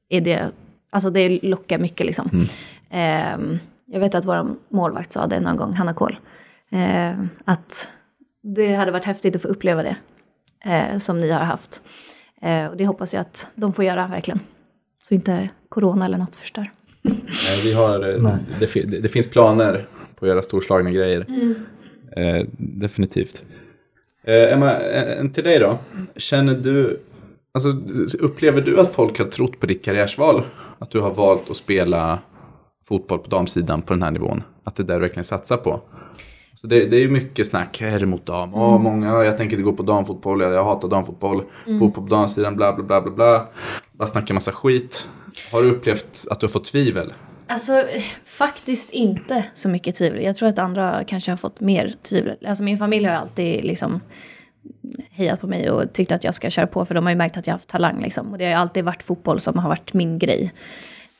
är 0.10 0.22
det, 0.22 0.52
alltså 0.92 1.10
det 1.10 1.40
lockar 1.44 1.80
mycket 1.80 2.06
liksom. 2.06 2.48
Ehm, 2.90 3.60
jag 3.86 4.00
vet 4.00 4.16
att 4.16 4.26
vår 4.26 4.48
målvakt 4.70 5.12
sa 5.12 5.28
det 5.28 5.40
någon 5.40 5.56
gång, 5.58 5.74
Hanna 5.74 5.94
Kohl, 5.94 6.18
eh, 6.72 7.20
att 7.46 7.90
det 8.44 8.74
hade 8.74 8.92
varit 8.92 9.06
häftigt 9.06 9.36
att 9.36 9.42
få 9.42 9.48
uppleva 9.48 9.84
det 9.84 9.96
eh, 10.66 10.98
som 10.98 11.20
ni 11.20 11.32
har 11.32 11.40
haft. 11.40 11.84
Eh, 12.42 12.66
och 12.66 12.78
det 12.78 12.86
hoppas 12.86 13.14
jag 13.14 13.22
att 13.22 13.52
de 13.56 13.74
får 13.74 13.86
göra 13.86 14.08
verkligen. 14.08 14.40
Så 15.04 15.14
inte 15.14 15.50
corona 15.70 16.06
eller 16.06 16.18
något 16.18 16.36
förstör. 16.36 16.72
Eh, 17.04 17.64
Vi 17.64 17.74
har, 17.74 18.14
eh, 18.14 18.36
det, 18.60 18.74
det, 18.74 19.00
det 19.00 19.10
finns 19.10 19.30
planer 19.30 19.88
på 20.16 20.26
att 20.26 20.30
göra 20.30 20.42
storslagna 20.42 20.92
grejer. 20.92 21.26
Eh, 22.18 22.46
definitivt. 22.58 23.44
Eh, 24.24 24.54
Emma, 24.54 24.72
en, 24.72 25.20
en 25.20 25.34
till 25.34 25.44
dig 25.44 25.60
då. 25.60 25.80
Känner 26.16 26.56
du, 26.56 27.00
alltså, 27.54 27.70
upplever 28.20 28.62
du 28.62 28.80
att 28.80 28.94
folk 28.94 29.18
har 29.20 29.26
trott 29.26 29.60
på 29.60 29.66
ditt 29.66 29.86
karriärsval? 29.86 30.44
Att 30.82 30.92
du 30.92 31.00
har 31.00 31.14
valt 31.14 31.50
att 31.50 31.58
spela 31.58 32.20
fotboll 32.88 33.20
på 33.20 33.30
damsidan 33.30 33.82
på 33.82 33.94
den 33.94 34.04
här 34.04 34.12
nivån? 34.12 34.44
Att 34.64 34.76
det 34.76 34.84
är 34.84 34.88
där 34.88 34.96
du 34.96 35.02
verkligen 35.02 35.24
satsar 35.24 35.58
på? 35.58 35.82
Så 36.54 36.68
det, 36.68 36.86
det 36.86 36.96
är 36.96 37.00
ju 37.00 37.10
mycket 37.10 37.48
snack, 37.48 37.82
är 37.82 38.00
det 38.00 38.06
mot 38.06 38.26
dam? 38.26 38.54
Åh, 38.54 38.80
många, 38.80 39.24
jag 39.24 39.38
tänker 39.38 39.58
inte 39.58 39.64
gå 39.64 39.74
på 39.74 39.84
damfotboll, 39.84 40.42
jag, 40.42 40.54
jag 40.54 40.64
hatar 40.64 40.88
damfotboll. 40.88 41.44
Fotboll 41.66 41.92
på 41.92 42.16
damsidan, 42.16 42.56
bla 42.56 42.74
bla 42.74 42.84
bla 42.84 43.02
bla 43.02 43.12
bla. 43.12 43.48
bara 43.92 44.08
snackar 44.08 44.34
massa 44.34 44.52
skit. 44.52 45.08
Har 45.52 45.62
du 45.62 45.70
upplevt 45.72 46.26
att 46.30 46.40
du 46.40 46.46
har 46.46 46.52
fått 46.52 46.64
tvivel? 46.64 47.14
Alltså 47.48 47.84
faktiskt 48.24 48.92
inte 48.92 49.46
så 49.54 49.70
mycket 49.70 49.96
tvivel. 49.96 50.24
Jag 50.24 50.36
tror 50.36 50.50
att 50.50 50.60
andra 50.60 51.04
kanske 51.04 51.32
har 51.32 51.38
fått 51.38 51.60
mer 51.60 51.94
tvivel. 52.10 52.38
Alltså 52.48 52.64
min 52.64 52.78
familj 52.78 53.06
har 53.06 53.16
alltid 53.16 53.64
liksom 53.64 54.00
hejat 55.10 55.42
på 55.42 55.48
mig 55.48 55.72
och 55.72 55.94
tyckt 55.94 56.12
att 56.12 56.24
jag 56.24 56.34
ska 56.34 56.50
köra 56.50 56.68
på 56.68 56.86
för 56.86 56.96
de 56.96 57.06
har 57.06 57.12
ju 57.12 57.18
märkt 57.18 57.38
att 57.38 57.48
jag 57.48 57.54
har 57.54 57.58
haft 57.58 57.70
talang 57.70 58.02
liksom. 58.02 58.32
Och 58.32 58.38
det 58.38 58.44
har 58.44 58.52
ju 58.52 58.58
alltid 58.58 58.84
varit 58.84 59.04
fotboll 59.04 59.40
som 59.40 59.60
har 59.60 59.70
varit 59.70 59.94
min 59.94 60.20
grej. 60.20 60.54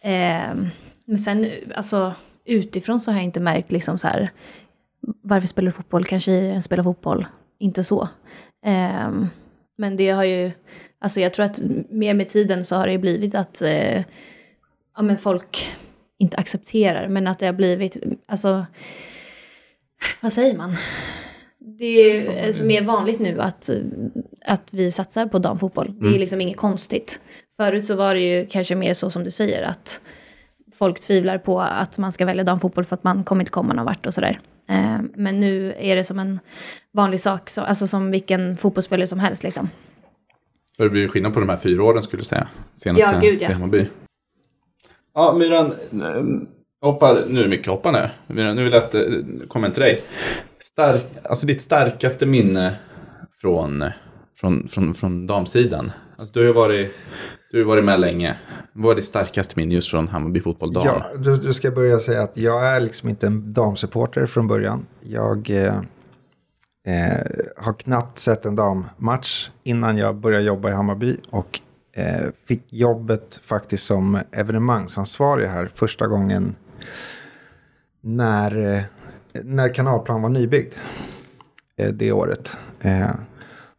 Eh, 0.02 0.56
men 1.06 1.18
sen 1.18 1.52
alltså 1.76 2.14
utifrån 2.46 3.00
så 3.00 3.12
har 3.12 3.18
jag 3.18 3.24
inte 3.24 3.40
märkt 3.40 3.72
liksom 3.72 3.98
så 3.98 4.08
här 4.08 4.32
varför 5.22 5.48
spelar 5.48 5.66
du 5.66 5.72
fotboll? 5.72 6.06
Kanske 6.06 6.32
jag 6.32 6.64
spelar 6.64 6.84
fotboll. 6.84 7.26
Inte 7.60 7.84
så. 7.84 8.02
Eh, 8.66 9.12
men 9.78 9.96
det 9.96 10.10
har 10.10 10.24
ju, 10.24 10.52
alltså 11.00 11.22
jag 11.22 11.34
tror 11.34 11.46
att 11.46 11.62
mer 11.90 12.14
med 12.14 12.30
tiden 12.30 12.66
så 12.66 12.76
har 12.76 12.86
det 12.86 12.92
ju 12.92 12.98
blivit 12.98 13.36
att 13.36 13.62
eh, 13.62 14.04
ja, 14.96 15.02
men 15.02 15.18
folk 15.18 15.68
inte 16.18 16.38
accepterar, 16.38 17.08
men 17.08 17.28
att 17.28 17.40
det 17.40 17.46
har 17.46 17.54
blivit, 17.54 17.98
alltså, 18.28 18.66
vad 20.22 20.34
säger 20.34 20.58
man? 20.58 20.76
Det 21.82 21.88
är 21.88 22.46
alltså 22.48 22.64
mer 22.64 22.82
vanligt 22.82 23.20
nu 23.20 23.42
att, 23.42 23.70
att 24.46 24.74
vi 24.74 24.92
satsar 24.92 25.26
på 25.26 25.40
damfotboll. 25.40 25.94
Det 26.00 26.08
är 26.08 26.20
liksom 26.20 26.42
inget 26.42 26.58
konstigt. 26.58 27.22
Förut 27.58 27.86
så 27.86 27.96
var 27.96 28.14
det 28.14 28.20
ju 28.20 28.46
kanske 28.46 28.76
mer 28.76 28.94
så 28.94 29.10
som 29.10 29.24
du 29.24 29.32
säger, 29.32 29.64
att 29.64 30.02
folk 30.74 31.00
tvivlar 31.00 31.38
på 31.38 31.62
att 31.62 31.98
man 31.98 32.12
ska 32.12 32.26
välja 32.26 32.44
damfotboll 32.44 32.86
för 32.86 32.96
att 32.96 33.04
man 33.04 33.24
kommer 33.24 33.42
inte 33.42 33.52
komma 33.52 33.74
någon 33.74 33.86
vart 33.86 34.06
och 34.06 34.14
sådär. 34.14 34.40
Eh, 34.70 34.98
Men 35.16 35.40
nu 35.40 35.74
är 35.78 35.96
det 35.96 36.04
som 36.04 36.20
en 36.20 36.40
vanlig 36.94 37.20
sak, 37.22 37.50
så, 37.50 37.62
alltså 37.62 37.88
som 37.88 38.12
vilken 38.12 38.58
fotbollsspelare 38.58 39.08
som 39.08 39.20
helst 39.20 39.44
liksom. 39.44 39.70
Det 40.78 40.90
blir 40.90 41.02
ju 41.02 41.08
skillnad 41.08 41.34
på 41.34 41.40
de 41.40 41.50
här 41.50 41.58
fyra 41.58 41.84
åren 41.84 42.04
skulle 42.04 42.22
du 42.22 42.26
säga. 42.26 42.48
Senaste 42.76 43.10
Ja, 43.16 43.20
gud, 43.22 43.42
ja. 43.42 43.50
i 43.50 43.54
Hammarby. 43.54 43.88
Ja, 45.14 45.36
Myran. 45.40 45.66
eh, 46.02 46.24
Hoppar, 46.82 47.22
nu 47.28 47.40
är 47.40 47.44
det 47.44 47.50
mycket 47.50 47.68
hoppande. 47.68 48.12
Myran, 48.28 48.56
nu 48.56 48.70
läste, 48.70 49.00
eh, 49.00 49.48
kommer 49.48 49.70
till 49.70 49.82
dig. 49.82 50.02
Stark, 50.64 51.06
alltså 51.24 51.48
ditt 51.48 51.62
starkaste 51.62 52.26
minne 52.26 52.76
från, 53.42 53.84
från, 54.36 54.68
från, 54.68 54.94
från 54.94 55.28
damsidan. 55.28 55.92
Alltså 56.18 56.34
du 56.34 56.40
har 56.40 56.48
ju 56.48 56.54
varit, 56.54 56.92
du 57.52 57.60
har 57.60 57.66
varit 57.66 57.86
med 57.86 58.00
länge. 58.00 58.38
Vad 58.74 58.92
är 58.92 58.96
ditt 58.96 59.06
starkaste 59.06 59.54
minne 59.60 59.74
just 59.76 59.90
från 59.90 60.08
Hammarby 60.08 60.42
fotboll 60.42 60.74
dam? 60.74 60.86
Ja, 60.86 61.06
du, 61.18 61.36
du 61.36 61.54
ska 61.54 61.72
börja 61.72 62.00
säga 62.00 62.22
att 62.22 62.38
jag 62.38 62.68
är 62.68 62.80
liksom 62.80 63.10
inte 63.10 63.28
en 63.28 63.54
damsupporter 63.54 64.26
från 64.26 64.48
början. 64.48 64.86
Jag 65.00 65.50
eh, 65.50 65.78
eh, 66.88 67.26
har 67.58 67.74
knappt 67.74 68.20
sett 68.20 68.46
en 68.46 68.56
dammatch 68.56 69.50
innan 69.64 69.98
jag 69.98 70.16
började 70.16 70.44
jobba 70.44 70.70
i 70.70 70.74
Hammarby. 70.74 71.18
Och 71.30 71.60
eh, 71.96 72.28
fick 72.48 72.74
jobbet 72.74 73.40
faktiskt 73.44 73.86
som 73.86 74.20
evenemangsansvarig 74.32 75.48
här 75.48 75.70
första 75.76 76.08
gången 76.08 76.56
när, 78.02 78.76
eh, 78.76 78.84
när 79.34 79.74
Kanalplan 79.74 80.22
var 80.22 80.30
nybyggd 80.30 80.74
eh, 81.78 81.90
det 81.90 82.12
året. 82.12 82.58
Eh, 82.82 83.12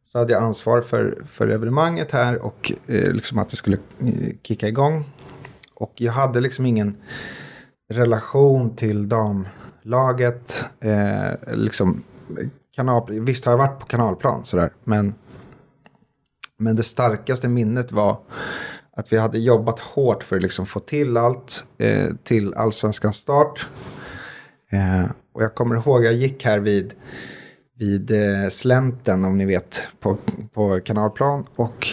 så 0.05 0.19
hade 0.19 0.33
jag 0.33 0.43
ansvar 0.43 0.81
för, 0.81 1.23
för 1.27 1.49
evenemanget 1.49 2.11
här 2.11 2.39
och 2.39 2.73
eh, 2.87 3.13
liksom 3.13 3.39
att 3.39 3.51
det 3.51 3.57
skulle 3.57 3.77
eh, 3.77 4.37
kicka 4.43 4.69
igång. 4.69 5.05
Och 5.75 5.93
jag 5.97 6.13
hade 6.13 6.41
liksom 6.41 6.67
ingen 6.67 6.97
relation 7.91 8.77
till 8.77 9.09
damlaget. 9.09 10.67
Eh, 10.81 11.55
liksom, 11.57 12.03
kanal, 12.75 13.21
visst 13.21 13.45
har 13.45 13.53
jag 13.53 13.59
varit 13.59 13.81
på 13.81 13.87
kanalplan 13.87 14.45
sådär, 14.45 14.73
men, 14.85 15.15
men 16.57 16.77
det 16.77 16.83
starkaste 16.83 17.49
minnet 17.49 17.93
var 17.93 18.19
att 18.97 19.13
vi 19.13 19.19
hade 19.19 19.39
jobbat 19.39 19.79
hårt 19.79 20.23
för 20.23 20.37
att 20.37 20.43
liksom 20.43 20.67
få 20.67 20.81
till 20.81 21.17
allt 21.17 21.65
eh, 21.79 22.09
till 22.25 22.55
allsvenskans 22.55 23.17
start. 23.17 23.67
Eh, 24.71 25.07
och 25.33 25.43
jag 25.43 25.55
kommer 25.55 25.77
ihåg, 25.77 26.05
jag 26.05 26.15
gick 26.15 26.45
här 26.45 26.59
vid, 26.59 26.95
vid 27.79 28.11
eh, 28.11 28.49
slänten, 28.49 29.25
om 29.25 29.39
ni 29.39 29.45
vet, 29.45 29.83
på, 30.01 30.17
på 30.55 30.81
kanalplan. 30.81 31.47
Och 31.57 31.89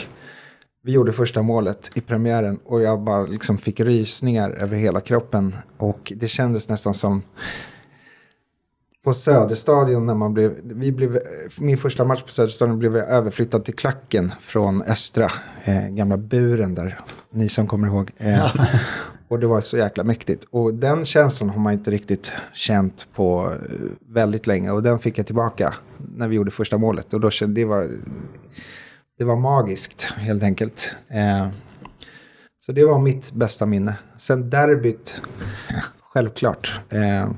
vi 0.83 0.91
gjorde 0.91 1.13
första 1.13 1.41
målet 1.41 1.89
i 1.95 2.01
premiären 2.01 2.59
och 2.65 2.81
jag 2.81 3.01
bara 3.01 3.25
liksom 3.25 3.57
fick 3.57 3.79
rysningar 3.79 4.49
över 4.51 4.77
hela 4.77 5.01
kroppen. 5.01 5.55
Och 5.77 6.13
det 6.15 6.27
kändes 6.27 6.69
nästan 6.69 6.93
som 6.93 7.21
på 9.03 9.13
Söderstadion 9.13 10.05
när 10.05 10.13
man 10.13 10.33
blev, 10.33 10.55
vi 10.63 10.91
blev, 10.91 11.19
min 11.59 11.77
första 11.77 12.05
match 12.05 12.21
på 12.21 12.31
Söderstadion 12.31 12.79
blev 12.79 12.95
jag 12.95 13.07
överflyttad 13.07 13.65
till 13.65 13.75
klacken 13.75 14.31
från 14.39 14.81
Östra, 14.81 15.27
eh, 15.63 15.87
gamla 15.87 16.17
buren 16.17 16.75
där, 16.75 16.99
ni 17.31 17.49
som 17.49 17.67
kommer 17.67 17.87
ihåg. 17.87 18.11
Eh, 18.17 18.55
och 19.29 19.39
det 19.39 19.47
var 19.47 19.61
så 19.61 19.77
jäkla 19.77 20.03
mäktigt. 20.03 20.45
Och 20.49 20.73
den 20.73 21.05
känslan 21.05 21.49
har 21.49 21.59
man 21.59 21.73
inte 21.73 21.91
riktigt 21.91 22.31
känt 22.53 23.07
på 23.13 23.53
eh, 23.69 23.75
väldigt 24.07 24.47
länge. 24.47 24.71
Och 24.71 24.83
den 24.83 24.99
fick 24.99 25.17
jag 25.17 25.25
tillbaka 25.25 25.73
när 26.15 26.27
vi 26.27 26.35
gjorde 26.35 26.51
första 26.51 26.77
målet. 26.77 27.13
Och 27.13 27.19
då 27.19 27.29
kände 27.29 27.61
det 27.61 27.65
var, 27.65 27.89
det 29.17 29.23
var 29.23 29.35
magiskt 29.35 30.01
helt 30.01 30.43
enkelt. 30.43 30.95
Eh, 31.07 31.47
så 32.59 32.71
det 32.71 32.85
var 32.85 32.99
mitt 32.99 33.31
bästa 33.31 33.65
minne. 33.65 33.95
Sen 34.17 34.49
derbyt, 34.49 35.21
självklart. 36.13 36.79
Eh, 36.89 37.31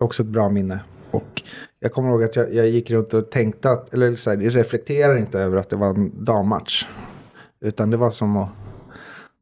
också 0.00 0.22
ett 0.22 0.28
bra 0.28 0.48
minne. 0.48 0.80
Och 1.10 1.42
jag 1.80 1.92
kommer 1.92 2.10
ihåg 2.10 2.22
att 2.22 2.36
jag, 2.36 2.54
jag 2.54 2.68
gick 2.68 2.90
runt 2.90 3.14
och 3.14 3.30
tänkte 3.30 3.70
att, 3.70 3.94
eller 3.94 4.16
så 4.16 4.30
här, 4.30 4.36
jag 4.38 4.56
reflekterar 4.56 5.16
inte 5.16 5.40
över 5.40 5.56
att 5.56 5.70
det 5.70 5.76
var 5.76 5.88
en 5.88 6.24
dammatch. 6.24 6.86
Utan 7.60 7.90
det 7.90 7.96
var 7.96 8.10
som 8.10 8.36
att 8.36 8.48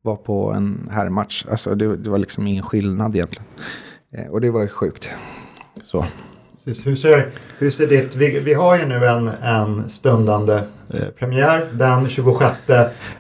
vara 0.08 0.16
på 0.16 0.52
en 0.52 0.88
herrmatch. 0.92 1.44
Alltså 1.50 1.74
det, 1.74 1.96
det 1.96 2.10
var 2.10 2.18
liksom 2.18 2.46
ingen 2.46 2.62
skillnad 2.62 3.16
egentligen. 3.16 3.46
Eh, 4.12 4.26
och 4.26 4.40
det 4.40 4.50
var 4.50 4.62
ju 4.62 4.68
sjukt. 4.68 5.08
Så. 5.82 6.04
Precis. 6.64 6.86
Hur, 6.86 6.96
ser, 6.96 7.30
hur 7.58 7.70
ser 7.70 7.86
ditt... 7.86 8.16
Vi, 8.16 8.40
vi 8.40 8.54
har 8.54 8.78
ju 8.78 8.86
nu 8.86 9.06
en, 9.06 9.28
en 9.42 9.88
stundande 9.90 10.62
eh, 10.90 11.08
premiär 11.18 11.66
den 11.72 12.08
26 12.08 12.52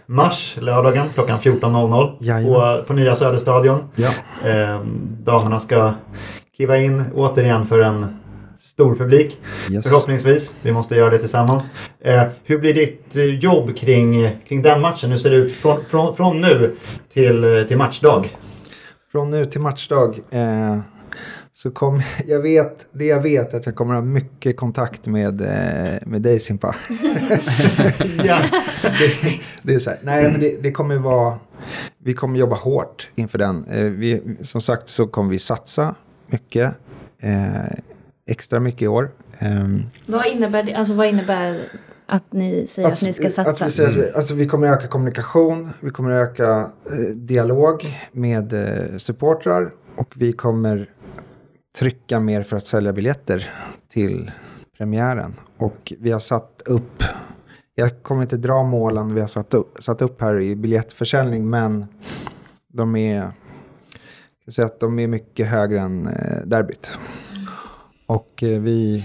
mars, 0.06 0.56
lördagen 0.60 1.06
klockan 1.14 1.38
14.00 1.38 2.16
Jajamän. 2.20 2.52
på, 2.52 2.84
på 2.86 2.92
nya 2.92 3.14
Söderstadion. 3.14 3.78
Ja. 3.94 4.10
Eh, 4.48 4.80
damerna 5.24 5.60
ska 5.60 5.92
kliva 6.56 6.78
in 6.78 7.04
återigen 7.14 7.66
för 7.66 7.80
en 7.80 8.06
stor 8.78 8.94
publik. 8.94 9.40
Yes. 9.70 9.88
Förhoppningsvis. 9.88 10.54
Vi 10.62 10.72
måste 10.72 10.94
göra 10.94 11.10
det 11.10 11.18
tillsammans. 11.18 11.66
Eh, 12.00 12.24
hur 12.44 12.58
blir 12.58 12.74
ditt 12.74 13.16
eh, 13.16 13.24
jobb 13.24 13.76
kring, 13.76 14.30
kring 14.48 14.62
den 14.62 14.80
matchen? 14.80 15.10
Hur 15.10 15.18
ser 15.18 15.30
det 15.30 15.36
ut 15.36 15.52
från, 15.52 15.84
från, 15.84 16.16
från 16.16 16.40
nu 16.40 16.76
till, 17.12 17.44
eh, 17.44 17.62
till 17.62 17.76
matchdag? 17.76 18.38
Från 19.12 19.30
nu 19.30 19.44
till 19.44 19.60
matchdag. 19.60 20.18
Eh, 20.30 20.78
så 21.52 21.70
kom, 21.70 22.02
jag 22.26 22.42
vet, 22.42 22.86
det 22.92 23.04
jag 23.04 23.22
vet 23.22 23.52
är 23.54 23.56
att 23.56 23.66
jag 23.66 23.74
kommer 23.74 23.94
ha 23.94 24.02
mycket 24.02 24.56
kontakt 24.56 25.06
med, 25.06 25.40
eh, 25.40 25.98
med 26.06 26.22
dig 26.22 26.40
Simpa. 26.40 26.74
ja. 28.24 28.38
det, 28.82 29.40
det 29.62 29.74
är 29.74 29.78
så 29.78 29.90
här, 29.90 29.98
nej 30.02 30.30
men 30.30 30.40
det, 30.40 30.62
det 30.62 30.72
kommer 30.72 30.96
vara, 30.96 31.38
vi 32.04 32.14
kommer 32.14 32.38
jobba 32.38 32.56
hårt 32.56 33.08
inför 33.14 33.38
den. 33.38 33.64
Eh, 33.64 33.84
vi, 33.84 34.36
som 34.40 34.60
sagt 34.60 34.88
så 34.88 35.06
kommer 35.06 35.30
vi 35.30 35.38
satsa 35.38 35.94
mycket, 36.26 36.74
eh, 37.22 37.78
extra 38.28 38.60
mycket 38.60 38.82
i 38.82 38.88
år. 38.88 39.10
Ehm, 39.38 39.82
Vad 40.06 40.26
innebär 40.26 40.62
det? 40.62 40.74
Alltså 40.74 40.94
vad 40.94 41.06
innebär 41.06 41.68
att 42.06 42.32
ni 42.32 42.66
säger 42.66 42.88
att, 42.88 43.02
ni 43.02 43.12
ska 43.12 43.30
satsa? 43.30 43.64
Att 43.64 43.70
vi, 43.70 43.74
säger, 43.74 43.88
att 43.88 43.96
vi, 43.96 44.12
alltså, 44.12 44.34
vi 44.34 44.46
kommer 44.46 44.68
öka 44.68 44.88
kommunikation, 44.88 45.70
vi 45.80 45.90
kommer 45.90 46.10
öka 46.10 46.70
eh, 46.86 47.14
dialog 47.16 47.82
med 48.12 48.52
eh, 48.52 48.96
supportrar 48.96 49.70
och 49.96 50.14
vi 50.16 50.32
kommer 50.32 50.90
trycka 51.78 52.20
mer 52.20 52.42
för 52.42 52.56
att 52.56 52.66
sälja 52.66 52.92
biljetter 52.92 53.50
till 53.92 54.30
premiären. 54.78 55.34
Och 55.56 55.92
vi 55.98 56.10
har 56.10 56.20
satt 56.20 56.62
upp, 56.66 57.02
jag 57.74 58.02
kommer 58.02 58.22
inte 58.22 58.36
dra 58.36 58.62
målen 58.62 59.14
vi 59.14 59.20
har 59.20 59.28
satt 59.28 59.54
upp, 59.54 59.76
satt 59.82 60.02
upp 60.02 60.20
här 60.20 60.40
i 60.40 60.56
biljettförsäljning, 60.56 61.50
men 61.50 61.86
de 62.72 62.96
är, 62.96 63.16
jag 63.16 63.32
kan 64.44 64.52
säga 64.52 64.66
att 64.66 64.80
de 64.80 64.98
är 64.98 65.06
mycket 65.06 65.46
högre 65.46 65.80
än 65.80 66.06
eh, 66.06 66.46
derbyt. 66.46 66.98
Och 68.08 68.42
eh, 68.42 68.60
vi, 68.60 69.04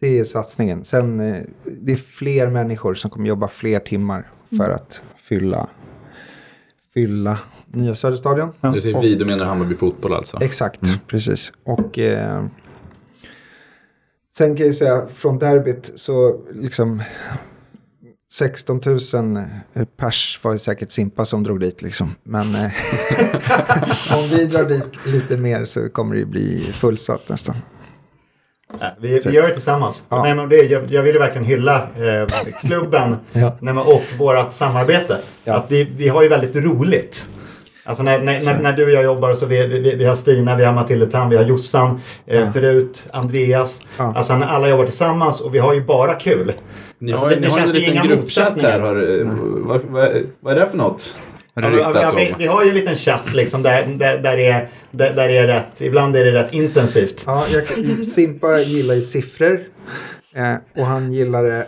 det 0.00 0.18
är 0.18 0.24
satsningen. 0.24 0.84
Sen 0.84 1.20
eh, 1.20 1.42
det 1.64 1.92
är 1.92 1.96
fler 1.96 2.48
människor 2.48 2.94
som 2.94 3.10
kommer 3.10 3.28
jobba 3.28 3.48
fler 3.48 3.80
timmar 3.80 4.30
för 4.56 4.70
att 4.70 5.00
fylla, 5.16 5.68
fylla 6.94 7.38
nya 7.66 7.94
Söderstadion. 7.94 8.52
Du 8.74 8.80
säger 8.80 9.00
vi, 9.00 9.14
du 9.14 9.24
menar 9.24 9.44
Hammarby 9.44 9.74
fotboll 9.74 10.14
alltså? 10.14 10.38
Exakt, 10.40 11.06
precis. 11.06 11.52
Och 11.64 11.98
eh, 11.98 12.44
sen 14.32 14.56
kan 14.56 14.66
jag 14.66 14.74
säga 14.74 15.06
från 15.06 15.38
derbyt 15.38 15.92
så 15.96 16.40
liksom 16.52 17.02
16 18.38 18.80
000 18.86 18.98
pers 19.96 20.40
var 20.42 20.52
det 20.52 20.58
säkert 20.58 20.92
Simpa 20.92 21.24
som 21.24 21.42
drog 21.42 21.60
dit 21.60 21.82
liksom. 21.82 22.14
Men 22.22 22.54
eh, 22.54 22.70
om 24.18 24.28
vi 24.30 24.44
drar 24.44 24.64
dit 24.64 24.98
lite 25.06 25.36
mer 25.36 25.64
så 25.64 25.88
kommer 25.88 26.16
det 26.16 26.24
bli 26.24 26.72
fullsatt 26.72 27.28
nästan. 27.28 27.54
Vi, 28.98 29.20
vi 29.24 29.30
gör 29.30 29.48
det 29.48 29.52
tillsammans. 29.52 30.02
Ja. 30.08 30.22
Nej, 30.22 30.34
men 30.34 30.48
det, 30.48 30.56
jag, 30.56 30.92
jag 30.92 31.02
vill 31.02 31.14
ju 31.14 31.18
verkligen 31.18 31.44
hylla 31.44 31.88
eh, 31.96 32.28
klubben 32.60 33.16
Ja. 33.32 33.56
nej, 33.60 33.74
och 33.74 34.02
vårt 34.18 34.52
samarbete. 34.52 35.18
Ja. 35.44 35.54
Att 35.54 35.72
vi, 35.72 35.84
vi 35.84 36.08
har 36.08 36.22
ju 36.22 36.28
väldigt 36.28 36.56
roligt. 36.56 37.28
Alltså 37.84 38.02
när, 38.02 38.18
när, 38.18 38.40
när, 38.40 38.60
när 38.60 38.72
du 38.72 38.84
och 38.84 38.90
jag 38.90 39.04
jobbar 39.04 39.34
så 39.34 39.46
vi, 39.46 39.66
vi, 39.66 39.94
vi 39.94 40.04
har 40.04 40.14
Stina, 40.14 40.56
vi 40.56 40.64
har 40.64 40.72
Matilda 40.72 41.06
Tam, 41.06 41.30
vi 41.30 41.36
har 41.36 41.44
Jossan, 41.44 42.00
eh, 42.26 42.52
förut 42.52 43.08
Andreas. 43.12 43.80
Alltså 43.96 44.36
när 44.36 44.46
alla 44.46 44.68
jobbar 44.68 44.84
tillsammans 44.84 45.40
och 45.40 45.54
vi 45.54 45.58
har 45.58 45.74
ju 45.74 45.84
bara 45.84 46.14
kul. 46.14 46.52
Ni 47.04 47.12
Alltså, 47.12 47.26
har, 47.26 47.30
det- 47.30 47.34
ju- 47.34 47.40
det 47.40 47.48
ni 47.48 47.52
har 47.54 47.60
en 47.60 47.72
liten 47.72 48.06
gruppchatt 48.08 48.60
här. 48.62 48.80
Har, 48.80 48.94
vad, 49.66 49.80
vad, 49.82 50.10
vad 50.40 50.52
är 50.56 50.60
det 50.60 50.66
för 50.66 50.76
något? 50.76 51.16
Har 51.54 51.62
det 51.62 51.68
Ja, 51.78 51.92
ja, 51.94 52.12
vi, 52.16 52.34
vi 52.38 52.46
har 52.46 52.62
ju 52.64 52.68
en 52.68 52.74
liten 52.74 52.96
chatt 52.96 53.34
liksom 53.34 53.62
där, 53.62 53.86
där, 53.86 54.18
där, 54.18 54.36
det 54.36 54.46
är, 54.46 54.68
där, 54.90 55.14
där 55.14 55.28
det 55.28 55.38
är 55.38 55.46
rätt, 55.46 55.80
ibland 55.80 56.16
är 56.16 56.24
det 56.24 56.32
rätt 56.32 56.52
intensivt. 56.54 57.22
Ja, 57.26 57.44
jag, 57.52 57.66
Simpa 58.06 58.58
gillar 58.60 58.94
ju 58.94 59.02
siffror. 59.02 59.60
Eh, 60.36 60.54
och 60.80 60.86
han 60.86 61.12
gillar 61.12 61.44
det 61.44 61.66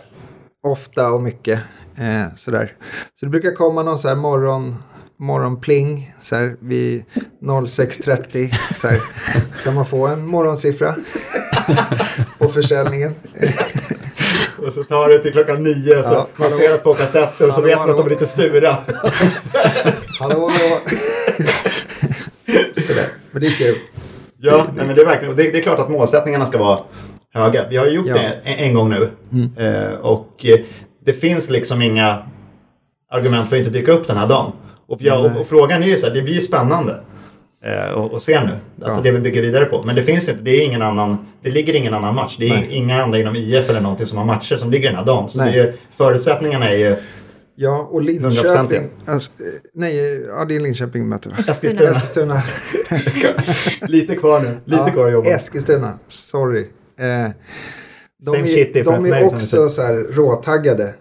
ofta 0.67 1.11
och 1.11 1.21
mycket. 1.21 1.59
Eh, 1.97 2.35
sådär. 2.35 2.71
Så 3.19 3.25
det 3.25 3.29
brukar 3.29 3.51
komma 3.51 3.83
någon 3.83 3.97
så 3.97 4.07
här 4.07 4.15
morgon, 4.15 4.75
morgonpling 5.19 6.15
så 6.21 6.35
här, 6.35 6.55
vid 6.61 7.03
06.30. 7.41 8.55
Så 8.75 8.87
här. 8.87 9.01
Kan 9.63 9.73
man 9.75 9.85
få 9.85 10.07
en 10.07 10.25
morgonsiffra 10.27 10.95
på 12.37 12.49
försäljningen? 12.49 13.15
Och 14.67 14.73
så 14.73 14.83
tar 14.83 15.09
det 15.09 15.19
till 15.19 15.31
klockan 15.31 15.63
nio 15.63 16.03
så 16.03 16.13
Ja, 16.13 16.27
man 16.35 16.51
hallå. 16.51 16.57
ser 16.83 16.91
att 17.01 17.09
sett 17.09 17.37
det 17.39 17.45
och 17.45 17.53
så 17.53 17.61
vet 17.61 17.77
man 17.77 17.89
att 17.89 17.97
de 17.97 18.05
är 18.05 18.09
lite 18.09 18.25
sura. 18.25 18.77
Hallå, 20.19 20.49
hallå. 20.49 20.77
Sådär. 22.77 23.05
Men 23.31 23.41
det 23.41 23.47
är 23.47 23.51
kul. 23.51 23.77
Ja, 24.37 24.67
nej, 24.75 24.85
men 24.85 24.95
det 24.95 25.01
är 25.01 25.05
verkligen, 25.05 25.35
det, 25.35 25.43
det 25.51 25.57
är 25.57 25.61
klart 25.61 25.79
att 25.79 25.89
målsättningarna 25.89 26.45
ska 26.45 26.57
vara 26.57 26.79
höga. 27.33 27.67
Vi 27.69 27.77
har 27.77 27.85
ju 27.85 27.91
gjort 27.91 28.07
Ja. 28.07 28.13
det 28.13 28.39
en, 28.43 28.59
en 28.59 28.73
gång 28.73 28.89
nu. 28.89 29.11
Eh, 29.57 29.93
och 29.99 30.45
eh, 30.45 30.59
det 31.05 31.13
finns 31.13 31.49
liksom 31.49 31.81
inga 31.81 32.23
argument 33.11 33.49
för 33.49 33.55
att 33.55 33.59
inte 33.59 33.71
dyka 33.79 33.91
upp 33.91 34.07
den 34.07 34.17
här 34.17 34.27
dagen. 34.27 34.51
Och, 34.87 35.01
jag, 35.01 35.25
och, 35.25 35.41
och 35.41 35.47
frågan 35.47 35.83
är 35.83 35.87
ju 35.87 35.97
så 35.97 36.07
här, 36.07 36.13
det 36.13 36.21
blir 36.21 36.33
ju 36.33 36.41
spännande. 36.41 36.99
Eh, 37.67 37.91
och, 37.91 38.11
och 38.13 38.21
se 38.21 38.39
nu, 38.43 38.51
alltså 38.83 38.99
Ja. 38.99 39.03
det 39.03 39.11
vi 39.11 39.19
bygger 39.19 39.41
vidare 39.41 39.65
på. 39.65 39.83
Men 39.83 39.95
det 39.95 40.03
finns 40.03 40.29
inte, 40.29 40.41
det 40.43 40.51
är 40.51 40.65
ingen 40.65 40.81
annan, 40.81 41.17
det 41.41 41.49
ligger 41.49 41.73
ingen 41.73 41.93
annan 41.93 42.15
match. 42.15 42.35
Det 42.39 42.47
är 42.47 42.53
Nej. 42.53 42.67
inga 42.71 43.03
andra 43.03 43.19
inom 43.19 43.35
IF 43.35 43.69
eller 43.69 43.81
någonting 43.81 44.05
som 44.07 44.17
har 44.17 44.25
matcher 44.25 44.55
som 44.57 44.71
ligger 44.71 44.87
den 44.89 44.97
här 44.97 45.05
dagen. 45.05 45.29
Så 45.29 45.37
Nej. 45.43 45.51
det 45.53 45.59
är, 45.59 45.65
ju- 45.65 45.73
förutsättningarna 45.91 46.69
är 46.69 46.77
ju 46.77 46.95
Ja, 47.59 47.87
och 47.91 48.01
100% 48.01 48.05
Linköping. 48.05 48.89
Alltså, 49.07 49.31
eh, 49.31 49.45
nej, 49.73 50.21
ja, 50.27 50.45
det 50.45 50.55
är 50.55 50.59
Linköping 50.59 51.09
möter 51.09 51.29
vi. 51.29 51.39
Eskilstuna. 51.51 51.89
Eskilstuna. 51.89 52.43
lite 53.87 54.15
kvar 54.15 54.39
nu, 54.39 54.57
lite 54.65 54.81
Ja, 54.87 54.89
kvar 54.91 55.07
att 55.07 55.13
jobba. 55.13 55.29
Eskilstuna, 55.29 55.93
sorry. 56.07 56.59
Eh, 56.99 57.31
de 58.19 58.31
Same 58.35 58.47
är, 58.49 58.83
de 58.83 59.05
är 59.05 59.19
vi 59.19 59.23
också 59.35 59.69
så 59.69 59.81
här 59.81 59.93
råtaggade. 59.95 60.93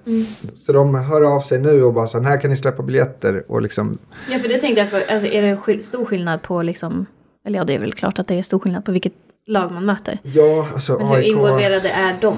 Så 0.54 0.72
de 0.72 0.94
hör 0.94 1.22
av 1.36 1.40
sig 1.40 1.58
nu 1.60 1.82
och 1.84 1.92
bara 1.94 2.06
så 2.06 2.18
här, 2.20 2.30
när 2.30 2.40
kan 2.40 2.50
ni 2.50 2.56
släppa 2.56 2.82
biljetter? 2.82 3.44
Och 3.48 3.62
liksom, 3.62 3.98
Ja, 4.30 4.38
för 4.38 4.48
det 4.48 4.58
tänkte 4.58 4.80
jag, 4.80 4.90
för, 4.90 5.02
alltså, 5.12 5.28
är 5.28 5.42
det 5.42 5.56
skill- 5.56 5.82
stor 5.82 6.04
skillnad 6.04 6.42
på 6.42 6.62
liksom, 6.62 7.06
eller 7.46 7.58
ja, 7.58 7.64
det 7.64 7.74
är 7.74 7.78
väl 7.78 7.92
klart 7.92 8.18
att 8.18 8.28
det 8.28 8.34
är 8.34 8.42
stor 8.42 8.58
skillnad 8.58 8.84
på 8.84 8.92
vilket 8.92 9.12
lag 9.46 9.72
man 9.72 9.84
möter. 9.84 10.18
ja, 10.22 10.68
alltså 10.74 10.98
Men 10.98 11.06
hur 11.06 11.14
AIK. 11.16 11.26
involverade 11.26 11.88
är 11.88 12.16
de? 12.20 12.36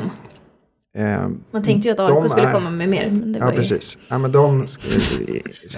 Eh, 0.99 1.29
Man 1.51 1.63
tänkte 1.63 1.89
ju 1.89 1.93
att 1.95 2.01
AIK 2.01 2.31
skulle 2.31 2.47
är- 2.49 2.53
komma 2.53 2.71
med 2.71 2.89
mer. 2.89 3.11
Men 3.11 3.33
det 3.33 3.39
ja, 3.39 3.45
var 3.45 3.53
ju... 3.53 3.59
precis. 3.59 3.99
Ja, 4.09 4.19
men 4.19 4.33
de, 4.33 4.67
så 4.67 4.81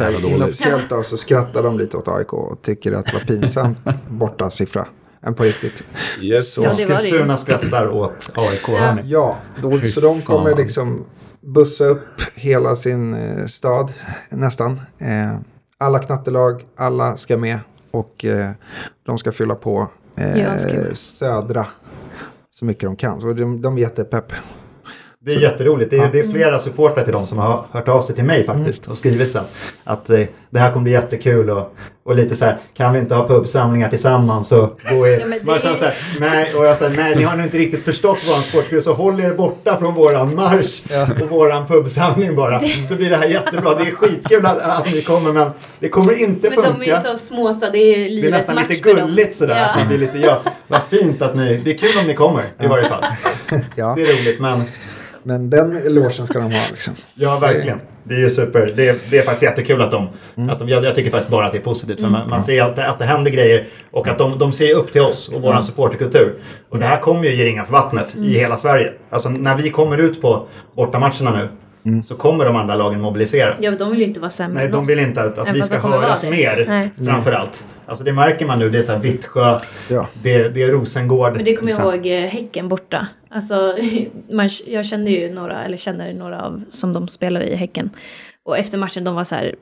Jävla 0.03 0.19
här, 0.19 0.29
inofficiellt 0.37 0.89
då, 0.89 1.03
så 1.03 1.17
skrattar 1.17 1.63
de 1.63 1.79
lite 1.79 1.97
åt 1.97 2.09
AIK 2.09 2.33
och 2.33 2.63
tycker 2.63 2.93
att 2.93 3.07
det 3.07 3.13
var 3.13 3.21
pinsamt 3.21 3.79
borta 4.09 4.51
siffra. 4.51 4.87
Än 5.27 5.35
på 5.35 5.43
riktigt. 5.43 5.85
Yes. 6.21 6.55
Så- 6.55 6.63
Ja. 6.63 6.71
Eskilstuna 6.71 7.37
skrattar 7.37 7.89
åt 7.89 8.31
AIK. 8.35 8.69
ni? 8.69 9.03
Ja, 9.11 9.37
då, 9.63 9.79
så 9.81 10.01
de 10.01 10.23
kommer 10.23 10.55
liksom 10.57 11.05
bussa 11.41 11.85
upp 11.85 12.21
hela 12.35 12.77
sin 12.77 13.15
eh, 13.15 13.47
stad 13.47 13.93
nästan. 14.31 14.81
Eh, 14.99 15.37
alla 15.79 15.99
knattelag, 15.99 16.65
alla 16.77 17.17
ska 17.17 17.37
med 17.37 17.59
och 17.91 18.25
eh, 18.25 18.51
de 19.07 19.19
ska 19.19 19.33
fylla 19.33 19.55
på 19.55 19.89
eh, 20.17 20.39
Ja, 20.43 20.59
skul. 20.59 20.97
södra 20.97 21.67
så 22.51 22.65
mycket 22.65 22.83
de 22.85 22.97
kan. 22.97 23.21
Så 23.21 23.33
de, 23.33 23.63
de 23.63 23.77
är 23.77 23.81
jättepepp. 23.81 24.33
Det 25.25 25.35
är 25.35 25.39
jätteroligt. 25.41 25.91
Det 25.91 25.97
är, 25.99 26.09
det 26.13 26.19
är 26.19 26.29
flera 26.29 26.59
supportrar 26.59 27.05
till 27.05 27.13
dem 27.13 27.27
som 27.27 27.39
har 27.39 27.65
hört 27.73 27.89
av 27.89 28.03
sig 28.03 28.15
till 28.15 28.25
mig 28.25 28.45
faktiskt 28.45 28.87
och 28.87 28.99
skrivit 28.99 29.33
så 29.33 29.39
att, 29.39 29.51
att 29.85 30.11
eh, 30.11 30.21
det 30.51 30.59
här 30.59 30.73
kommer 30.73 30.83
bli 30.85 30.93
jättekul 30.93 31.51
och, 31.51 31.75
och 32.05 32.15
lite 32.17 32.37
så 32.37 32.45
här, 32.45 32.59
kan 32.75 32.93
vi 32.93 32.99
inte 32.99 33.15
ha 33.15 33.29
pubsamlingar 33.29 33.89
tillsammans 33.89 34.53
och 34.53 34.81
gå 34.91 35.07
i... 35.07 35.19
Ja, 35.21 35.27
men 35.27 35.47
det 35.47 35.61
så 35.61 35.85
här, 35.85 35.95
nej, 36.21 36.55
och 36.55 36.67
jag 36.67 36.77
sa 36.77 36.89
nej, 36.89 37.17
ni 37.17 37.23
har 37.23 37.37
nog 37.37 37.47
inte 37.47 37.59
riktigt 37.59 37.85
förstått 37.85 38.29
våran 38.29 38.41
sportklubb 38.41 38.83
så 38.83 38.93
håll 38.93 39.21
er 39.21 39.35
borta 39.35 39.77
från 39.77 39.95
våran 39.95 40.35
marsch 40.35 40.83
och 41.23 41.29
våran 41.29 41.67
pubsamling 41.67 42.37
bara. 42.37 42.61
Så 42.89 42.95
blir 42.95 43.11
det 43.11 43.17
här 43.17 43.27
jättebra. 43.27 43.75
Det 43.75 43.89
är 43.91 43.95
skitkul 43.95 44.47
att, 44.47 44.59
att 44.59 44.87
ni 44.93 45.03
kommer 45.03 45.33
men 45.33 45.51
det 45.79 45.89
kommer 45.89 46.23
inte 46.23 46.51
Men 46.51 46.63
funka. 46.63 46.79
de 46.79 46.91
är 46.91 46.97
ju 46.97 47.03
så 47.03 47.17
småstad, 47.17 47.71
det 47.71 47.79
är 47.79 47.99
ju 47.99 48.05
det 48.05 48.07
är 48.07 48.11
livets 48.11 48.33
nästan 48.33 48.55
match 48.55 48.69
lite 48.69 48.93
gulligt 48.93 49.37
sådär. 49.37 49.57
Ja. 49.59 49.65
Att 49.67 49.77
man 49.79 49.89
blir 49.89 49.99
lite, 49.99 50.19
ja, 50.19 50.43
vad 50.69 50.81
fint 50.91 51.23
att 51.23 51.37
ni, 51.37 51.57
det 51.65 51.71
är 51.71 51.79
kul 51.79 51.99
om 52.01 52.07
ni 52.07 52.15
kommer 52.15 52.43
i 52.63 52.67
varje 52.67 52.89
fall. 52.89 53.05
Ja, 53.75 53.93
Det 53.97 54.03
är 54.03 54.07
roligt 54.07 54.41
men 54.41 54.63
men 55.23 55.51
den 55.51 55.77
elogen 55.77 56.27
ska 56.27 56.39
de 56.39 56.43
ha 56.53 56.61
liksom. 56.71 56.95
Ja, 57.15 57.39
verkligen. 57.39 57.81
Det 58.05 58.15
är 58.15 58.19
ju 58.19 58.31
super. 58.31 58.73
Det 58.77 58.89
är, 58.89 58.97
det 59.11 59.19
är 59.19 59.23
faktiskt 59.23 59.43
jättekul 59.43 59.83
att 59.83 59.91
de... 59.91 60.09
Mm. 60.37 60.51
Att 60.51 60.59
de 60.59 60.69
jag, 60.69 60.85
jag 60.85 60.95
tycker 60.95 61.11
faktiskt 61.11 61.31
bara 61.31 61.47
att 61.47 61.53
det 61.53 61.59
är 61.59 61.63
positivt. 61.63 62.01
För 62.01 62.07
man, 62.09 62.29
man 62.31 62.43
ser 62.43 62.63
att, 62.63 62.77
det- 62.77 62.87
att 62.89 62.99
det 62.99 63.05
händer 63.05 63.31
grejer 63.31 63.69
och 63.91 64.09
att 64.09 64.19
de, 64.19 64.39
de 64.39 64.53
ser 64.53 64.75
upp 64.75 64.93
till 64.93 65.01
oss 65.01 65.29
och 65.29 65.35
Mm. 65.35 65.47
våran 65.47 65.65
supporterkultur. 65.65 66.35
Och 66.69 66.79
det 66.79 66.85
här 66.85 67.01
kommer 67.01 67.25
ju 67.25 67.35
ge 67.35 67.45
ringar 67.45 67.65
på 67.65 67.73
vattnet 67.73 68.17
i 68.17 68.39
hela 68.39 68.57
Sverige. 68.57 68.93
Alltså 69.11 69.29
när 69.29 69.57
vi 69.57 69.71
kommer 69.71 69.99
ut 69.99 70.23
på 70.23 70.47
bortamatcherna 70.77 71.31
nu 71.39 71.49
Mm. 71.87 72.03
så 72.03 72.15
kommer 72.15 72.45
de 72.45 72.57
andra 72.57 72.75
lagen 72.75 73.01
mobilisera. 73.01 73.55
Ja, 73.61 73.71
de 73.71 73.91
vill 73.91 73.99
ju 74.01 74.05
inte 74.07 74.21
vara 74.21 74.31
sämre 74.31 74.55
Nej, 74.55 74.65
än 74.67 74.73
de 74.73 74.81
oss. 74.81 74.91
vill 74.91 75.07
inte 75.07 75.23
att, 75.23 75.39
att 75.39 75.57
vi 75.57 75.63
ska 75.63 75.79
höras 75.79 76.23
mer 76.23 76.65
Nej. 76.69 76.91
framförallt. 77.07 77.65
Alltså 77.87 78.05
det 78.05 78.13
märker 78.13 78.47
man 78.47 78.59
nu. 78.59 78.71
Det 78.71 78.79
är 78.79 78.83
så 78.83 78.93
här 78.93 78.99
Vittsjö, 78.99 79.59
Ja. 79.89 80.09
det, 80.23 80.49
det 80.49 80.63
är 80.63 80.69
Rosengård. 80.69 81.33
Men 81.37 81.45
det 81.45 81.57
kommer 81.57 81.73
jag 81.73 81.81
ihåg 81.97 82.07
eh, 82.07 82.21
Häcken 82.29 82.69
borta. 82.69 83.07
Alltså, 83.31 83.77
man, 84.31 84.49
jag 84.67 84.87
kände 84.87 85.11
ju 85.11 85.35
några, 85.35 85.65
eller 85.65 85.77
känner 85.77 86.15
några 86.15 86.43
av 86.43 86.65
som 86.69 86.93
de 86.93 87.09
spelar 87.09 87.41
i 87.41 87.55
Häcken. 87.55 87.91
Och 88.45 88.59
efter 88.59 88.79
matchen 88.79 89.05
de 89.05 89.15
var 89.15 89.25
så 89.25 89.35
här, 89.35 89.55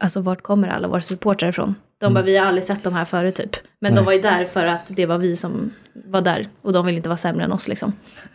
alltså 0.00 0.20
vart 0.20 0.42
kommer 0.42 0.68
alla 0.68 0.88
våra 0.88 1.00
supportrar 1.00 1.48
ifrån? 1.48 1.74
De 2.00 2.06
Mm. 2.06 2.14
bara, 2.14 2.24
vi 2.24 2.36
har 2.36 2.46
aldrig 2.46 2.64
sett 2.64 2.82
de 2.84 2.94
här 2.94 3.04
förut 3.04 3.34
typ. 3.34 3.56
Men 3.80 3.94
de 3.94 4.04
var 4.04 4.12
ju 4.12 4.20
där 4.20 4.44
för 4.44 4.66
att 4.66 4.86
det 4.96 5.06
var 5.06 5.18
vi 5.18 5.34
som 5.36 5.70
var 6.06 6.20
där. 6.20 6.46
Och 6.62 6.72
de 6.72 6.86
vill 6.86 6.96
inte 6.96 7.08
vara 7.08 7.16
sämre 7.16 7.44
än 7.44 7.52
oss 7.52 7.68
liksom. 7.68 7.92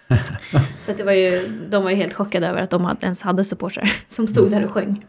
så 0.82 0.92
det 0.98 1.04
var 1.04 1.12
ju, 1.12 1.48
de 1.70 1.84
var 1.84 1.90
ju 1.90 1.96
helt 1.96 2.14
chockade 2.14 2.48
över 2.48 2.62
att 2.62 2.70
de 2.70 2.86
hade, 2.86 3.00
ens 3.06 3.24
hade 3.24 3.44
supportrar 3.44 3.92
som 4.08 4.28
stod 4.28 4.52
där 4.52 4.66
och 4.66 4.72
sjöng. 4.72 5.02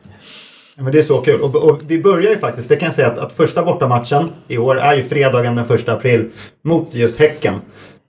Ja, 0.77 0.83
men 0.83 0.93
det 0.93 0.99
är 0.99 1.03
så 1.03 1.21
kul. 1.21 1.41
Och, 1.41 1.57
och 1.57 1.81
vi 1.87 2.03
börjar 2.03 2.31
ju 2.31 2.39
faktiskt, 2.39 2.69
det 2.69 2.77
kan 2.77 2.87
jag 2.87 2.95
säga 2.95 3.09
att, 3.09 3.19
att 3.19 3.33
första 3.33 3.63
bortamatchen 3.65 4.31
i 4.49 4.59
år 4.59 4.79
är 4.81 4.95
ju 4.95 5.03
fredagen 5.03 5.57
den 5.57 5.65
första 5.65 5.93
april 5.93 6.31
mot 6.63 6.95
just 6.95 7.19
Häcken. 7.19 7.55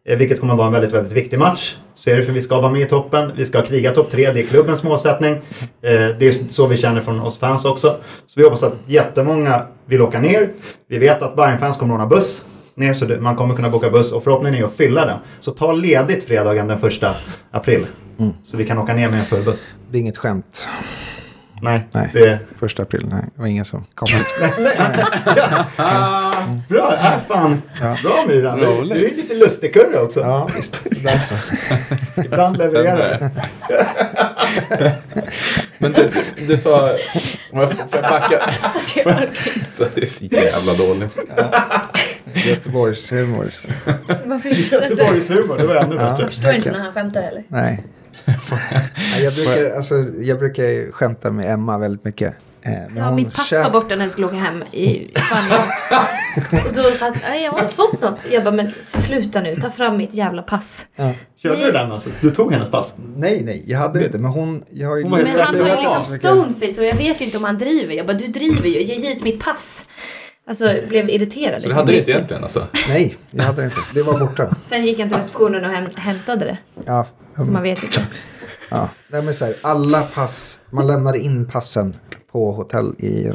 Eh, 0.08 0.18
Vilket 0.18 0.39
kommer 0.39 0.54
att 0.54 0.58
vara 0.58 0.68
en 0.68 0.74
väldigt, 0.74 0.91
väldigt 0.93 1.12
viktig 1.14 1.39
match. 1.39 1.76
Så 1.95 2.10
är 2.10 2.18
det 2.18 2.24
för 2.24 2.32
vi 2.32 2.41
ska 2.41 2.62
vara 2.62 2.72
med 2.72 2.82
i 2.82 2.86
toppen. 2.86 3.32
Vi 3.36 3.45
ska 3.45 3.62
kriga 3.62 3.91
topp 3.91 4.12
tre. 4.12 4.32
Det 4.32 4.39
är 4.41 4.47
klubbens 4.47 4.84
målsättning. 4.84 5.34
Eh, 5.34 5.39
Det 6.20 6.22
är 6.22 6.49
så 6.49 6.68
vi 6.68 6.78
känner 6.78 7.02
från 7.02 7.20
oss 7.20 7.38
fans 7.38 7.66
också. 7.66 7.95
Så 8.28 8.39
vi 8.39 8.43
hoppas 8.43 8.64
att 8.64 8.74
jättemånga 8.88 9.66
vill 9.86 10.02
åka 10.02 10.20
ner. 10.20 10.49
Vi 10.88 10.97
vet 10.97 11.22
att 11.22 11.36
Bayern-fans 11.36 11.78
kommer 11.78 11.93
att 11.93 12.02
ordna 12.02 12.16
buss 12.16 12.43
ner 12.76 12.93
så 12.93 13.06
man 13.20 13.36
kommer 13.36 13.56
kunna 13.56 13.70
boka 13.70 13.89
buss 13.89 14.12
och 14.12 14.24
förhoppningen 14.24 14.60
är 14.62 14.66
att 14.66 14.74
fylla 14.76 15.06
den. 15.06 15.18
Så 15.39 15.52
ta 15.52 15.72
ledigt 15.72 16.24
fredagen 16.24 16.68
den 16.68 16.78
första 16.80 17.16
april. 17.52 17.86
Så 18.43 18.58
vi 18.58 18.66
kan 18.66 18.78
åka 18.78 18.93
ner 18.93 19.10
med 19.10 19.20
en 19.20 19.26
full 19.26 19.43
buss. 19.43 19.70
Det 19.91 19.97
är 19.97 20.02
inget 20.02 20.18
skämt. 20.18 20.68
Nej, 21.62 21.88
Nej. 21.91 22.09
det 22.14 22.39
Första 22.59 22.84
april, 22.84 23.07
nej. 23.12 23.24
Det 23.36 23.41
var 23.41 23.47
ingen 23.47 23.66
som 23.66 23.86
kom. 23.95 24.07
Bra, 26.70 26.93
äh, 26.93 27.20
fan. 27.28 27.62
Ja. 27.82 27.97
Bra 28.03 28.26
Myran. 28.28 28.59
Du, 28.59 28.66
du 28.66 29.05
är 29.05 29.16
lite 29.16 29.36
lustigkurre 29.36 29.99
också. 29.99 30.20
Ja, 30.20 30.49
visst. 30.55 30.86
Ibland 30.91 31.22
så. 31.22 31.36
Ibland 32.26 32.57
levererar 32.57 33.30
du. 34.80 34.91
Men 35.78 35.91
du, 35.91 36.12
du 36.47 36.57
sa... 36.57 36.95
Får 37.51 37.59
jag 37.59 37.72
får 37.72 38.01
backa? 38.01 38.53
Så 39.78 39.86
det 39.95 40.01
är 40.01 40.05
så 40.05 40.26
jävla 40.26 40.74
dåligt. 40.74 41.18
Göteborgs 42.34 43.12
humor. 43.12 43.51
Varför? 44.26 44.49
Göteborgs 44.49 45.30
humor, 45.30 45.57
det 45.57 45.66
var 45.66 45.76
ännu 45.76 45.97
bättre. 45.97 46.16
Jag 46.20 46.30
förstår 46.30 46.53
inte 46.53 46.72
när 46.72 46.80
han 46.80 46.93
skämtar 46.93 47.22
eller? 47.22 47.43
Nej. 47.47 47.84
Nej, 48.26 49.24
jag, 49.24 49.34
brukar, 49.34 49.76
alltså, 49.76 49.96
jag 50.22 50.40
brukar 50.40 50.92
skämta 50.92 51.32
med 51.32 51.54
Emma 51.54 51.78
väldigt 51.78 52.06
mycket. 52.06 52.34
Eh, 52.64 52.72
men 52.72 52.98
Ja, 52.98 53.04
hon 53.06 53.16
mitt 53.16 53.36
pass 53.36 53.52
kär- 53.52 53.64
var 53.64 53.70
borta 53.70 53.96
när 53.96 54.06
jag 54.06 54.12
skulle 54.12 54.28
åka 54.28 54.36
hem 54.36 54.64
i 54.64 55.12
Spanien. 55.28 55.62
och 56.70 56.76
då 56.76 56.84
sa 56.84 57.08
att 57.08 57.18
"Nej, 57.30 57.44
jag 57.44 57.52
har 57.52 57.62
inte 57.62 57.76
fått 57.76 58.02
något. 58.02 58.26
Jag 58.32 58.44
bara, 58.44 58.52
men 58.56 58.72
sluta 58.86 59.42
nu, 59.42 59.56
ta 59.56 59.70
fram 59.70 59.98
mitt 59.98 60.14
jävla 60.14 60.42
pass. 60.42 60.88
Ja. 60.96 61.14
Körde 61.42 61.66
du 61.66 61.72
den 61.72 61.92
alltså? 61.92 62.10
Du 62.22 62.32
tog 62.32 62.54
hennes 62.54 62.70
pass? 62.70 62.94
Nej, 63.16 63.42
nej, 63.44 63.64
jag 63.68 63.80
hade 63.80 64.00
det 64.00 64.06
inte. 64.06 64.18
Men 64.18 64.32
hon... 64.32 64.64
Jag 64.70 64.90
har 64.90 64.98
ju 64.98 65.04
Hon 65.04 65.12
var 65.12 65.20
Men 65.20 65.40
han 65.40 65.60
har 65.60 65.68
ju 65.68 65.76
liksom 65.76 66.04
stoneface 66.04 66.82
och 66.82 66.88
jag 66.88 66.96
vet 66.96 67.22
ju 67.22 67.26
inte 67.26 67.38
om 67.38 67.44
han 67.44 67.58
driver. 67.58 67.94
Jag 67.94 68.08
bara, 68.08 68.18
du 68.18 68.28
driver 68.28 68.68
ju, 68.68 68.84
ge 68.84 68.96
hit 68.96 69.24
mitt 69.24 69.44
pass. 69.44 69.86
Alltså 70.48 70.74
blev 70.88 71.10
irriterad. 71.10 71.54
Så 71.54 71.60
du 71.62 71.66
liksom. 71.68 71.80
hade 71.80 71.92
det 71.92 71.98
inte 72.00 72.12
egentligen 72.12 72.44
alltså? 72.44 72.68
Nej, 72.88 73.18
jag 73.32 73.44
hade 73.44 73.62
det 73.62 73.66
inte. 73.66 73.78
Det 73.94 74.02
var 74.04 74.20
borta. 74.20 74.56
Sen 74.62 74.86
gick 74.86 75.00
han 75.00 75.08
till 75.10 75.18
receptionen 75.18 75.66
och 75.66 75.72
häm- 75.72 75.98
hämtade 75.98 76.46
det. 76.46 76.58
Ja, 76.86 77.06
Så 77.38 77.52
man 77.52 77.64
vet 77.64 77.84
ju 77.84 77.88
inte. 77.88 78.08
ja. 78.70 78.89
Nej, 79.08 79.22
men 79.22 79.34
så 79.34 79.46
här, 79.46 79.54
alla 79.62 80.02
pass, 80.02 80.58
man 80.70 80.88
lämnade 80.88 81.20
in 81.20 81.46
passen 81.48 81.94
på 82.32 82.52
hotell 82.52 82.96
i, 83.00 83.32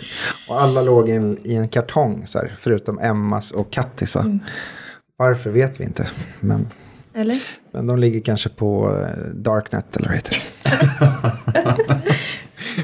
och 0.49 0.63
alla 0.63 0.83
låg 0.83 1.09
i 1.09 1.13
en, 1.13 1.39
i 1.45 1.55
en 1.55 1.69
kartong 1.69 2.23
så 2.27 2.39
här, 2.39 2.55
förutom 2.59 2.99
Emmas 2.99 3.51
och 3.53 3.73
Kattis. 3.73 4.15
Va? 4.15 4.21
Mm. 4.21 4.41
Varför 5.17 5.51
vet 5.51 5.81
vi 5.81 5.85
inte. 5.85 6.09
Men, 6.41 6.69
Eller? 7.15 7.43
men 7.73 7.87
de 7.87 7.99
ligger 7.99 8.21
kanske 8.21 8.49
på 8.49 8.99
eh, 9.03 9.25
Darknet 9.35 9.97
eller 9.97 10.09
vad 10.09 10.13
det 10.13 10.17
heter. 10.17 10.43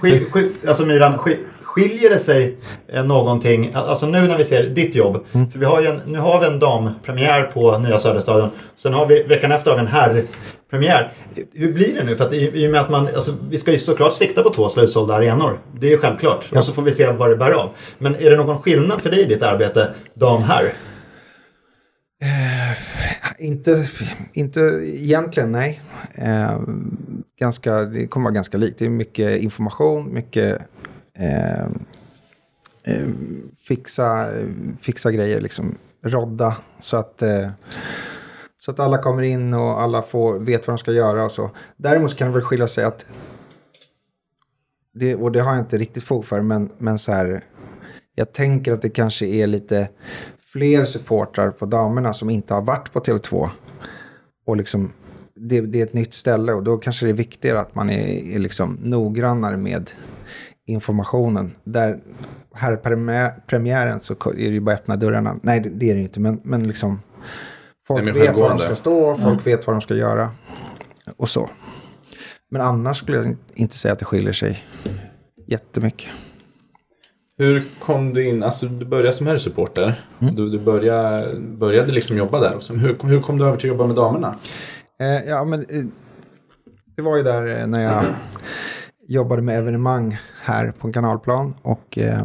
Skil, 0.01 0.25
skil, 0.33 0.53
alltså 0.68 0.87
Myran, 0.87 1.18
skil, 1.18 1.39
skiljer 1.73 2.11
det 2.11 2.18
sig 2.18 2.57
eh, 2.89 3.05
någonting, 3.05 3.70
alltså 3.75 4.07
nu 4.07 4.20
när 4.20 4.39
vi 4.39 4.45
ser 4.45 4.62
ditt 4.62 4.95
jobb, 4.95 5.27
för 5.33 5.59
vi 5.59 5.64
har 5.64 5.83
en, 5.83 6.01
nu 6.07 6.18
har 6.18 6.41
vi 6.41 6.47
en 6.47 6.59
dampremiär 6.59 7.43
på 7.43 7.79
Nya 7.79 7.99
Söderstadion, 7.99 8.51
sen 8.77 8.95
har 8.95 9.07
vi 9.07 9.23
veckan 9.23 9.53
efter 9.53 9.70
har 9.70 9.79
vi 9.79 9.85
en 9.85 9.93
herrpremiär. 9.93 11.12
Hur 11.53 11.73
blir 11.73 11.95
det 11.95 12.05
nu? 12.05 12.16
För 12.16 12.25
att 12.25 12.33
i, 12.33 12.62
i 12.62 12.66
och 12.66 12.70
med 12.70 12.81
att 12.81 12.91
man, 12.91 13.07
alltså, 13.07 13.35
vi 13.51 13.59
ska 13.59 13.73
ju 13.73 13.79
såklart 13.79 14.14
sikta 14.14 14.43
på 14.43 14.51
två 14.51 14.68
slutsålda 14.68 15.14
arenor, 15.14 15.59
det 15.81 15.87
är 15.87 15.91
ju 15.91 15.99
självklart, 15.99 16.45
och 16.57 16.64
så 16.64 16.73
får 16.73 16.83
vi 16.83 16.93
se 16.93 17.11
vad 17.11 17.31
det 17.31 17.37
bär 17.37 17.51
av. 17.51 17.70
Men 17.99 18.14
är 18.14 18.31
det 18.31 18.37
någon 18.37 18.62
skillnad 18.62 19.03
för 19.03 19.11
dig 19.11 19.20
i 19.20 19.25
ditt 19.25 19.43
arbete, 19.43 19.95
dam-herr? 20.14 20.73
Inte, 23.39 23.89
inte 24.33 24.61
egentligen, 24.85 25.53
nej. 25.53 25.81
Eh, 26.14 26.61
ganska, 27.41 27.83
det 27.85 28.07
kommer 28.07 28.25
vara 28.25 28.35
ganska 28.35 28.59
likt. 28.59 28.79
Det 28.79 28.85
är 28.85 28.89
mycket 28.89 29.41
information, 29.41 30.14
mycket 30.14 30.59
Eh, 31.19 31.65
eh, 32.85 33.09
fixa, 33.69 34.29
fixa 34.81 35.13
grejer, 35.13 35.41
liksom 35.41 35.75
rodda. 36.03 36.57
Så 36.81 36.97
att, 36.97 37.23
eh, 37.23 37.51
så 38.59 38.71
att 38.71 38.81
alla 38.81 38.99
kommer 38.99 39.23
in 39.23 39.55
och 39.55 39.81
alla 39.81 40.03
får, 40.03 40.39
vet 40.39 40.67
vad 40.67 40.77
de 40.77 40.79
ska 40.79 40.93
göra 40.93 41.25
och 41.25 41.33
så. 41.33 41.51
Däremot 41.77 42.17
kan 42.17 42.29
det 42.29 42.35
väl 42.35 42.43
skilja 42.43 42.69
sig 42.69 42.85
att, 42.85 43.07
det, 44.95 45.15
och 45.15 45.33
det 45.33 45.41
har 45.41 45.53
jag 45.53 45.63
inte 45.63 45.79
riktigt 45.79 46.05
fog 46.05 46.25
för, 46.25 46.41
men, 46.41 46.71
men 46.79 46.99
så 46.99 47.13
här, 47.13 47.45
jag 48.15 48.33
tänker 48.33 48.73
att 48.73 48.83
det 48.83 48.91
kanske 48.91 49.27
är 49.27 49.47
lite 49.47 49.89
fler 50.53 50.85
supportrar 50.85 51.51
på 51.51 51.67
damerna 51.67 52.13
som 52.13 52.31
inte 52.31 52.55
har 52.55 52.63
varit 52.63 52.93
på 52.93 53.01
Tele2. 53.01 53.51
Och 54.47 54.57
liksom, 54.57 54.93
det, 55.35 55.61
det 55.61 55.81
är 55.81 55.87
ett 55.87 55.93
nytt 55.93 56.15
ställe 56.15 56.53
och 56.53 56.63
då 56.63 56.79
kanske 56.79 57.07
det 57.07 57.11
är 57.11 57.15
viktigare 57.15 57.61
att 57.61 57.75
man 57.75 57.91
är, 57.91 58.35
är 58.35 58.39
liksom 58.39 58.79
noggrannare 58.83 59.57
med 59.57 59.91
informationen. 60.67 61.55
Där 61.65 61.99
här 62.55 62.77
premiär, 62.77 63.35
premiären 63.47 64.01
så 64.01 64.13
är 64.13 64.33
det 64.33 64.43
ju 64.43 64.61
bara 64.61 64.75
att 64.75 64.81
öppna 64.81 64.97
dörrarna. 64.97 65.37
Nej, 65.43 65.61
det, 65.61 65.91
är 65.91 65.95
det 65.95 65.99
ju 65.99 66.03
inte, 66.03 66.21
men, 66.21 66.41
men 66.45 66.67
liksom 66.67 67.01
folk 67.87 68.05
mer 68.05 68.13
vet 68.13 68.39
var 68.39 68.49
de 68.49 68.59
ska 68.59 68.75
stå, 68.75 69.17
folk 69.17 69.47
vet 69.47 69.67
vad 69.67 69.77
de 69.77 69.81
ska 69.81 69.95
göra 69.95 70.31
och 71.17 71.29
så. 71.29 71.51
Men 72.51 72.61
annars 72.61 72.99
skulle 72.99 73.17
jag 73.17 73.37
inte 73.55 73.77
säga 73.77 73.93
att 73.93 73.99
det 73.99 74.05
skiljer 74.05 74.33
sig 74.33 74.65
jättemycket. 75.47 76.11
Hur 77.39 77.63
kom 77.79 78.15
du 78.15 78.29
in, 78.29 78.43
alltså 78.43 78.67
du 78.67 78.85
började 78.85 79.13
som 79.13 79.27
herrsupporter. 79.27 80.01
Du, 80.19 80.51
du 80.51 80.59
började, 80.59 81.41
började 81.41 81.93
liksom 81.93 82.17
jobba 82.17 82.41
där 82.41 82.57
också. 82.57 82.73
Men 82.73 82.83
Hur, 82.83 82.99
hur 83.03 83.21
kom 83.21 83.39
du 83.39 83.45
över 83.45 83.57
till 83.57 83.71
att 83.71 83.77
jobba 83.77 83.87
med 83.87 83.97
damerna? 83.97 84.39
Eh, 85.01 85.29
ja, 85.29 85.45
men 85.45 85.61
eh, 85.61 85.85
det 86.97 87.03
var 87.03 87.17
ju 87.17 87.23
där 87.23 87.61
eh, 87.61 87.67
när 87.67 87.83
jag 87.83 88.05
jobbade 89.13 89.43
med 89.43 89.59
evenemang 89.59 90.19
här 90.43 90.73
på 90.79 90.87
en 90.87 90.93
kanalplan. 90.93 91.55
Och 91.63 91.99
eh, 91.99 92.25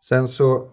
sen 0.00 0.28
så, 0.28 0.68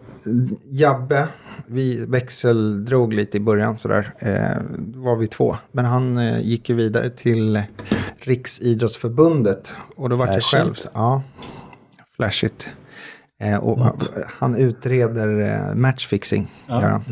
Jabbe, 0.69 1.27
vi 1.67 2.05
växeldrog 2.05 3.13
lite 3.13 3.37
i 3.37 3.39
början 3.39 3.77
sådär. 3.77 4.13
Eh, 4.19 4.63
då 4.79 4.99
var 4.99 5.15
vi 5.15 5.27
två. 5.27 5.55
Men 5.71 5.85
han 5.85 6.17
eh, 6.17 6.41
gick 6.41 6.69
ju 6.69 6.75
vidare 6.75 7.09
till 7.09 7.63
Riksidrottsförbundet. 8.19 9.73
Och 9.95 10.09
då 10.09 10.15
var 10.15 10.27
jag 10.27 10.43
själv. 10.43 10.73
så- 10.73 10.89
Ja, 10.93 11.23
flashigt. 12.15 12.69
Eh, 13.41 13.57
och 13.57 13.91
han, 14.39 14.55
utreder 14.55 15.39
eh, 15.41 15.75
matchfixing. 15.75 16.47
Gör 16.67 16.81
han. 16.81 17.03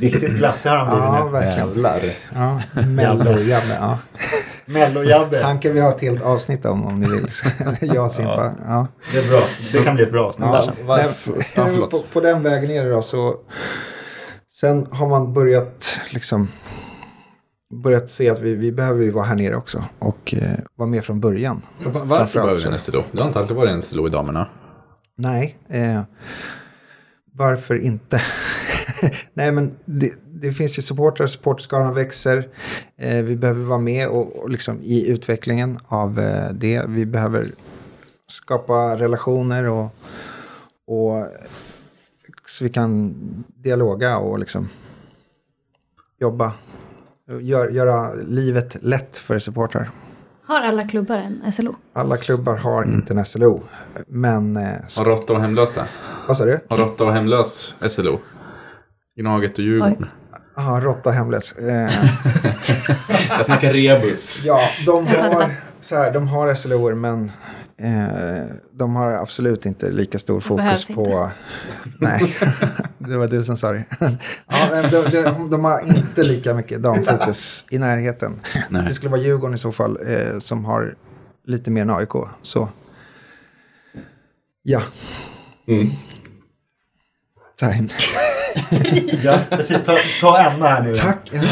Riktigt 0.00 0.36
klassig 0.38 0.70
har 0.70 0.76
han 0.76 0.86
blivit 0.88 1.04
Ja, 1.04 1.24
nu. 1.24 1.30
verkligen. 1.30 1.68
Jävlar. 1.68 2.00
Ja, 2.34 2.60
Mello-Jabbe. 2.86 3.76
Ja. 3.80 3.98
Mello-Jabbe. 4.66 5.42
Han 5.42 5.58
kan 5.58 5.72
vi 5.74 5.80
ha 5.80 5.94
ett 5.94 6.00
helt 6.00 6.22
avsnitt 6.22 6.64
om 6.64 6.86
om 6.86 7.00
ni 7.00 7.08
vill. 7.10 7.28
jag 7.94 8.04
och 8.04 8.12
Simpa. 8.12 8.52
Ja. 8.66 8.86
Det 9.12 9.18
är 9.18 9.28
bra. 9.28 9.40
Det 9.72 9.82
kan 9.84 9.94
bli 9.94 10.04
ett 10.04 10.10
bra 10.12 10.26
avsnitt 10.26 10.52
där 10.52 10.72
Ja, 10.88 10.98
Ja, 11.56 11.66
förlåt. 11.72 11.90
på, 11.90 12.02
på 12.12 12.20
den 12.20 12.42
vägen 12.42 12.70
är 12.70 12.84
det 12.84 12.90
då 12.90 13.02
så. 13.02 13.36
Sen 14.52 14.86
har 14.90 15.06
man 15.08 15.32
börjat 15.32 16.00
liksom. 16.10 16.48
Börjat 17.84 18.10
se 18.10 18.30
att 18.30 18.40
vi, 18.40 18.54
vi 18.54 18.72
behöver 18.72 19.02
ju 19.02 19.10
vara 19.10 19.24
här 19.24 19.34
nere 19.36 19.56
också. 19.56 19.84
Och 19.98 20.34
eh, 20.42 20.50
vara 20.76 20.88
med 20.88 21.04
från 21.04 21.20
början. 21.20 21.62
Va- 21.84 22.00
Varför 22.04 22.40
behöver 22.40 22.62
vi 22.62 22.68
en 22.72 22.78
SLO? 22.78 23.02
Du 23.12 23.18
har 23.20 23.26
inte 23.26 23.38
alltid 23.38 23.56
varit 23.56 23.70
en 23.72 23.82
SLO 23.82 24.06
i 24.06 24.10
damerna. 24.10 24.48
Nej. 25.16 25.58
Eh, 25.68 26.02
varför 27.32 27.78
inte? 27.78 28.22
Nej 29.34 29.52
men 29.52 29.76
det, 29.84 30.12
det 30.24 30.52
finns 30.52 30.78
ju 30.78 30.82
supportrar, 30.82 31.26
supporterskaran 31.26 31.94
växer. 31.94 32.48
Eh, 32.96 33.22
vi 33.22 33.36
behöver 33.36 33.64
vara 33.64 33.78
med 33.78 34.08
och, 34.08 34.36
och 34.36 34.50
liksom 34.50 34.82
i 34.82 35.08
utvecklingen 35.10 35.78
av 35.86 36.18
eh, 36.18 36.52
det. 36.52 36.82
Vi 36.88 37.06
behöver 37.06 37.44
skapa 38.26 38.98
relationer 38.98 39.64
och, 39.64 39.94
och 40.86 41.26
så 42.46 42.64
vi 42.64 42.70
kan 42.70 43.14
dialoga 43.56 44.18
och 44.18 44.38
liksom 44.38 44.68
jobba. 46.20 46.52
Gör, 47.40 47.70
göra 47.70 48.14
livet 48.14 48.76
lätt 48.82 49.18
för 49.18 49.38
supportrar. 49.38 49.90
Har 50.46 50.60
alla 50.60 50.82
klubbar 50.88 51.18
en 51.18 51.52
SLO? 51.52 51.76
Alla 51.92 52.14
klubbar 52.26 52.56
har 52.56 52.84
inte 52.84 53.14
en 53.14 53.24
SLO. 53.24 53.62
Men, 54.08 54.56
eh, 54.56 54.72
så, 54.86 55.00
Har 55.00 55.10
Råtta 55.10 55.32
och 55.32 55.40
Hemlös 55.40 55.72
det? 55.72 55.84
vad 56.28 56.36
sa 56.36 56.44
du? 56.44 56.60
Har 56.68 56.76
Råtta 56.78 57.04
och 57.04 57.12
Hemlös 57.12 57.74
SLO? 57.88 58.20
Gnaget 59.20 59.52
och 59.58 59.64
Djurgården. 59.64 60.06
Ja, 60.56 60.80
råtta 60.82 61.10
hemlös. 61.10 61.52
Eh, 61.52 61.90
Jag 63.30 63.44
snackar 63.44 63.72
rebus. 63.72 64.42
ja, 64.44 64.60
de 64.86 65.06
har, 65.06 65.54
så 65.86 65.96
här, 65.96 66.12
de 66.12 66.28
har 66.28 66.54
SLOer 66.54 66.94
men 66.94 67.32
eh, 67.78 68.44
de 68.72 68.96
har 68.96 69.12
absolut 69.12 69.66
inte 69.66 69.90
lika 69.90 70.18
stor 70.18 70.40
fokus 70.40 70.88
på... 70.88 71.30
Nej, 72.00 72.36
det 72.98 73.16
var 73.16 73.28
du 73.28 73.42
som 73.44 73.56
sa 73.56 73.72
det. 73.72 73.84
ja, 74.48 74.82
de, 74.90 75.10
de, 75.10 75.50
de 75.50 75.64
har 75.64 75.80
inte 75.96 76.22
lika 76.22 76.54
mycket 76.54 76.82
damfokus 76.82 77.66
i 77.70 77.78
närheten. 77.78 78.40
Nej. 78.70 78.82
Det 78.84 78.90
skulle 78.90 79.10
vara 79.10 79.20
Djurgården 79.20 79.54
i 79.54 79.58
så 79.58 79.72
fall 79.72 79.98
eh, 80.06 80.38
som 80.38 80.64
har 80.64 80.94
lite 81.44 81.70
mer 81.70 81.82
än 81.82 81.90
AIK. 81.90 82.12
Så 82.42 82.68
ja, 84.62 84.82
Mm. 85.68 85.90
time. 87.58 87.88
Ja, 89.22 89.38
precis. 89.50 89.76
Ta, 89.84 89.96
ta 90.20 90.38
Emma 90.38 90.66
här 90.68 90.82
nu. 90.82 90.94
Tack. 90.94 91.30
Ja. 91.32 91.42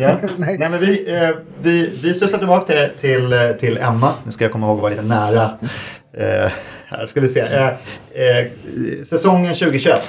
Ja. 0.00 0.16
Nej. 0.36 0.58
Nej. 0.58 0.68
men 0.68 0.80
vi, 0.80 1.14
eh, 1.16 1.30
vi, 1.62 1.92
vi 2.02 2.14
susar 2.14 2.38
tillbaka 2.38 2.66
till, 2.66 2.88
till, 3.00 3.32
eh, 3.32 3.50
till 3.52 3.78
Emma. 3.78 4.12
Nu 4.24 4.32
ska 4.32 4.44
jag 4.44 4.52
komma 4.52 4.66
ihåg 4.66 4.76
att 4.76 4.82
vara 4.82 4.90
lite 4.90 5.02
nära. 5.02 5.50
Eh, 6.16 6.50
här 6.86 7.06
ska 7.06 7.20
vi 7.20 7.28
se. 7.28 7.40
Eh, 7.40 7.66
eh, 7.66 8.46
säsongen 9.04 9.54
2021. 9.54 10.02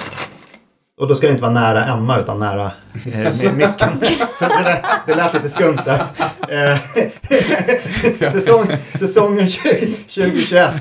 Och 1.00 1.08
då 1.08 1.14
ska 1.14 1.26
det 1.26 1.30
inte 1.30 1.42
vara 1.42 1.52
nära 1.52 1.84
Emma 1.84 2.20
utan 2.20 2.38
nära 2.38 2.70
eh, 3.14 3.52
micken. 3.56 4.00
Så 4.38 4.44
det, 4.44 4.62
lät, 4.64 4.84
det 5.06 5.14
lät 5.14 5.34
lite 5.34 5.48
skumt 5.48 5.78
där. 5.84 6.00
Eh, 6.48 8.30
säsong, 8.32 8.76
säsongen 8.94 9.46
20, 9.46 9.94
2021. 9.96 10.72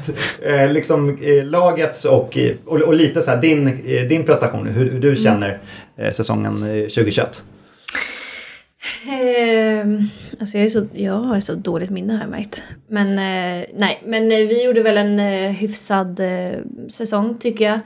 Eh, 0.41 0.69
liksom 0.69 1.17
eh, 1.21 1.45
lagets 1.45 2.05
och, 2.05 2.37
och, 2.65 2.81
och 2.81 2.93
lite 2.93 3.21
så 3.21 3.31
här 3.31 3.41
din, 3.41 3.67
eh, 3.67 4.07
din 4.07 4.23
prestation. 4.23 4.67
Hur, 4.67 4.91
hur 4.91 4.99
du 4.99 5.15
känner 5.15 5.59
eh, 5.97 6.11
säsongen 6.11 6.63
eh, 6.63 6.83
2021. 6.83 7.43
Eh, 9.05 9.85
alltså 10.39 10.57
jag, 10.57 10.65
är 10.65 10.69
så, 10.69 10.87
jag 10.93 11.13
har 11.13 11.39
så 11.39 11.55
dåligt 11.55 11.89
minne 11.89 12.13
har 12.13 12.21
jag 12.21 12.29
märkt. 12.29 12.63
Men 12.87 13.07
eh, 13.09 13.65
nej, 13.73 14.03
men 14.05 14.23
eh, 14.31 14.37
vi 14.37 14.65
gjorde 14.65 14.81
väl 14.83 14.97
en 14.97 15.19
eh, 15.19 15.51
hyfsad 15.51 16.19
eh, 16.19 16.59
säsong 16.89 17.37
tycker 17.37 17.65
jag. 17.65 17.79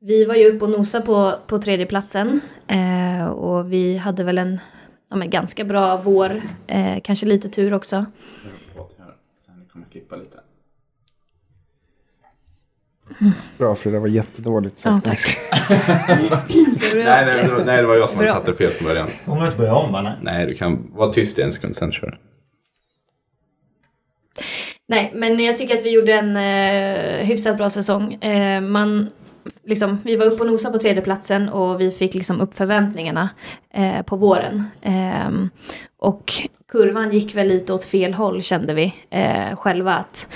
Vi 0.00 0.24
var 0.24 0.34
ju 0.34 0.46
uppe 0.46 0.64
och 0.64 0.70
nosa 0.70 1.00
på, 1.00 1.34
på 1.46 1.58
tredjeplatsen 1.58 2.40
eh, 2.68 3.26
och 3.26 3.72
vi 3.72 3.96
hade 3.96 4.24
väl 4.24 4.38
en 4.38 4.60
ja, 5.10 5.16
men 5.16 5.30
ganska 5.30 5.64
bra 5.64 5.96
vår, 5.96 6.42
eh, 6.66 7.00
kanske 7.04 7.26
lite 7.26 7.48
tur 7.48 7.74
också. 7.74 8.06
Sen 9.46 9.64
kommer 9.72 9.86
klippa 9.86 10.16
lite. 10.16 10.38
Bra 13.58 13.76
Frida, 13.76 13.94
det 13.94 14.00
var 14.00 14.08
jättedåligt. 14.08 14.82
Ja, 14.84 15.00
sagt. 15.04 15.04
tack. 15.04 15.38
Nej, 16.94 17.24
nej, 17.26 17.44
det 17.44 17.52
var, 17.52 17.64
nej, 17.64 17.76
det 17.76 17.86
var 17.86 17.94
jag 17.94 18.08
som 18.10 18.18
Bra. 18.18 18.26
satte 18.26 18.54
fel 18.54 18.70
från 18.70 18.88
början. 18.88 19.08
Om 19.26 19.38
du 19.38 19.44
inte 19.46 19.58
börjar 19.58 19.72
om 19.72 19.92
va? 19.92 20.02
Nej. 20.02 20.16
Nej, 20.22 20.46
du 20.46 20.54
kan 20.54 20.90
vara 20.94 21.12
tyst 21.12 21.38
i 21.38 21.42
en 21.42 21.52
sekund, 21.52 21.76
sen 21.76 21.92
kör. 21.92 22.18
Nej, 24.88 25.12
men 25.14 25.44
jag 25.44 25.56
tycker 25.56 25.74
att 25.76 25.84
vi 25.84 25.94
gjorde 25.94 26.12
en 26.12 26.36
eh, 26.36 27.26
hyfsat 27.26 27.56
bra 27.56 27.70
säsong. 27.70 28.14
Eh, 28.14 28.60
man 28.60 29.10
liksom, 29.64 29.98
vi 30.04 30.16
var 30.16 30.26
uppe 30.26 30.40
och 30.40 30.46
nosade 30.46 30.72
på 30.72 30.78
tredjeplatsen 30.78 31.48
och 31.48 31.80
vi 31.80 31.90
fick 31.90 32.14
liksom 32.14 32.40
upp 32.40 32.54
förväntningarna 32.54 33.28
eh, 33.74 34.02
på 34.02 34.16
våren. 34.16 34.64
Ehm, 34.82 35.50
och 35.98 36.32
kurvan 36.72 37.10
gick 37.10 37.34
väl 37.34 37.48
lite 37.48 37.72
åt 37.72 37.84
fel 37.84 38.14
håll 38.14 38.42
kände 38.42 38.74
vi 38.74 38.94
eh, 39.10 39.56
själva. 39.56 39.94
att 39.94 40.28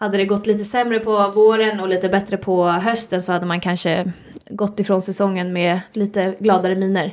hade 0.00 0.16
det 0.16 0.24
gått 0.24 0.46
lite 0.46 0.64
sämre 0.64 0.98
på 0.98 1.30
våren 1.30 1.80
och 1.80 1.88
lite 1.88 2.08
bättre 2.08 2.36
på 2.36 2.68
hösten 2.68 3.22
så 3.22 3.32
hade 3.32 3.46
man 3.46 3.60
kanske 3.60 4.12
gått 4.50 4.80
ifrån 4.80 5.02
säsongen 5.02 5.52
med 5.52 5.80
lite 5.92 6.34
gladare 6.38 6.74
miner. 6.74 7.04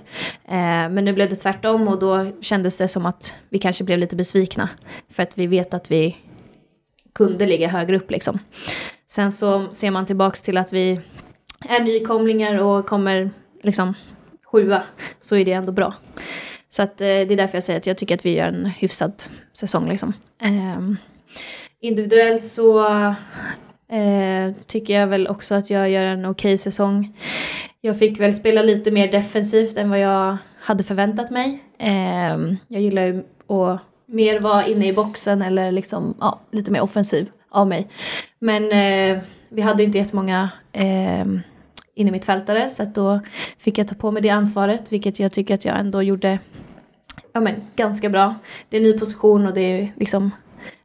Eh, 0.46 0.90
men 0.90 1.06
nu 1.06 1.14
blev 1.14 1.30
det 1.30 1.36
tvärtom 1.36 1.88
och 1.88 2.00
då 2.00 2.26
kändes 2.42 2.78
det 2.78 2.88
som 2.88 3.06
att 3.06 3.36
vi 3.50 3.60
kanske 3.60 3.84
blev 3.84 4.00
lite 4.00 4.16
besvikna. 4.16 4.70
För 5.10 5.24
att 5.24 5.38
vi 5.38 5.48
vet 5.48 5.74
att 5.74 5.92
vi 5.92 6.18
kunde 7.16 7.46
ligga 7.46 7.68
högre 7.68 7.98
upp 7.98 8.12
liksom. 8.12 8.40
Sen 9.08 9.32
så 9.32 9.72
ser 9.72 9.92
man 9.92 10.06
tillbaks 10.06 10.42
till 10.42 10.58
att 10.58 10.74
vi 10.74 11.00
är 11.70 11.80
nykomlingar 11.80 12.58
och 12.58 12.86
kommer 12.86 13.32
liksom 13.64 13.94
sjua 14.46 14.84
så 15.22 15.36
är 15.36 15.46
det 15.46 15.52
ändå 15.52 15.72
bra. 15.72 15.94
Så 16.70 16.84
att, 16.84 17.02
eh, 17.02 17.06
det 17.06 17.32
är 17.32 17.38
därför 17.38 17.56
jag 17.56 17.64
säger 17.64 17.80
att 17.80 17.88
jag 17.88 17.98
tycker 17.98 18.16
att 18.16 18.26
vi 18.26 18.36
gör 18.36 18.48
en 18.48 18.66
hyfsad 18.66 19.14
säsong 19.54 19.90
liksom. 19.90 20.14
Eh, 20.42 20.80
individuellt 21.82 22.46
så 22.46 22.88
eh, 23.92 24.54
tycker 24.68 25.00
jag 25.00 25.08
väl 25.08 25.28
också 25.28 25.56
att 25.56 25.70
jag 25.70 25.90
gör 25.90 26.06
en 26.06 26.26
okej 26.26 26.50
okay 26.50 26.58
säsong. 26.58 27.18
Jag 27.82 28.00
fick 28.00 28.20
väl 28.20 28.34
spela 28.34 28.62
lite 28.62 28.92
mer 28.92 29.12
defensivt 29.12 29.78
än 29.78 29.90
vad 29.90 30.00
jag 30.00 30.38
hade 30.60 30.84
förväntat 30.84 31.30
mig. 31.30 31.64
Eh, 31.80 32.38
jag 32.68 32.82
gillar 32.82 33.04
ju 33.04 33.20
att 33.20 33.82
mer 34.06 34.40
vara 34.40 34.66
inne 34.66 34.88
i 34.88 34.94
boxen 34.94 35.42
eller 35.42 35.72
liksom, 35.72 36.18
ja, 36.20 36.40
lite 36.52 36.72
mer 36.72 36.82
offensiv 36.82 37.30
av 37.50 37.68
mig. 37.68 37.88
Men 38.40 38.64
eh, 38.64 39.24
vi 39.50 39.62
hade 39.62 39.84
inte 39.84 39.98
jättemånga 39.98 40.50
eh, 40.72 41.26
inne 41.96 42.12
mittfältare 42.12 42.70
så 42.70 42.84
att 42.84 42.96
då 42.96 43.20
fick 43.58 43.78
jag 43.78 43.88
ta 43.88 43.96
på 43.96 44.12
mig 44.12 44.22
det 44.22 44.30
ansvaret 44.30 44.92
vilket 44.92 45.20
jag 45.20 45.34
tycker 45.34 45.54
att 45.54 45.66
jag 45.66 45.80
ändå 45.80 46.02
gjorde 46.02 46.40
ja, 47.34 47.40
men, 47.40 47.56
ganska 47.76 48.10
bra. 48.10 48.36
Det 48.70 48.78
är 48.78 48.82
en 48.82 48.88
ny 48.88 49.00
position 49.00 49.46
och 49.46 49.54
det 49.54 49.62
är 49.62 49.94
liksom 49.96 50.32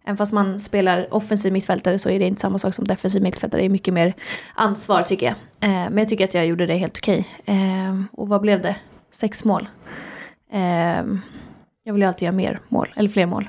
Även 0.04 0.16
fast 0.16 0.32
man 0.32 0.58
spelar 0.58 1.14
offensiv 1.14 1.52
mittfältare 1.52 1.98
så 1.98 2.10
är 2.10 2.18
det 2.18 2.24
inte 2.24 2.40
samma 2.40 2.58
sak 2.58 2.74
som 2.74 2.86
defensiv 2.86 3.22
mittfältare. 3.22 3.60
Det 3.60 3.66
är 3.66 3.70
mycket 3.70 3.94
mer 3.94 4.14
ansvar 4.54 5.02
tycker 5.02 5.26
jag. 5.26 5.34
Eh, 5.70 5.90
men 5.90 5.98
jag 5.98 6.08
tycker 6.08 6.24
att 6.24 6.34
jag 6.34 6.46
gjorde 6.46 6.66
det 6.66 6.74
helt 6.74 6.98
okej. 6.98 7.28
Eh, 7.44 8.02
och 8.12 8.28
vad 8.28 8.40
blev 8.40 8.60
det? 8.60 8.76
Sex 9.10 9.44
mål. 9.44 9.68
Eh, 10.52 10.60
jag 11.84 11.92
vill 11.92 12.02
ju 12.02 12.08
alltid 12.08 12.26
göra 12.26 12.36
mer 12.36 12.58
mål, 12.68 12.92
eller 12.96 13.08
fler 13.08 13.26
mål. 13.26 13.48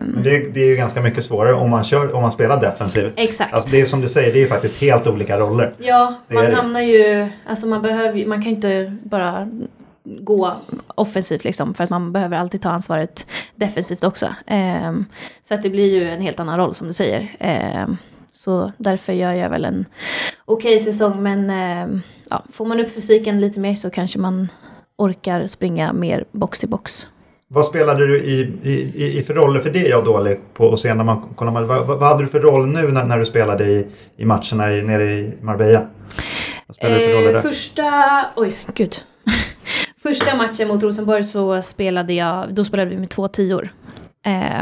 Men 0.00 0.22
det, 0.22 0.54
det, 0.54 0.60
är 0.60 0.68
ju 0.68 0.76
ganska 0.76 1.02
mycket 1.02 1.24
svårare 1.24 1.54
om 1.54 1.70
man, 1.70 1.84
kör, 1.84 2.14
om 2.14 2.22
man 2.22 2.32
spelar 2.32 2.60
defensivt. 2.60 3.12
Exakt. 3.16 3.54
Alltså 3.54 3.76
det 3.76 3.80
är 3.80 3.86
som 3.86 4.00
du 4.00 4.08
säger, 4.08 4.32
det 4.32 4.38
är 4.38 4.40
ju 4.40 4.48
faktiskt 4.48 4.80
helt 4.80 5.06
olika 5.06 5.38
roller. 5.38 5.74
Ja, 5.78 6.14
man 6.28 6.54
hamnar 6.54 6.80
ju... 6.80 7.28
Alltså 7.46 7.66
man 7.66 7.82
behöver 7.82 8.26
man 8.26 8.42
kan 8.42 8.52
inte 8.52 8.96
bara 9.02 9.48
gå 10.06 10.52
offensivt 10.94 11.44
liksom 11.44 11.74
för 11.74 11.84
att 11.84 11.90
man 11.90 12.12
behöver 12.12 12.36
alltid 12.36 12.62
ta 12.62 12.68
ansvaret 12.68 13.26
defensivt 13.54 14.04
också. 14.04 14.26
Um, 14.86 15.06
så 15.42 15.54
att 15.54 15.62
det 15.62 15.70
blir 15.70 15.92
ju 15.92 16.08
en 16.08 16.20
helt 16.20 16.40
annan 16.40 16.58
roll 16.58 16.74
som 16.74 16.86
du 16.86 16.92
säger. 16.92 17.36
Um, 17.84 17.96
så 18.32 18.72
därför 18.78 19.12
gör 19.12 19.32
jag 19.32 19.50
väl 19.50 19.64
en 19.64 19.84
okej 20.44 20.74
okay 20.74 20.78
säsong 20.78 21.22
men 21.22 21.50
um, 21.88 22.02
ja, 22.30 22.44
får 22.50 22.66
man 22.66 22.80
upp 22.80 22.94
fysiken 22.94 23.40
lite 23.40 23.60
mer 23.60 23.74
så 23.74 23.90
kanske 23.90 24.18
man 24.18 24.48
orkar 24.98 25.46
springa 25.46 25.92
mer 25.92 26.24
box 26.32 26.60
till 26.60 26.68
box. 26.68 27.08
Vad 27.48 27.64
spelade 27.64 28.06
du 28.06 28.20
i, 28.20 28.52
i, 28.62 29.18
i 29.18 29.22
för 29.22 29.34
roller? 29.34 29.60
För 29.60 29.70
det 29.70 29.86
är 29.86 29.90
jag 29.90 30.04
dålig 30.04 30.40
på 30.54 30.72
att 30.72 30.80
se 30.80 30.94
när 30.94 31.04
man 31.04 31.22
kollar. 31.34 31.52
Vad, 31.52 31.86
vad, 31.86 31.98
vad 31.98 32.08
hade 32.08 32.22
du 32.22 32.28
för 32.28 32.40
roll 32.40 32.66
nu 32.66 32.92
när, 32.92 33.04
när 33.04 33.18
du 33.18 33.26
spelade 33.26 33.64
i, 33.64 33.86
i 34.16 34.24
matcherna 34.24 34.72
i, 34.72 34.82
nere 34.82 35.04
i 35.04 35.34
Marbella? 35.40 35.86
Vad 36.66 36.76
spelade 36.76 37.00
du 37.00 37.06
för 37.06 37.14
roller 37.14 37.32
där? 37.32 37.38
Eh, 37.38 37.42
första... 37.42 38.26
Oj, 38.36 38.58
gud. 38.74 38.96
Första 40.06 40.36
matchen 40.36 40.68
mot 40.68 40.82
Rosenborg 40.82 41.24
så 41.24 41.62
spelade 41.62 42.14
jag, 42.14 42.54
då 42.54 42.64
spelade 42.64 42.90
vi 42.90 42.96
med 42.96 43.10
två 43.10 43.28
tior. 43.28 43.68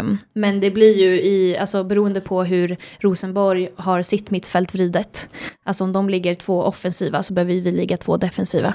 Um, 0.01 0.19
men 0.33 0.61
det 0.61 0.71
blir 0.71 0.97
ju 0.97 1.23
i, 1.23 1.57
alltså 1.59 1.85
beroende 1.85 2.21
på 2.21 2.45
hur 2.45 2.77
Rosenborg 3.01 3.69
har 3.77 4.03
sitt 4.03 4.31
mittfält 4.31 4.75
vridet. 4.75 5.29
Alltså 5.65 5.85
om 5.85 5.93
de 5.93 6.09
ligger 6.09 6.35
två 6.35 6.63
offensiva 6.63 7.23
så 7.23 7.35
behöver 7.35 7.55
vi 7.55 7.73
ligga 7.73 7.97
två 7.97 8.17
defensiva. 8.17 8.75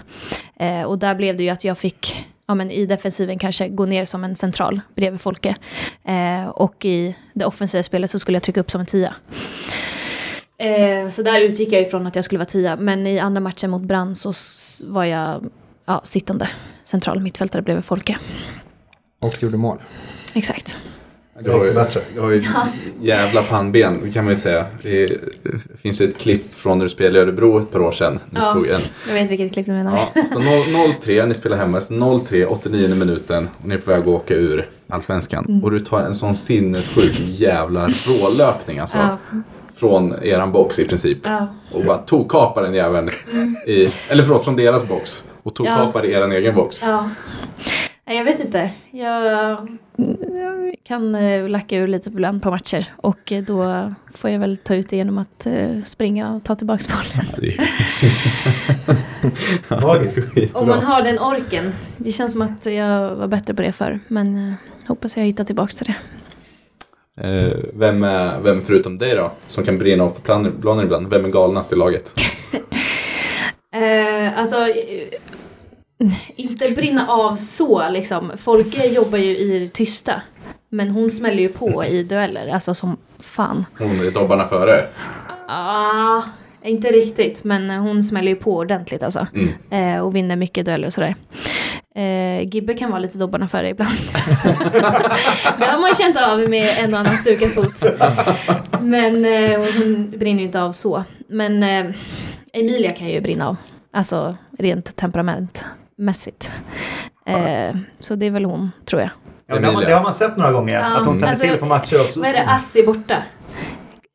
Uh, 0.62 0.84
och 0.84 1.00
där 1.00 1.16
blev 1.16 1.38
det 1.38 1.44
ju 1.44 1.50
att 1.50 1.64
jag 1.64 1.78
fick, 1.78 2.28
ja 2.48 2.56
men 2.56 2.72
i 2.72 2.86
defensiven 2.86 3.40
kanske 3.40 3.70
gå 3.70 3.86
ner 3.86 4.06
som 4.06 4.24
en 4.24 4.36
central 4.36 4.82
bredvid 4.96 5.22
Folke. 5.22 5.56
Uh, 6.10 6.50
och 6.50 6.86
i 6.86 7.16
det 7.34 7.46
offensiva 7.46 7.84
spelet 7.84 8.10
så 8.10 8.20
skulle 8.20 8.36
jag 8.36 8.44
trycka 8.44 8.60
upp 8.60 8.72
som 8.72 8.82
en 8.82 8.88
tia. 8.88 9.14
Uh, 10.64 11.10
så 11.10 11.24
där 11.24 11.42
utgick 11.42 11.72
jag 11.74 11.82
ifrån 11.82 12.08
att 12.08 12.16
jag 12.16 12.26
skulle 12.26 12.40
vara 12.40 12.46
tia. 12.46 12.76
Men 12.76 13.08
i 13.08 13.20
andra 13.20 13.42
matchen 13.42 13.70
mot 13.70 13.82
Brann 13.82 14.16
så 14.16 14.32
var 14.86 15.06
jag 15.06 15.50
ja, 15.90 16.02
sittande 16.04 16.50
central 16.84 17.20
mittfältare 17.20 17.62
bredvid 17.62 17.86
Folke. 17.86 18.18
Och 19.20 19.44
gjorde 19.44 19.58
mål. 19.58 19.78
Exakt. 20.34 20.78
Du 21.42 21.52
har 21.52 21.66
ju, 21.66 21.74
du 22.14 22.22
har 22.22 22.32
ju 22.32 22.44
jävla 23.02 23.44
pannben 23.44 24.12
kan 24.12 24.26
man 24.26 24.34
ju 24.34 24.40
säga. 24.40 24.66
Det 24.82 25.08
finns 25.82 26.02
ett 26.02 26.18
klipp 26.18 26.56
från 26.56 26.78
när 26.78 26.86
du 26.86 26.90
spelade 26.90 27.20
i 27.20 27.22
Örebro 27.22 27.60
ett 27.60 27.72
par 27.72 27.80
år 27.80 27.92
sedan. 27.92 28.20
ja, 28.32 28.54
tog 28.54 28.68
en, 28.68 28.82
jag 29.08 29.14
vet 29.14 29.32
vilket 29.32 29.54
klipp 29.54 29.66
du 29.66 29.72
menar. 29.72 29.98
Ja, 29.98 30.10
det 30.14 30.24
står 30.24 30.40
0-3, 30.40 31.28
ni 31.28 31.36
spelar 31.36 31.58
hemma, 31.58 31.80
0-3, 31.80 32.46
89 32.46 32.96
minuten 32.96 33.50
och 33.62 33.68
ni 33.68 33.76
är 33.76 33.80
på 33.80 33.92
väg 33.92 34.02
att 34.02 34.08
åka 34.08 34.34
ur 34.34 34.70
Allsvenskan. 34.90 35.46
Mm. 35.50 35.64
Och 35.64 35.72
du 35.72 35.80
tar 35.80 36.02
en 36.02 36.16
sån 36.16 36.36
sinnessjuk 36.36 37.20
jävla 37.20 37.88
rålöpning 37.88 38.80
alltså. 38.80 38.98
Ja. 38.98 39.18
Från 39.76 40.24
eran 40.24 40.52
box 40.52 40.80
i 40.80 40.88
princip. 40.88 41.18
Ja. 41.24 41.48
Och 41.74 41.86
bara 41.86 41.98
tog 41.98 42.32
kapar 42.32 42.64
den 42.64 42.74
jäveln. 42.74 43.10
Mm. 43.32 43.56
I, 43.68 43.88
eller 44.10 44.24
förlåt, 44.24 44.44
från 44.44 44.56
deras 44.56 44.88
box 44.88 45.24
och 45.50 45.56
tog 45.56 45.66
ja. 45.66 45.92
er 46.04 46.32
egen 46.32 46.56
box. 46.56 46.82
Ja. 46.82 47.10
Jag 48.06 48.24
vet 48.24 48.40
inte. 48.40 48.72
Jag 48.92 49.68
kan 50.84 51.16
eh, 51.16 51.50
lacka 51.50 51.78
ur 51.78 51.88
lite 51.88 52.10
ibland 52.10 52.44
på 52.44 52.52
matcher 52.52 52.88
och 52.96 53.34
då 53.48 53.92
får 54.14 54.30
jag 54.30 54.40
väl 54.40 54.58
ta 54.58 54.76
ut 54.76 54.90
det 54.90 54.96
genom 54.96 55.18
att 55.18 55.46
eh, 55.46 55.82
springa 55.84 56.36
och 56.36 56.44
ta 56.44 56.56
tillbaka 56.56 56.84
bollen. 56.94 57.58
Magiskt. 59.82 60.20
Om 60.54 60.68
man 60.68 60.84
har 60.84 61.02
den 61.02 61.20
orken. 61.20 61.74
Det 61.98 62.12
känns 62.12 62.32
som 62.32 62.42
att 62.42 62.66
jag 62.66 63.16
var 63.16 63.28
bättre 63.28 63.54
på 63.54 63.62
det 63.62 63.72
förr 63.72 64.00
men 64.08 64.48
eh, 64.48 64.54
hoppas 64.88 65.18
jag 65.18 65.24
hittar 65.24 65.44
tillbaka 65.44 65.72
till 65.72 65.86
det. 65.86 65.96
Vem, 67.74 68.04
är, 68.04 68.40
vem 68.40 68.62
förutom 68.62 68.98
dig 68.98 69.16
då, 69.16 69.32
som 69.48 69.64
kan 69.64 69.78
brinna 69.78 70.06
upp 70.06 70.24
på 70.24 70.52
planen 70.62 70.86
ibland, 70.86 71.10
vem 71.10 71.26
är 71.26 71.30
galnast 71.30 71.74
i 71.74 71.76
laget? 71.76 72.14
Eh, 73.76 74.40
alltså, 74.40 74.68
inte 76.36 76.70
brinna 76.70 77.08
av 77.08 77.36
så 77.36 77.90
liksom. 77.90 78.32
Folke 78.38 78.88
jobbar 78.88 79.18
ju 79.18 79.38
i 79.38 79.60
det 79.60 79.68
tysta. 79.68 80.22
Men 80.70 80.90
hon 80.90 81.10
smäller 81.10 81.42
ju 81.42 81.50
på 81.50 81.86
i 81.86 82.04
dueller, 82.04 82.48
alltså 82.48 82.74
som 82.74 82.98
fan. 83.20 83.66
Hon 83.78 84.08
är 84.08 84.12
dobbarna 84.12 84.48
före? 84.48 84.90
Ah, 85.48 86.22
inte 86.64 86.88
riktigt, 86.88 87.44
men 87.44 87.70
hon 87.70 88.04
smäller 88.04 88.30
ju 88.32 88.36
på 88.36 88.56
ordentligt 88.56 89.04
alltså. 89.04 89.28
Mm. 89.34 89.96
Eh, 89.96 90.02
och 90.04 90.16
vinner 90.16 90.36
mycket 90.36 90.66
dueller 90.66 90.88
och 90.88 90.94
sådär. 90.94 91.16
Eh, 91.96 92.48
Gibbe 92.54 92.74
kan 92.74 92.90
vara 92.90 93.00
lite 93.00 93.18
dobbarna 93.18 93.48
före 93.48 93.70
ibland. 93.70 93.92
det 95.60 95.66
har 95.66 95.82
man 95.82 95.94
känt 95.96 96.18
av 96.18 96.50
med 96.50 96.84
en 96.84 96.94
och 96.94 97.00
annan 97.00 97.14
stukad 97.18 97.50
fot. 97.50 97.86
Men 98.82 99.26
eh, 99.26 99.60
hon 99.60 100.14
brinner 100.18 100.40
ju 100.40 100.46
inte 100.46 100.62
av 100.62 100.72
så. 100.72 101.04
Men 101.28 101.64
eh, 101.64 101.96
Emilia 102.54 102.92
kan 102.92 103.08
ju 103.08 103.22
brinna 103.22 103.48
av. 103.48 103.56
Alltså 103.94 104.38
rent 104.60 104.96
temperamentmässigt. 104.96 106.54
Eh, 107.26 107.76
så 108.00 108.16
det 108.16 108.26
är 108.26 108.32
väl 108.32 108.46
hon, 108.46 108.72
tror 108.86 109.02
jag. 109.02 109.10
Ja, 109.48 109.60
det, 109.60 109.66
har 109.66 109.74
man, 109.74 109.84
det 109.84 109.94
har 109.94 110.04
man 110.04 110.14
sett 110.14 110.38
några 110.38 110.52
gånger, 110.52 110.74
ja, 110.74 110.86
att 110.86 111.06
hon 111.06 111.16
tänder 111.16 111.28
alltså, 111.28 111.48
till 111.48 111.58
på 111.58 111.66
matcher 111.66 112.02
också. 112.02 112.20
Vad 112.20 112.30
är 112.30 112.34
det, 112.34 112.50
Assi 112.50 112.86
borta? 112.86 113.24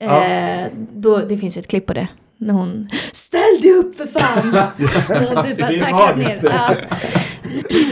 Eh, 0.01 0.66
då, 0.93 1.18
det 1.18 1.37
finns 1.37 1.57
ju 1.57 1.61
ett 1.61 1.68
klipp 1.68 1.87
på 1.87 1.93
det. 1.93 2.09
När 2.39 2.55
hon 2.55 2.89
Ställ 3.12 3.61
dig 3.62 3.72
upp 3.72 3.97
för 3.97 4.07
fan! 4.07 4.51
När 5.09 5.35
hon 5.35 5.45
typ 5.45 5.61
har 5.61 5.78
tacklat 5.78 6.16
ner. 6.16 6.39
Ja. 6.43 6.74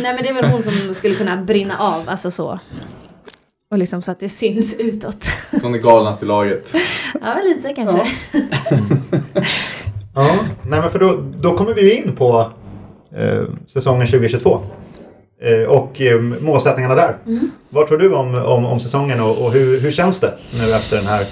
Nej 0.03 0.15
men 0.15 0.23
det 0.23 0.29
är 0.29 0.35
väl 0.35 0.45
hon 0.45 0.63
som 0.63 0.95
skulle 0.95 1.15
kunna 1.15 1.37
brinna 1.37 1.79
av, 1.79 2.09
alltså 2.09 2.31
så. 2.31 2.59
Och 3.71 3.79
liksom 3.79 4.03
så 4.03 4.13
att 4.13 4.21
det 4.21 4.29
syns 4.29 4.77
utåt. 4.79 5.25
Som 5.61 5.75
är 5.75 5.79
galnast 5.79 6.23
i 6.23 6.27
laget. 6.27 6.75
Ja, 7.21 7.39
lite 7.45 7.75
kanske. 7.75 8.07
Ja. 8.33 9.43
Ja, 10.15 10.39
nej 10.63 10.81
men 10.81 10.91
för 10.91 10.99
då, 10.99 11.23
då 11.41 11.57
kommer 11.57 11.75
vi 11.75 11.97
in 11.97 12.17
på 12.17 12.53
eh, 13.17 13.43
säsongen 13.67 14.07
2022. 14.07 14.61
Eh, 15.43 15.69
och 15.69 16.01
eh, 16.01 16.21
målsättningarna 16.21 16.95
där. 16.95 17.17
Mm. 17.27 17.51
Vad 17.71 17.89
tror 17.89 17.99
du 17.99 18.15
om, 18.15 18.35
om, 18.35 18.67
om 18.67 18.81
säsongen 18.81 19.21
och, 19.21 19.45
och 19.45 19.53
hur, 19.53 19.81
hur 19.81 19.91
känns 19.91 20.21
det 20.21 20.35
nu 20.59 20.73
efter 20.73 20.97
den 20.97 21.07
här 21.07 21.27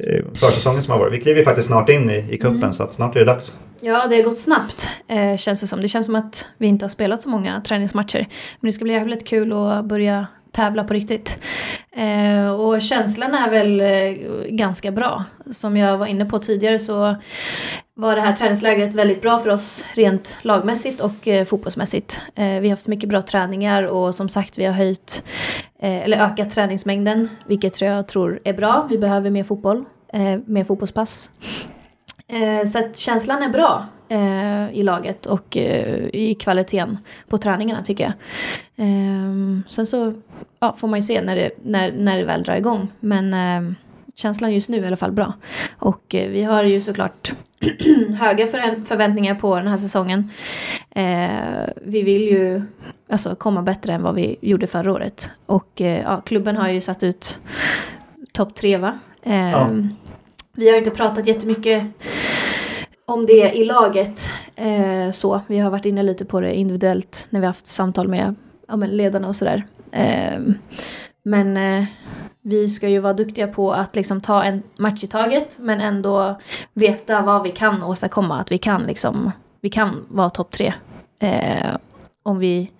eh, 0.00 0.24
försäsongen 0.34 0.82
som 0.82 0.92
har 0.92 0.98
varit? 0.98 1.12
Vi 1.12 1.20
kliver 1.20 1.44
faktiskt 1.44 1.68
snart 1.68 1.88
in 1.88 2.10
i, 2.10 2.26
i 2.30 2.38
kuppen 2.38 2.56
mm. 2.56 2.72
så 2.72 2.82
att 2.82 2.92
snart 2.92 3.16
är 3.16 3.20
det 3.20 3.26
dags. 3.26 3.56
Ja, 3.80 4.06
det 4.06 4.16
har 4.16 4.22
gått 4.22 4.38
snabbt 4.38 4.90
eh, 5.08 5.36
känns 5.36 5.60
det 5.60 5.66
som. 5.66 5.82
Det 5.82 5.88
känns 5.88 6.06
som 6.06 6.14
att 6.14 6.46
vi 6.58 6.66
inte 6.66 6.84
har 6.84 6.90
spelat 6.90 7.20
så 7.20 7.28
många 7.28 7.60
träningsmatcher. 7.60 8.28
Men 8.60 8.68
det 8.68 8.72
ska 8.72 8.84
bli 8.84 8.92
jävligt 8.92 9.26
kul 9.26 9.52
att 9.52 9.84
börja 9.84 10.26
tävla 10.52 10.84
på 10.84 10.94
riktigt. 10.94 11.38
Eh, 11.92 12.50
och 12.50 12.80
känslan 12.80 13.34
är 13.34 13.50
väl 13.50 13.80
eh, 13.80 14.26
ganska 14.48 14.90
bra. 14.90 15.24
Som 15.50 15.76
jag 15.76 15.98
var 15.98 16.06
inne 16.06 16.24
på 16.24 16.38
tidigare 16.38 16.78
så 16.78 17.16
var 17.94 18.14
det 18.14 18.20
här 18.20 18.32
träningslägret 18.32 18.94
väldigt 18.94 19.22
bra 19.22 19.38
för 19.38 19.50
oss 19.50 19.84
rent 19.94 20.36
lagmässigt 20.42 21.00
och 21.00 21.28
eh, 21.28 21.44
fotbollsmässigt. 21.44 22.22
Eh, 22.34 22.44
vi 22.44 22.68
har 22.68 22.70
haft 22.70 22.86
mycket 22.86 23.08
bra 23.08 23.22
träningar 23.22 23.82
och 23.82 24.14
som 24.14 24.28
sagt 24.28 24.58
vi 24.58 24.64
har 24.64 24.72
höjt 24.72 25.24
eh, 25.80 26.04
eller 26.04 26.18
ökat 26.18 26.50
träningsmängden 26.50 27.28
vilket 27.46 27.80
jag 27.80 28.08
tror 28.08 28.40
är 28.44 28.52
bra. 28.52 28.86
Vi 28.90 28.98
behöver 28.98 29.30
mer 29.30 29.44
fotboll, 29.44 29.84
eh, 30.12 30.38
mer 30.46 30.64
fotbollspass. 30.64 31.30
Eh, 32.28 32.64
så 32.66 32.78
att 32.78 32.96
känslan 32.96 33.42
är 33.42 33.48
bra 33.48 33.86
eh, 34.08 34.70
i 34.78 34.82
laget 34.82 35.26
och 35.26 35.56
eh, 35.56 36.04
i 36.12 36.34
kvaliteten 36.40 36.98
på 37.28 37.38
träningarna 37.38 37.82
tycker 37.82 38.04
jag. 38.04 38.12
Eh, 38.86 39.60
sen 39.68 39.86
så 39.86 40.14
ja, 40.60 40.74
får 40.76 40.88
man 40.88 40.98
ju 40.98 41.02
se 41.02 41.22
när 41.22 41.36
det, 41.36 41.50
när, 41.62 41.92
när 41.92 42.18
det 42.18 42.24
väl 42.24 42.42
drar 42.42 42.56
igång. 42.56 42.88
Men 43.00 43.34
känslan 44.14 44.52
just 44.54 44.68
nu 44.68 44.78
är 44.78 44.82
i 44.82 44.86
alla 44.86 44.96
fall 44.96 45.12
bra. 45.12 45.32
Och 45.78 46.02
vi 46.10 46.42
har 46.44 46.64
ju 46.64 46.80
såklart 46.80 47.32
höga 48.18 48.44
förvä- 48.46 48.84
förväntningar 48.84 49.34
på 49.34 49.56
den 49.56 49.66
här 49.68 49.76
säsongen. 49.76 50.30
Eh, 50.90 51.68
vi 51.82 52.02
vill 52.02 52.22
ju 52.22 52.62
alltså, 53.10 53.34
komma 53.34 53.62
bättre 53.62 53.92
än 53.92 54.02
vad 54.02 54.14
vi 54.14 54.36
gjorde 54.40 54.66
förra 54.66 54.92
året. 54.92 55.30
Och 55.46 55.80
eh, 55.80 56.02
ja, 56.02 56.20
klubben 56.20 56.56
har 56.56 56.68
ju 56.68 56.80
satt 56.80 57.02
ut 57.02 57.38
topp 58.32 58.54
tre 58.54 58.76
va? 58.78 58.98
Eh, 59.22 59.50
Ja. 59.50 59.70
Vi 60.58 60.70
har 60.70 60.76
inte 60.76 60.90
pratat 60.90 61.26
jättemycket 61.26 61.86
om 63.06 63.26
det 63.26 63.52
i 63.52 63.64
laget. 63.64 64.30
Eh, 64.56 65.10
så. 65.10 65.40
Vi 65.46 65.58
har 65.58 65.70
varit 65.70 65.84
inne 65.84 66.02
lite 66.02 66.24
på 66.24 66.40
det 66.40 66.54
individuellt 66.54 67.26
när 67.30 67.40
vi 67.40 67.46
haft 67.46 67.66
samtal 67.66 68.08
med 68.08 68.34
ja, 68.68 68.76
men 68.76 68.90
ledarna 68.90 69.28
och 69.28 69.36
sådär. 69.36 69.66
Eh, 69.92 70.40
men 71.24 71.56
eh, 71.56 71.84
vi 72.42 72.68
ska 72.68 72.88
ju 72.88 72.98
vara 72.98 73.12
duktiga 73.12 73.46
på 73.46 73.72
att 73.72 73.96
liksom 73.96 74.20
ta 74.20 74.42
en 74.42 74.62
match 74.78 75.04
i 75.04 75.06
taget 75.06 75.56
men 75.60 75.80
ändå 75.80 76.40
veta 76.74 77.22
vad 77.22 77.42
vi 77.42 77.50
kan 77.50 77.82
åstadkomma. 77.82 78.40
Att 78.40 78.52
vi 78.52 78.58
kan, 78.58 78.82
liksom, 78.82 79.30
vi 79.60 79.68
kan 79.68 80.06
vara 80.08 80.30
topp 80.30 80.50
tre. 80.50 80.74
Eh, 81.20 81.76
om 82.22 82.38
vi 82.38 82.70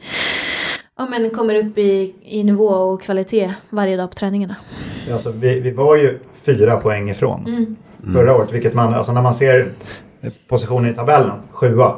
ja, 0.97 1.07
men 1.07 1.31
kommer 1.31 1.55
upp 1.55 1.79
i, 1.79 2.15
i 2.23 2.45
nivå 2.45 2.69
och 2.69 3.03
kvalitet 3.03 3.55
varje 3.71 3.97
dag 3.97 4.11
på 4.11 4.15
träningarna. 4.15 4.57
Alltså, 5.13 5.31
vi, 5.31 5.61
vi 5.61 5.71
var 5.71 5.97
ju 5.97 6.21
fyra 6.49 6.77
poäng 6.77 7.11
ifrån 7.11 7.45
Mm. 7.47 8.13
förra 8.15 8.37
året. 8.37 8.53
Vilket 8.53 8.75
man, 8.75 8.95
alltså 8.95 9.13
när 9.13 9.23
man 9.23 9.35
ser 9.35 9.69
positionen 10.49 10.91
i 10.91 10.95
tabellen, 10.95 11.33
sjua, 11.53 11.95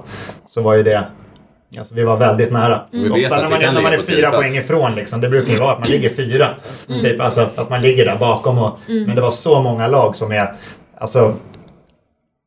så 0.48 0.62
var 0.62 0.74
ju 0.74 0.82
det 0.82 1.05
Alltså 1.78 1.94
vi 1.94 2.05
var 2.05 2.16
väldigt 2.16 2.53
nära. 2.53 2.80
Vet 2.90 3.11
Ofta 3.12 3.36
när 3.40 3.51
man, 3.51 3.61
kan 3.61 3.74
när 3.74 3.82
man 3.82 3.92
är 3.92 3.98
fyra 3.98 4.30
poäng 4.30 4.53
ifrån, 4.57 4.94
liksom, 4.94 5.20
det 5.20 5.28
brukar 5.28 5.53
ju 5.53 5.59
vara 5.59 5.72
att 5.72 5.78
man 5.78 5.88
ligger 5.88 6.09
fyra. 6.09 6.48
Typ, 6.86 7.20
alltså 7.20 7.48
att 7.57 7.70
man 7.70 7.80
ligger 7.80 8.05
där 8.05 8.16
bakom. 8.16 8.59
Och, 8.59 8.78
Men 8.86 9.16
det 9.16 9.20
var 9.22 9.30
så 9.30 9.62
många 9.62 9.88
lag 9.88 10.16
som 10.16 10.32
är... 10.32 10.53
Alltså, 10.98 11.34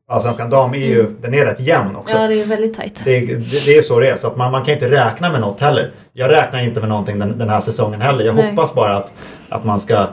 Allsvenskan 0.08 0.50
dam 0.50 0.74
är 0.74 0.78
ju, 0.78 1.06
den 1.22 1.34
är 1.34 1.46
rätt 1.46 1.60
jämn 1.60 1.96
också. 1.96 2.18
Ja, 2.18 2.28
det 2.28 2.42
är 2.42 2.46
väldigt 2.46 2.74
tajt. 2.74 3.02
Det, 3.06 3.20
det, 3.20 3.36
det 3.66 3.72
är 3.72 3.76
ju 3.76 3.84
så 3.84 4.00
det 4.00 4.10
är. 4.10 4.16
Så 4.16 4.28
att 4.28 4.38
man, 4.38 4.52
man 4.52 4.64
kan 4.64 4.74
inte 4.74 4.92
räkna 4.92 5.32
med 5.32 5.42
något 5.42 5.60
heller. 5.60 5.92
Jag 6.14 6.32
räknar 6.32 6.60
inte 6.60 6.80
med 6.80 6.90
någonting 6.90 7.20
den, 7.20 7.38
den 7.38 7.50
här 7.50 7.60
säsongen 7.60 8.02
heller. 8.02 8.26
Jag 8.26 8.36
Nej. 8.36 8.50
hoppas 8.50 8.74
bara 8.74 8.98
att, 8.98 9.14
att 9.50 9.66
man 9.66 9.80
ska 9.80 10.08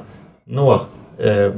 nå 0.46 0.72
eh, 1.18 1.50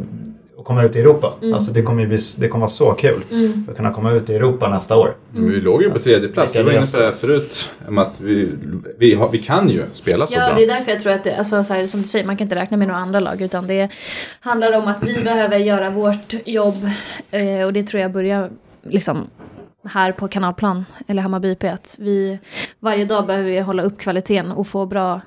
och 0.63 0.69
komma 0.69 0.83
ut 0.83 0.97
i 0.97 1.01
Europa. 1.01 1.33
Mm. 1.43 1.55
Alltså 1.55 1.73
det 1.73 1.83
kommer, 1.83 2.03
ju 2.03 2.09
bli, 2.09 2.19
det 2.39 2.49
kommer 2.49 2.61
vara 2.61 2.71
så 2.71 2.93
kul 2.93 3.23
att 3.69 3.77
kunna 3.77 3.93
komma 3.93 4.11
ut 4.13 4.31
i 4.31 4.35
Europa 4.35 4.69
nästa 4.69 4.97
år. 4.97 5.17
Men 5.31 5.51
Vi 5.51 5.61
låg 5.61 5.83
ju 5.83 5.91
på 5.91 5.99
tredje 5.99 6.29
plats. 6.29 6.57
Vi 6.57 6.63
var 6.63 6.73
inne 6.73 6.87
på 6.87 6.97
det 6.97 7.05
här 7.05 7.13
förut. 7.13 7.71
Att 7.97 8.21
vi, 8.21 8.53
vi, 8.99 9.15
har, 9.15 9.29
vi 9.29 9.39
kan 9.39 9.69
ju 9.69 9.85
spela 9.93 10.27
så 10.27 10.35
Ja, 10.35 10.47
bra. 10.47 10.57
det 10.57 10.63
är 10.63 10.67
därför 10.67 10.93
jag 10.93 11.01
tror 11.03 11.13
att 11.13 11.25
det, 11.25 11.37
alltså, 11.37 11.65
så 11.65 11.75
här, 11.75 11.87
som 11.87 12.03
du 12.03 12.09
säger, 12.09 12.27
man 12.27 12.37
kan 12.37 12.45
inte 12.45 12.55
räkna 12.57 12.77
med 12.77 12.89
några 12.89 13.01
andra 13.01 13.21
lag 13.21 13.41
utan 13.41 13.67
det 13.67 13.89
handlar 14.41 14.79
om 14.79 14.89
att 14.89 15.03
vi 15.03 15.21
behöver 15.25 15.59
göra 15.59 15.91
vårt 15.91 16.35
jobb 16.45 16.75
eh, 17.31 17.67
och 17.67 17.73
det 17.73 17.83
tror 17.83 18.03
jag 18.03 18.13
börjar 18.13 18.51
liksom 18.83 19.27
här 19.85 20.13
på 20.13 20.29
Kanalplan 20.29 20.85
eller 21.07 21.23
Hammarby 21.23 21.51
IP 21.51 21.65
att 21.65 21.97
vi 22.01 22.39
varje 22.81 23.05
dag 23.05 23.27
behöver 23.27 23.51
vi 23.51 23.61
hålla 23.61 23.83
upp 23.83 23.99
kvaliteten 23.99 24.53
och 24.53 24.67
få 24.67 24.87
bra 24.87 25.21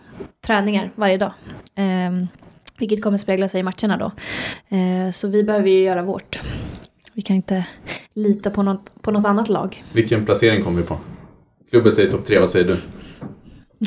träningar 0.47 0.91
varje 0.95 1.17
dag. 1.17 1.31
Eh, 1.75 2.25
vilket 2.77 3.03
kommer 3.03 3.17
spegla 3.17 3.47
sig 3.47 3.59
i 3.59 3.63
matcherna 3.63 3.97
då. 3.97 4.11
Eh, 4.77 5.11
så 5.11 5.27
vi 5.27 5.43
behöver 5.43 5.69
ju 5.69 5.83
göra 5.83 6.03
vårt. 6.03 6.41
Vi 7.13 7.21
kan 7.21 7.35
inte 7.35 7.65
lita 8.13 8.49
på 8.49 8.63
något, 8.63 9.01
på 9.01 9.11
något 9.11 9.25
annat 9.25 9.49
lag. 9.49 9.83
Vilken 9.93 10.25
placering 10.25 10.63
kommer 10.63 10.81
vi 10.81 10.87
på? 10.87 10.97
Klubben 11.69 11.91
säger 11.91 12.11
topp 12.11 12.25
tre, 12.25 12.39
vad 12.39 12.49
säger 12.49 12.65
du? 12.65 12.77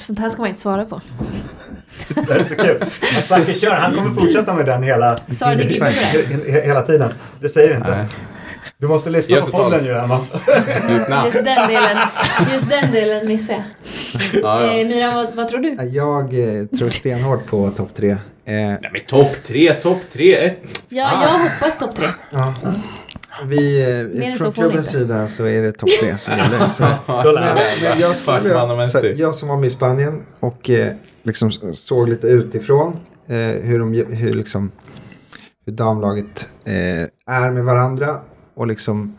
Sånt 0.01 0.19
här 0.19 0.29
ska 0.29 0.43
man 0.43 0.49
inte 0.49 0.61
svara 0.61 0.85
på. 0.85 1.01
Det 2.09 2.33
är 2.33 2.45
så 2.45 2.55
kul. 2.55 2.85
Zacke 3.23 3.55
kör, 3.55 3.75
han 3.75 3.95
kommer 3.95 4.11
fortsätta 4.11 4.55
med 4.55 4.67
den 4.67 4.83
hela, 4.83 5.19
hela 6.65 6.83
tiden. 6.83 7.11
Det 7.41 7.49
säger 7.49 7.69
vi 7.69 7.75
inte. 7.75 7.97
Nej. 7.97 8.07
Du 8.79 8.89
måste 8.89 9.11
lyssna 9.11 9.39
oss 9.39 9.51
på 9.51 9.57
podden 9.57 9.85
ju 9.85 9.93
Emma. 9.93 10.27
Just 11.25 11.45
den 11.45 11.69
delen, 11.69 11.99
just 12.53 12.71
den 12.71 12.93
delen 12.93 13.27
missade 13.29 13.65
jag. 14.33 14.43
Ja, 14.43 14.65
ja. 14.65 14.73
Eh, 14.73 14.87
Mira, 14.87 15.15
vad, 15.15 15.35
vad 15.35 15.49
tror 15.49 15.61
du? 15.61 15.77
Jag 15.85 16.25
eh, 16.25 16.67
tror 16.67 16.89
stenhårt 16.89 17.47
på 17.47 17.71
topp 17.71 17.95
tre. 17.95 18.17
Eh, 18.49 18.55
Nej 18.55 18.91
men 18.93 19.01
topp 19.07 19.43
tre, 19.45 19.73
topp 19.73 19.99
tre, 20.13 20.35
ett. 20.35 20.59
Ja, 20.89 21.23
jag 21.23 21.51
hoppas 21.51 21.79
topp 21.79 21.95
tre. 21.95 22.07
ja. 22.33 22.55
Vi, 23.45 23.85
Mer 24.15 24.29
eh, 24.31 24.35
så 24.35 24.45
från 24.45 24.53
klubbens 24.53 24.91
sida 24.91 25.29
så 25.29 25.45
är 25.45 25.63
det 25.63 25.73
topp 25.73 25.91
tre 26.01 26.19
som 26.19 26.39
gäller. 26.39 26.67
Så, 26.69 26.83
men, 26.83 28.01
jag, 28.01 28.17
skulle, 28.17 28.87
så, 28.87 29.07
jag 29.17 29.35
som 29.35 29.49
var 29.49 29.57
med 29.57 29.67
i 29.67 29.71
Spanien 29.71 30.27
och 30.41 30.71
eh, 30.71 30.93
liksom 31.23 31.53
såg 31.75 32.09
lite 32.09 32.27
utifrån 32.27 32.97
eh, 33.29 33.37
hur, 33.37 33.79
de, 33.79 33.95
hur, 33.95 34.35
liksom, 34.35 34.73
hur 35.67 35.73
damlaget 35.73 36.49
eh, 36.65 37.35
är 37.37 37.51
med 37.51 37.65
varandra 37.65 38.21
och 38.57 38.67
liksom 38.67 39.19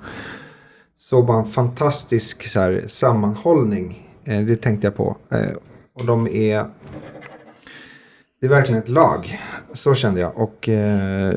såg 0.98 1.26
bara 1.26 1.40
en 1.40 1.46
fantastisk 1.48 2.48
så 2.48 2.60
här, 2.60 2.84
sammanhållning. 2.88 4.10
Eh, 4.26 4.40
det 4.42 4.56
tänkte 4.56 4.88
jag 4.88 4.96
på. 4.96 5.18
Eh, 5.32 5.52
och 6.00 6.08
de 6.08 6.28
är... 6.28 6.66
Det 8.40 8.46
är 8.46 8.50
verkligen 8.50 8.82
ett 8.82 8.90
lag. 8.90 9.40
Så 9.74 9.96
kände 9.96 10.20
jag. 10.20 10.38
Och 10.38 10.70
eh, 10.70 11.34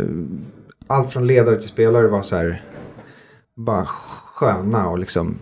allt 0.86 1.12
från 1.12 1.26
ledare 1.26 1.56
till 1.60 1.68
spelare 1.68 2.06
var 2.06 2.22
så 2.22 2.36
här 2.36 2.62
bara 3.56 3.86
sköna 3.86 4.88
och 4.88 4.98
liksom 4.98 5.38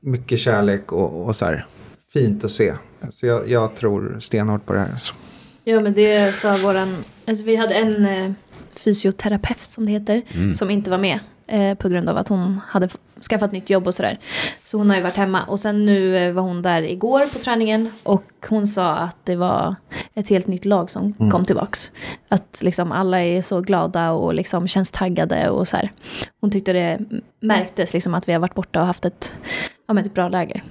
mycket 0.00 0.38
kärlek 0.38 0.92
och, 0.92 1.26
och 1.26 1.36
så 1.36 1.44
här 1.44 1.66
fint 2.12 2.44
att 2.44 2.50
se. 2.50 2.74
Så 3.10 3.26
jag, 3.26 3.48
jag 3.48 3.74
tror 3.76 4.16
stenhårt 4.20 4.66
på 4.66 4.72
det 4.72 4.78
här. 4.78 4.92
alltså. 4.92 5.14
Ja, 5.64 5.80
men 5.80 5.94
det 5.94 6.34
sa 6.34 6.56
våran... 6.56 6.96
Alltså, 7.26 7.44
vi 7.44 7.56
hade 7.56 7.74
en 7.74 8.06
eh, 8.06 8.32
fysioterapeut 8.72 9.60
som 9.60 9.86
det 9.86 9.92
heter, 9.92 10.22
Mm. 10.34 10.52
som 10.52 10.70
inte 10.70 10.90
var 10.90 10.98
med. 10.98 11.18
Eh, 11.50 11.74
på 11.74 11.88
grund 11.88 12.08
av 12.08 12.16
att 12.16 12.28
hon 12.28 12.60
hade 12.66 12.88
skaffat 13.30 13.52
nytt 13.52 13.70
jobb 13.70 13.86
och 13.86 13.94
sådär. 13.94 14.18
Så 14.64 14.78
hon 14.78 14.90
har 14.90 14.96
ju 14.96 15.02
varit 15.02 15.16
hemma. 15.16 15.44
Och 15.44 15.60
sen 15.60 15.86
nu 15.86 16.16
eh, 16.16 16.32
var 16.32 16.42
hon 16.42 16.62
där 16.62 16.82
igår 16.82 17.26
på 17.26 17.38
träningen. 17.38 17.92
Och 18.02 18.24
hon 18.48 18.66
sa 18.66 18.96
att 18.96 19.16
det 19.24 19.36
var 19.36 19.74
ett 20.14 20.28
helt 20.28 20.46
nytt 20.46 20.64
lag 20.64 20.90
som 20.90 21.30
kom 21.30 21.44
tillbaks. 21.44 21.92
Att 22.28 22.60
liksom 22.62 22.92
alla 22.92 23.24
är 23.24 23.42
så 23.42 23.60
glada 23.60 24.10
och 24.10 24.34
liksom 24.34 24.68
känns 24.68 24.90
taggade 24.90 25.50
och 25.50 25.68
så 25.68 25.76
här. 25.76 25.92
Hon 26.40 26.50
tyckte 26.50 26.72
det 26.72 26.98
märktes 27.40 27.94
liksom 27.94 28.14
att 28.14 28.28
vi 28.28 28.32
har 28.32 28.40
varit 28.40 28.54
borta 28.54 28.80
och 28.80 28.86
haft 28.86 29.04
ett, 29.04 29.36
ja, 29.88 29.94
men 29.94 30.04
ett 30.04 30.14
bra 30.14 30.28
läger. 30.28 30.62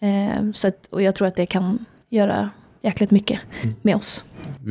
Eh, 0.00 0.50
så 0.52 0.68
att, 0.68 0.88
och 0.90 1.02
jag 1.02 1.14
tror 1.14 1.28
att 1.28 1.36
det 1.36 1.46
kan 1.46 1.84
göra 2.10 2.50
jäkligt 2.82 3.10
mycket 3.10 3.40
med 3.82 3.96
oss 3.96 4.24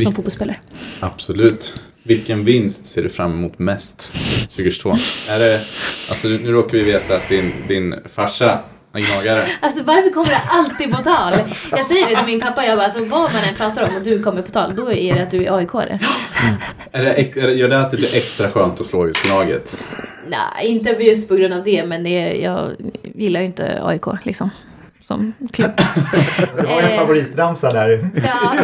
som 0.03 0.13
fotbollsspelare. 0.13 0.57
Absolut. 0.99 1.74
Vilken 2.03 2.43
vinst 2.43 2.86
ser 2.86 3.03
du 3.03 3.09
fram 3.09 3.32
emot 3.32 3.59
mest 3.59 4.11
2022? 4.48 4.96
Är 5.30 5.39
det, 5.39 5.62
alltså 6.10 6.28
nu 6.28 6.52
råkar 6.52 6.78
vi 6.78 6.84
veta 6.84 7.16
att 7.16 7.30
din, 7.30 7.54
din 7.68 7.96
farsa 8.06 8.60
är 8.93 9.02
gnagare. 9.02 9.48
Alltså 9.60 9.84
varför 9.84 10.10
kommer 10.10 10.30
det 10.30 10.41
alltid 10.48 10.91
på 10.91 11.04
tal? 11.04 11.34
Jag 11.72 11.86
säger 11.86 12.10
det 12.10 12.16
till 12.16 12.26
min 12.26 12.39
pappa, 12.39 12.66
jag 12.66 12.78
bara, 12.78 12.84
alltså, 12.84 13.06
vad 13.06 13.34
man 13.34 13.43
än 13.50 13.56
pratar 13.56 13.84
om 13.84 13.96
och 13.98 14.04
du 14.04 14.24
kommer 14.24 14.41
på 14.41 14.52
tal, 14.52 14.76
då 14.76 14.93
är 14.93 15.16
det 15.16 15.24
att 15.24 15.32
du 15.32 15.46
är 15.46 15.58
aik 15.58 15.70
-are. 15.70 16.00
Är 16.91 17.04
det, 17.04 17.38
är 17.38 17.48
det, 17.48 17.54
gör 17.54 17.70
det 17.70 17.80
att 17.80 17.91
det 17.91 17.98
blir 17.98 18.16
extra 18.16 18.52
skönt 18.52 18.82
att 18.82 18.86
slå 18.86 19.08
just 19.08 19.24
Gnaget? 19.24 19.78
Nej, 20.28 20.68
inte 20.68 20.89
just 20.89 21.30
på 21.30 21.36
grund 21.36 21.54
av 21.54 21.64
det, 21.64 21.86
men 21.86 22.04
det 22.04 22.34
jag 22.34 22.72
gillar 23.16 23.39
ju 23.39 23.46
inte 23.46 23.80
AIK 23.84 24.06
liksom. 24.24 24.50
Som 25.08 25.34
klubb. 25.53 25.72
Du 26.62 26.68
har 26.68 26.82
ju 26.82 26.88
en 26.88 26.91
Eh. 26.91 26.99
favoritramsa 26.99 27.72
där. 27.74 28.10
Ja, 28.26 28.53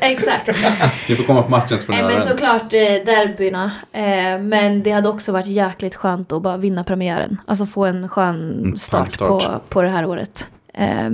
exakt. 0.00 0.48
Exakt. 0.48 1.08
ni 1.08 1.16
får 1.16 1.24
komma 1.24 1.42
på 1.42 1.48
matchen 1.50 1.78
höra 1.88 2.08
men 2.08 2.18
såklart 2.20 2.62
eh, 2.62 2.80
derbyna. 2.80 3.70
Eh, 3.92 4.38
men 4.40 4.82
det 4.82 4.90
hade 4.90 5.08
också 5.08 5.32
varit 5.32 5.46
jäkligt 5.46 5.94
skönt 5.94 6.32
att 6.32 6.42
bara 6.42 6.56
vinna 6.56 6.84
premiären. 6.84 7.40
Alltså 7.46 7.66
få 7.66 7.84
en 7.84 8.08
skön 8.08 8.72
start, 8.76 9.12
start. 9.12 9.28
På, 9.28 9.60
på 9.68 9.82
det 9.82 9.88
här 9.90 10.06
året. 10.06 10.48
Eh, 10.74 11.10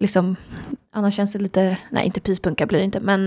liksom, 0.00 0.36
annars 0.94 1.14
känns 1.14 1.32
det 1.32 1.38
lite, 1.38 1.76
nej 1.90 2.06
inte 2.06 2.20
pyspunka 2.20 2.66
blir 2.66 2.78
det 2.78 2.84
inte. 2.84 3.00
Men 3.00 3.26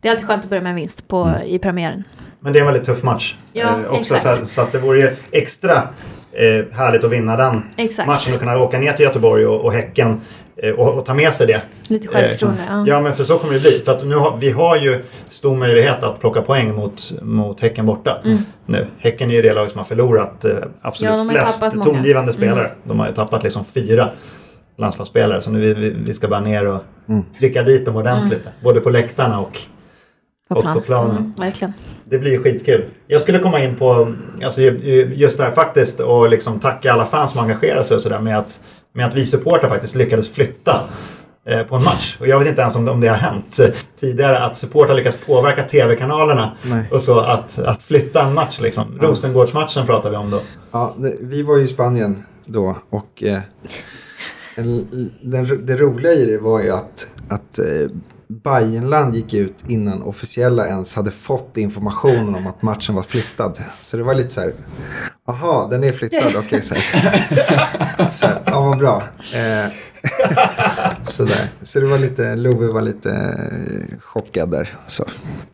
det 0.00 0.08
är 0.08 0.12
alltid 0.12 0.26
skönt 0.26 0.44
att 0.44 0.50
börja 0.50 0.62
med 0.62 0.70
en 0.70 0.76
vinst 0.76 1.08
på, 1.08 1.22
Mm. 1.24 1.42
i 1.42 1.58
premiären. 1.58 2.04
Men 2.40 2.52
det 2.52 2.58
är 2.58 2.60
en 2.60 2.66
väldigt 2.66 2.84
tuff 2.86 3.02
match. 3.02 3.36
Ja, 3.52 3.68
också, 3.90 4.14
exakt. 4.16 4.38
så, 4.38 4.46
så 4.46 4.60
att 4.60 4.72
det 4.72 4.78
vore 4.78 4.98
ju 4.98 5.16
extra 5.32 5.82
eh, 6.32 6.76
härligt 6.76 7.04
att 7.04 7.10
vinna 7.10 7.36
den 7.36 7.62
Exakt. 7.76 8.06
matchen 8.06 8.34
och 8.34 8.40
kunna 8.40 8.58
åka 8.58 8.78
ner 8.78 8.92
till 8.92 9.04
Göteborg 9.04 9.46
och, 9.46 9.64
och 9.64 9.72
Häcken 9.72 10.20
eh, 10.56 10.72
och, 10.72 10.98
och 10.98 11.06
ta 11.06 11.14
med 11.14 11.34
sig 11.34 11.46
det. 11.46 11.62
Lite 11.88 12.08
självförtroende. 12.08 12.62
Eh, 12.62 12.68
Ja. 12.70 12.84
Ja, 12.86 13.00
men 13.00 13.14
för 13.14 13.24
så 13.24 13.38
kommer 13.38 13.54
det 13.54 13.60
bli. 13.60 13.82
För 13.84 13.92
att 13.92 14.06
nu 14.06 14.14
har, 14.14 14.36
vi 14.36 14.50
har 14.50 14.76
ju 14.76 15.04
stor 15.28 15.56
möjlighet 15.56 16.02
att 16.02 16.20
plocka 16.20 16.42
poäng 16.42 16.74
mot, 16.74 17.12
mot 17.22 17.60
Häcken 17.60 17.86
borta. 17.86 18.20
Nu. 18.66 18.86
Häcken 18.98 19.30
är 19.30 19.34
ju 19.34 19.42
det 19.42 19.52
lag 19.52 19.70
som 19.70 19.78
har 19.78 19.84
förlorat 19.84 20.44
eh, 20.44 20.50
absolut 20.82 21.10
Mm. 21.10 21.26
Ja, 21.26 21.32
de 21.32 21.38
har 21.38 21.46
flest. 21.46 21.62
Mm. 21.62 21.84
tongivande 21.84 22.32
spelare. 22.32 22.70
De 22.84 23.00
har 23.00 23.08
ju 23.08 23.14
tappat 23.14 23.42
liksom 23.42 23.64
fyra 23.64 24.10
landslagsspelare. 24.76 25.42
Så 25.42 25.50
nu 25.50 25.74
vi, 25.74 25.90
vi, 25.90 26.14
ska 26.14 26.28
bara 26.28 26.40
ner 26.40 26.66
och 26.66 26.80
trycka 27.38 27.62
dit 27.62 27.86
dem 27.86 27.96
ordentligt. 27.96 28.44
Både 28.60 28.80
på 28.80 28.90
läktarna 28.90 29.40
och 29.40 29.58
och 30.50 30.64
på 30.74 30.80
planen. 30.80 31.16
Mm, 31.16 31.32
verkligen. 31.36 31.72
Det 32.10 32.18
blir 32.18 32.30
ju 32.30 32.42
skitkul. 32.42 32.84
Jag 33.06 33.20
skulle 33.20 33.38
komma 33.38 33.60
in 33.64 33.76
på 33.76 34.14
alltså, 34.44 34.60
ju- 34.60 34.80
ju- 34.84 35.14
just 35.14 35.38
där 35.38 35.50
faktiskt 35.50 36.00
och 36.00 36.30
liksom 36.30 36.60
tacka 36.60 36.92
alla 36.92 37.06
fans 37.06 37.30
som 37.30 37.40
engagerar 37.40 37.82
sig 37.82 37.94
och 37.94 38.00
sådär 38.02 38.20
med 38.20 38.38
att, 38.38 38.60
med 38.94 39.06
att 39.06 39.14
vi 39.14 39.26
supportrar 39.26 39.68
faktiskt 39.68 39.94
lyckades 39.94 40.30
flytta 40.30 40.80
eh, 41.48 41.62
på 41.62 41.76
en 41.76 41.84
match. 41.84 42.16
Och 42.20 42.26
jag 42.26 42.38
vet 42.38 42.48
inte 42.48 42.60
ens 42.60 42.76
om, 42.76 42.88
om 42.88 43.00
det 43.00 43.08
har 43.08 43.16
hänt 43.16 43.60
tidigare 44.00 44.38
att 44.38 44.56
supportrar 44.56 44.94
lyckas 44.96 45.16
påverka 45.26 45.62
tv-kanalerna 45.62 46.52
Nej. 46.62 46.88
och 46.92 47.02
så 47.02 47.20
att, 47.20 47.58
att 47.58 47.82
flytta 47.82 48.22
en 48.22 48.34
match 48.34 48.60
liksom. 48.60 48.98
Rosengårdsmatchen 49.00 49.86
pratar 49.86 50.10
vi 50.10 50.16
om 50.16 50.30
då. 50.30 50.40
Ja, 50.70 50.94
det, 50.98 51.16
vi 51.20 51.42
var 51.42 51.56
ju 51.56 51.64
i 51.64 51.66
Spanien 51.66 52.24
då 52.44 52.76
och 52.90 53.22
eh, 53.22 53.38
en, 54.54 54.86
den, 55.22 55.66
det 55.66 55.76
roliga 55.76 56.12
i 56.12 56.26
det 56.26 56.38
var 56.38 56.60
ju 56.62 56.70
att, 56.70 57.06
att 57.28 57.58
eh, 57.58 57.64
Bayernland 58.30 59.14
gick 59.14 59.34
ut 59.34 59.54
innan 59.68 60.02
officiella 60.02 60.66
ens 60.66 60.94
hade 60.94 61.10
fått 61.10 61.56
informationen 61.56 62.34
om 62.34 62.46
att 62.46 62.62
matchen 62.62 62.94
var 62.94 63.02
flyttad. 63.02 63.58
Så 63.80 63.96
det 63.96 64.02
var 64.02 64.14
lite 64.14 64.30
så 64.30 64.40
här, 64.40 64.52
aha, 65.28 65.68
den 65.70 65.84
är 65.84 65.92
flyttad, 65.92 66.32
okej. 66.38 66.62
så 66.62 66.74
här. 66.74 68.10
så 68.12 68.26
här, 68.26 68.42
ja, 68.46 68.60
vad 68.60 68.78
bra. 68.78 69.02
Eh, 69.34 69.72
så, 71.08 71.24
där. 71.24 71.48
så 71.62 71.80
det 71.80 71.86
var 71.86 71.98
lite, 71.98 72.36
Love 72.36 72.66
var 72.66 72.82
lite 72.82 73.10
eh, 73.10 73.98
chockad 74.00 74.50
där. 74.50 74.74
Så. 74.86 75.04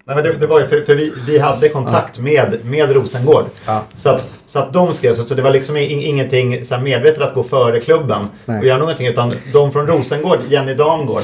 Nej, 0.04 0.16
men 0.16 0.24
det, 0.24 0.32
det 0.32 0.46
var 0.46 0.60
ju 0.60 0.66
för, 0.66 0.82
för 0.82 0.94
vi, 0.94 1.12
vi 1.26 1.38
hade 1.38 1.68
kontakt 1.68 2.18
med, 2.18 2.58
med 2.64 2.90
Rosengård. 2.90 3.44
Ja. 3.66 3.84
Så, 3.94 4.08
att, 4.08 4.26
så 4.46 4.58
att 4.58 4.72
de 4.72 4.94
skrev 4.94 5.14
så, 5.14 5.22
så 5.22 5.34
det 5.34 5.42
var 5.42 5.50
liksom 5.50 5.76
in, 5.76 6.00
ingenting 6.00 6.64
så 6.64 6.74
här 6.74 6.82
medvetet 6.82 7.22
att 7.22 7.34
gå 7.34 7.42
före 7.42 7.80
klubben 7.80 8.28
Nej. 8.44 8.58
och 8.58 8.66
göra 8.66 8.78
någonting. 8.78 9.06
Utan 9.06 9.34
de 9.52 9.72
från 9.72 9.86
Rosengård, 9.86 10.38
Jenny 10.48 10.74
Damgård, 10.74 11.22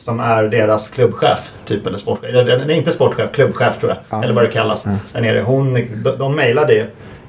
som 0.00 0.20
är 0.20 0.42
deras 0.42 0.88
klubbchef, 0.88 1.50
typ 1.64 1.86
eller 1.86 1.98
sportchef. 1.98 2.32
Det 2.32 2.52
är 2.52 2.70
inte 2.70 2.92
sportchef, 2.92 3.32
klubbchef 3.32 3.78
tror 3.78 3.90
jag. 3.92 3.98
Ja. 4.10 4.24
Eller 4.24 4.34
vad 4.34 4.44
det 4.44 4.50
kallas. 4.50 4.86
Där 5.12 5.20
nere. 5.20 5.40
Hon, 5.40 5.74
de, 5.74 6.10
de 6.18 6.36
mejlade 6.36 6.74
ju 6.74 6.86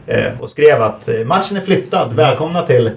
eh, 0.07 0.41
och 0.41 0.49
skrev 0.49 0.81
att 0.81 1.07
eh, 1.07 1.25
matchen 1.25 1.57
är 1.57 1.61
flyttad. 1.61 2.13
Välkomna 2.13 2.61
till 2.61 2.91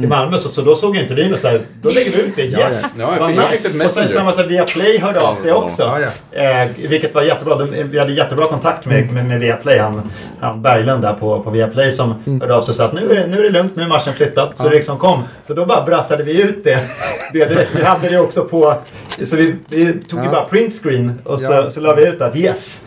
till 0.00 0.08
Malmö 0.08 0.38
så, 0.38 0.48
så 0.48 0.62
då 0.62 0.74
såg 0.76 0.96
inte 0.96 1.14
vi 1.14 1.28
något 1.28 1.40
så 1.40 1.48
här, 1.48 1.60
då 1.82 1.88
lägger 1.90 2.10
vi 2.10 2.22
ut 2.22 2.36
det, 2.36 2.42
yes! 2.42 2.94
ja. 2.98 3.16
Ja, 3.18 3.48
på 3.78 3.84
Och 3.84 3.90
sen 3.90 4.08
samma 4.08 4.32
sak, 4.32 4.46
Viaplay 4.50 4.98
hörde 4.98 5.20
av 5.20 5.34
sig 5.34 5.48
Ja, 5.50 5.54
också. 5.54 5.82
ja, 5.82 5.98
ja. 6.30 6.62
Eh, 6.62 6.68
vilket 6.88 7.14
var 7.14 7.22
jättebra. 7.22 7.54
De, 7.58 7.64
vi 7.90 7.98
hade 7.98 8.12
jättebra 8.12 8.46
kontakt 8.46 8.86
med, 8.86 9.12
med, 9.12 9.26
med 9.26 9.40
Viaplay. 9.40 9.78
Han, 9.78 10.10
han 10.40 10.62
Berglund 10.62 11.02
där 11.02 11.12
på, 11.14 11.40
på 11.40 11.50
Viaplay 11.50 11.92
som 11.92 12.14
hörde 12.40 12.54
av 12.56 12.62
sig 12.62 12.72
och 12.72 12.76
sa 12.76 12.84
att 12.84 12.92
nu 12.92 13.10
är, 13.10 13.14
det, 13.14 13.26
nu 13.26 13.38
är 13.38 13.42
det 13.42 13.50
lugnt, 13.50 13.76
nu 13.76 13.82
är 13.82 13.88
matchen 13.88 14.14
flyttad. 14.14 14.52
Så 14.56 14.64
det 14.68 14.70
liksom 14.74 14.98
kom. 14.98 15.22
Så 15.46 15.54
då 15.54 15.66
bara 15.66 15.84
brassade 15.84 16.22
vi 16.22 16.42
ut 16.42 16.64
det. 16.64 16.78
det 17.32 17.44
direkt. 17.46 17.70
Vi 17.74 17.82
hade 17.82 18.08
det 18.08 18.18
också 18.18 18.44
på... 18.44 18.74
Så 19.24 19.36
vi, 19.36 19.54
vi 19.68 19.92
tog 19.92 20.18
ju 20.20 20.24
Ja. 20.24 20.30
bara 20.30 20.44
printscreen 20.44 21.20
och 21.24 21.40
så, 21.40 21.52
Ja. 21.52 21.70
så 21.70 21.80
la 21.80 21.94
vi 21.94 22.08
ut 22.08 22.20
att 22.20 22.36
yes. 22.36 22.82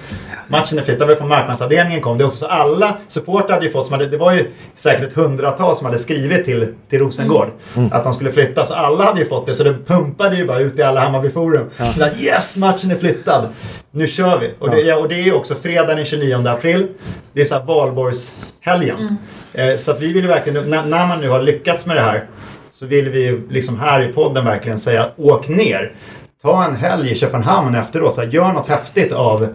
Matchen 0.49 0.79
är 0.79 0.83
flyttad. 0.83 1.07
Det 1.07 1.13
var 1.13 1.19
från 1.19 1.29
marknadsavdelningen 1.29 2.01
kom 2.01 2.17
det 2.17 2.25
också. 2.25 2.37
Så 2.37 2.45
alla 2.47 2.97
supportrar 3.07 3.53
hade 3.53 3.65
ju 3.65 3.71
fått, 3.71 3.85
som 3.85 3.93
hade, 3.93 4.05
det 4.05 4.17
var 4.17 4.33
ju 4.33 4.51
säkert 4.75 5.07
ett 5.07 5.13
hundratal 5.13 5.75
som 5.77 5.85
hade 5.85 5.97
skrivit 5.97 6.45
till, 6.45 6.73
till 6.89 6.96
Rosengård 6.99 7.51
att 7.91 8.03
de 8.03 8.13
skulle 8.13 8.31
flytta. 8.31 8.65
Så 8.65 8.73
alla 8.73 9.03
hade 9.03 9.19
ju 9.19 9.25
fått 9.25 9.45
det. 9.45 9.55
Så 9.55 9.63
det 9.63 9.73
pumpade 9.87 10.35
ju 10.35 10.45
bara 10.47 10.59
ut 10.59 10.79
i 10.79 10.81
alla 10.81 10.99
Hammarbyforum. 11.01 11.69
Så 11.93 12.03
att 12.03 12.21
yes, 12.21 12.57
matchen 12.57 12.91
är 12.91 12.95
flyttad. 12.95 13.47
Nu 13.91 14.07
kör 14.07 14.39
vi. 14.39 14.53
Och 14.59 14.69
det, 14.69 14.81
ja, 14.81 14.95
och 14.95 15.09
det 15.09 15.15
är 15.15 15.23
ju 15.23 15.33
också 15.33 15.55
fredag 15.55 15.95
den 15.95 16.05
29 16.05 16.47
april. 16.47 16.87
Det 17.33 17.41
är 17.41 17.45
så 17.45 17.55
här 17.55 17.63
valborgshelgen. 17.63 19.17
Eh, 19.53 19.75
så 19.77 19.91
att 19.91 20.01
vi 20.01 20.13
vill 20.13 20.23
ju 20.23 20.29
verkligen, 20.29 20.69
när, 20.69 20.85
när 20.85 21.07
man 21.07 21.21
nu 21.21 21.29
har 21.29 21.41
lyckats 21.41 21.85
med 21.85 21.95
det 21.95 22.01
här 22.01 22.23
så 22.71 22.85
vill 22.85 23.09
vi 23.09 23.25
ju 23.25 23.49
liksom 23.49 23.79
här 23.79 24.09
i 24.09 24.13
podden 24.13 24.45
verkligen 24.45 24.79
säga 24.79 25.09
åk 25.17 25.47
ner. 25.47 25.95
Ta 26.41 26.65
en 26.65 26.75
helg 26.75 27.11
i 27.11 27.15
Köpenhamn 27.15 27.75
efteråt. 27.75 28.15
Så 28.15 28.21
här, 28.21 28.27
gör 28.27 28.53
något 28.53 28.67
häftigt 28.67 29.11
av, 29.13 29.47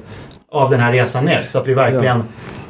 av 0.51 0.71
den 0.71 0.81
här 0.81 0.93
resan 0.93 1.25
ner. 1.25 1.47
Så 1.49 1.59
att 1.59 1.67
vi 1.67 1.75
verkligen 1.75 2.25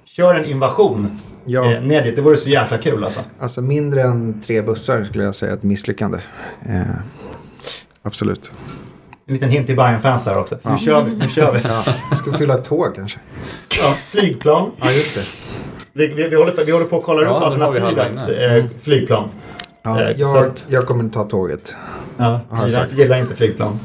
kör 0.05 0.35
en 0.35 0.45
invasion 0.45 1.21
Ja. 1.45 1.73
eh, 1.73 1.83
ner 1.83 2.03
dit. 2.05 2.17
Det 2.17 2.23
vore 2.23 2.37
så 2.37 2.51
jäkla 2.51 2.79
kul 2.79 3.05
alltså. 3.05 3.21
Alltså 3.41 3.63
mindre 3.63 4.03
än 4.03 4.41
tre 4.47 4.63
bussar 4.63 5.05
skulle 5.05 5.25
jag 5.25 5.35
säga 5.35 5.53
ett 5.53 5.63
misslyckande. 5.63 6.19
Eh, 6.69 6.81
absolut. 8.03 8.53
En 9.27 9.35
liten 9.35 9.51
hint 9.51 9.67
till 9.67 9.77
bayern 9.77 10.01
fans 10.01 10.25
där 10.25 10.39
också. 10.39 10.59
Nu 10.63 10.79
kör 10.79 11.05
vi, 11.05 11.11
nu 11.17 11.29
kör 11.29 11.53
vi. 11.53 11.61
Jag 12.11 12.19
ska 12.19 12.33
fylla 12.33 12.55
ett 12.55 12.65
tåg 12.65 12.95
kanske. 12.95 13.19
Ja, 13.81 13.95
flygplan. 14.11 14.71
Ja, 14.81 14.91
just 14.93 15.15
det. 15.15 15.25
Vi, 15.93 16.07
vi, 16.09 16.29
vi, 16.29 16.37
håller, 16.37 16.65
vi 16.65 16.73
håller 16.73 16.87
på 16.87 16.99
att 16.99 17.05
kolla 17.05 17.23
Ja, 17.23 17.37
upp 17.37 17.43
alternativet 17.43 18.29
eh, 18.59 18.65
flygplan. 18.83 19.29
Ja, 19.83 20.01
Eh, 20.01 20.11
jag, 20.21 20.37
att- 20.47 20.67
jag 20.69 20.87
kommer 20.87 21.09
ta 21.09 21.25
tåget. 21.25 21.75
Ja, 22.17 22.41
jag 22.51 22.69
gillar, 22.69 22.87
gillar 22.91 23.19
inte 23.19 23.35
flygplan. 23.35 23.79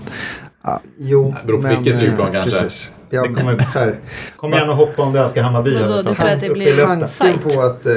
Ja, 0.64 0.82
jo, 1.00 1.36
Det 1.42 1.48
beror 1.48 1.62
på 1.62 1.68
vilket 1.68 1.94
eh, 1.94 2.00
flygplan 2.00 2.32
kanske. 2.32 2.62
Precis. 2.64 2.92
Ja, 3.10 3.22
Det 3.22 3.34
kommer- 3.34 3.60
så 3.64 3.80
här, 3.80 4.00
Kom 4.38 4.54
igen 4.54 4.70
och 4.70 4.76
hoppa 4.76 5.02
om 5.04 5.14
du 5.14 5.20
älskar 5.20 5.44
Hammarby. 5.44 5.74
Vadå, 5.80 6.02
du 6.02 6.14
tror 6.16 6.30
att 6.30 6.42
det 6.42 6.50
blir 6.50 6.86
tanken 6.86 7.08
Fight. 7.10 7.56
på 7.56 7.62
att, 7.62 7.86
eh, 7.86 7.94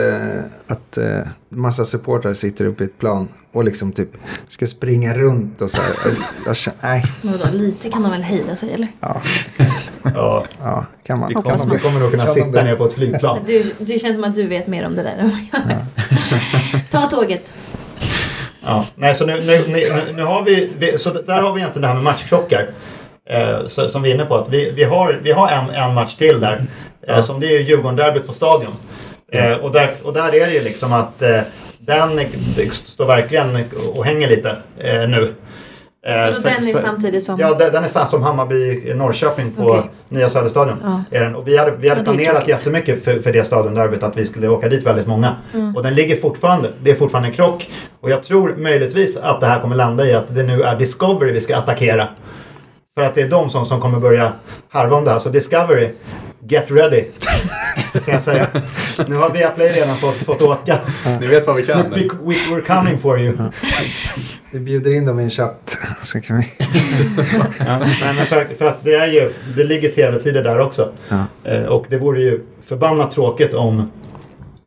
att 0.66 0.98
eh, 0.98 1.04
massa 1.48 1.84
supportrar 1.84 2.34
sitter 2.34 2.64
uppe 2.64 2.82
i 2.82 2.86
ett 2.86 2.98
plan 2.98 3.28
och 3.52 3.64
liksom 3.64 3.92
typ 3.92 4.11
ska 4.48 4.66
springa 4.66 5.14
runt 5.14 5.62
och 5.62 5.70
så 5.70 5.82
här. 5.82 5.92
Jag 6.46 6.56
känner, 6.56 6.78
nej, 6.82 7.04
vadå, 7.22 7.44
lite 7.52 7.90
kan 7.90 8.02
de 8.02 8.11
väl 8.11 8.22
hejda 8.22 8.56
sig 8.56 8.72
eller? 8.72 8.88
ja, 9.00 9.22
Ja, 10.14 10.44
ja, 10.62 10.86
kan 11.06 11.18
man. 11.18 11.28
vi, 11.28 11.34
kommer, 11.34 11.48
man. 11.58 11.70
vi 11.70 11.78
kommer 11.78 12.00
nog 12.00 12.11
kunna 12.11 12.24
Kan 12.24 12.34
sitta 12.34 12.62
ner 12.62 12.76
på 12.76 12.84
ett 12.84 12.92
flygplan. 12.94 13.38
Du, 13.46 13.72
det 13.78 13.98
känns 13.98 14.14
som 14.14 14.24
att 14.24 14.34
du 14.34 14.46
vet 14.46 14.66
mer 14.66 14.86
om 14.86 14.96
det 14.96 15.02
där 15.02 15.16
än 15.18 15.30
vad 15.30 15.62
jag 15.62 15.70
gör. 15.70 16.80
Ta 16.90 17.06
tåget. 17.06 17.52
Ja. 18.64 18.84
Nej, 18.94 19.14
så 19.14 19.26
nu, 19.26 19.32
nu, 19.46 19.64
nu, 19.68 19.80
nu 20.16 20.22
har 20.22 20.42
vi, 20.44 20.70
vi, 20.78 20.98
så 20.98 21.11
där 21.11 21.40
har 21.42 21.52
vi 21.54 21.61
egentligen 21.61 21.82
det 21.82 21.88
här 21.88 21.94
med 21.94 22.04
matchklockor. 22.04 22.70
Eh, 23.31 23.66
så, 23.66 23.89
som 23.89 24.03
vi 24.03 24.11
är 24.11 24.14
inne 24.14 24.24
på. 24.24 24.35
Att 24.35 24.49
vi, 24.49 24.70
vi 24.70 24.85
har, 24.85 25.20
vi 25.22 25.33
har 25.33 25.49
en, 25.49 25.70
en 25.70 25.95
match 25.95 26.14
till 26.14 26.41
där. 26.41 26.62
Eh, 27.07 27.20
som 27.20 27.41
det 27.41 27.47
är 27.47 27.61
Djurgården-derbyt 27.61 28.26
på 28.26 28.33
Stadion. 28.33 28.72
Eh, 29.33 29.53
och, 29.53 29.72
där, 29.72 29.91
och 30.05 30.12
där 30.12 30.35
är 30.35 30.47
det 30.47 30.53
ju 30.53 30.61
liksom 30.61 30.93
att 30.93 31.22
eh, 31.22 31.41
den 31.78 32.20
står 32.72 33.07
verkligen 33.07 33.64
och 33.95 34.05
hänger 34.05 34.28
lite 34.28 34.49
eh, 34.78 35.09
nu. 35.09 35.35
Eh, 36.07 36.28
Och 36.28 36.43
den 36.43 36.53
är 36.53 36.78
samtidigt 36.78 37.22
som... 37.22 37.41
Ja, 37.41 37.55
den 37.55 37.72
den 37.72 37.85
är 37.85 37.89
samma 37.89 38.07
som 38.07 38.22
Hammarby-Norrköping 38.24 39.57
på 39.57 39.62
Okej. 39.62 39.91
Nya 40.09 40.28
Söderstadion. 40.28 40.76
Ja. 40.85 41.18
Är 41.18 41.24
den. 41.24 41.35
Och 41.37 41.49
vi 41.49 41.57
hade, 41.57 41.70
vi 41.70 41.89
hade 41.89 42.01
Ja, 42.01 42.05
planerat 42.05 42.49
jättemycket 42.49 43.05
för, 43.05 43.20
för 43.20 43.33
det 43.33 43.45
stadionderbyt 43.45 44.03
att 44.03 44.16
vi 44.16 44.26
skulle 44.26 44.49
åka 44.49 44.68
dit 44.68 44.87
väldigt 44.87 45.07
många. 45.07 45.37
Mm. 45.55 45.76
Och 45.76 45.83
den 45.83 45.95
ligger 45.95 46.16
fortfarande. 46.16 46.68
Det 46.83 46.91
är 46.91 46.95
fortfarande 46.95 47.28
en 47.28 47.35
krock. 47.35 47.70
Och 48.01 48.11
jag 48.11 48.22
tror 48.22 48.55
möjligtvis 48.57 49.16
att 49.16 49.41
det 49.41 49.47
här 49.47 49.61
kommer 49.61 49.76
landa 49.76 50.07
i 50.07 50.14
att 50.14 50.35
det 50.35 50.43
nu 50.43 50.62
är 50.62 50.76
Discovery 50.76 51.33
vi 51.33 51.41
ska 51.41 51.57
attackera. 51.57 52.09
För 53.01 53.07
att 53.07 53.14
det 53.14 53.22
är 53.22 53.28
de 53.28 53.51
som, 53.51 53.66
som 53.66 53.80
kommer 53.80 54.01
börja 54.01 54.32
harva 54.68 54.96
om 54.96 55.05
det 55.05 55.11
här. 55.11 55.18
Så 55.18 55.28
Discovery, 55.28 55.88
get 56.48 56.70
ready. 56.70 57.05
kan 57.92 58.14
jag 58.14 58.22
säga. 58.22 58.46
Nu 59.09 59.16
har 59.16 59.30
Viaplay 59.30 59.68
redan 59.68 59.96
fått, 59.96 60.14
fått 60.14 60.42
åka. 60.42 60.78
Ni 61.20 61.26
vet 61.26 61.46
vad 61.46 61.57
vi 61.57 61.62
kan. 61.62 61.90
We, 61.90 61.96
we, 61.98 62.34
we're 62.34 62.76
coming 62.76 62.98
for 62.98 63.20
you. 63.20 63.36
Vi 64.53 64.61
bjuder 64.61 64.94
in 64.94 65.07
dem 65.07 65.20
i 65.20 65.22
en 65.22 65.30
chatt. 65.30 65.78
Så 66.03 66.20
kan 66.20 66.36
vi... 66.36 66.46
Ja, 67.59 67.78
men 68.16 68.26
för, 68.26 68.55
för 68.59 68.64
att 68.64 68.84
det 68.84 68.94
är 68.94 69.07
ju, 69.07 69.32
det 69.57 69.64
ligger 69.64 69.88
tv-tider 69.88 70.44
där 70.44 70.59
också. 70.59 70.88
Ja. 71.09 71.24
Eh, 71.44 71.64
och 71.64 71.86
det 71.88 71.98
vore 71.98 72.20
ju 72.20 72.40
förbannat 72.66 73.12
tråkigt 73.12 73.55
om 73.55 73.90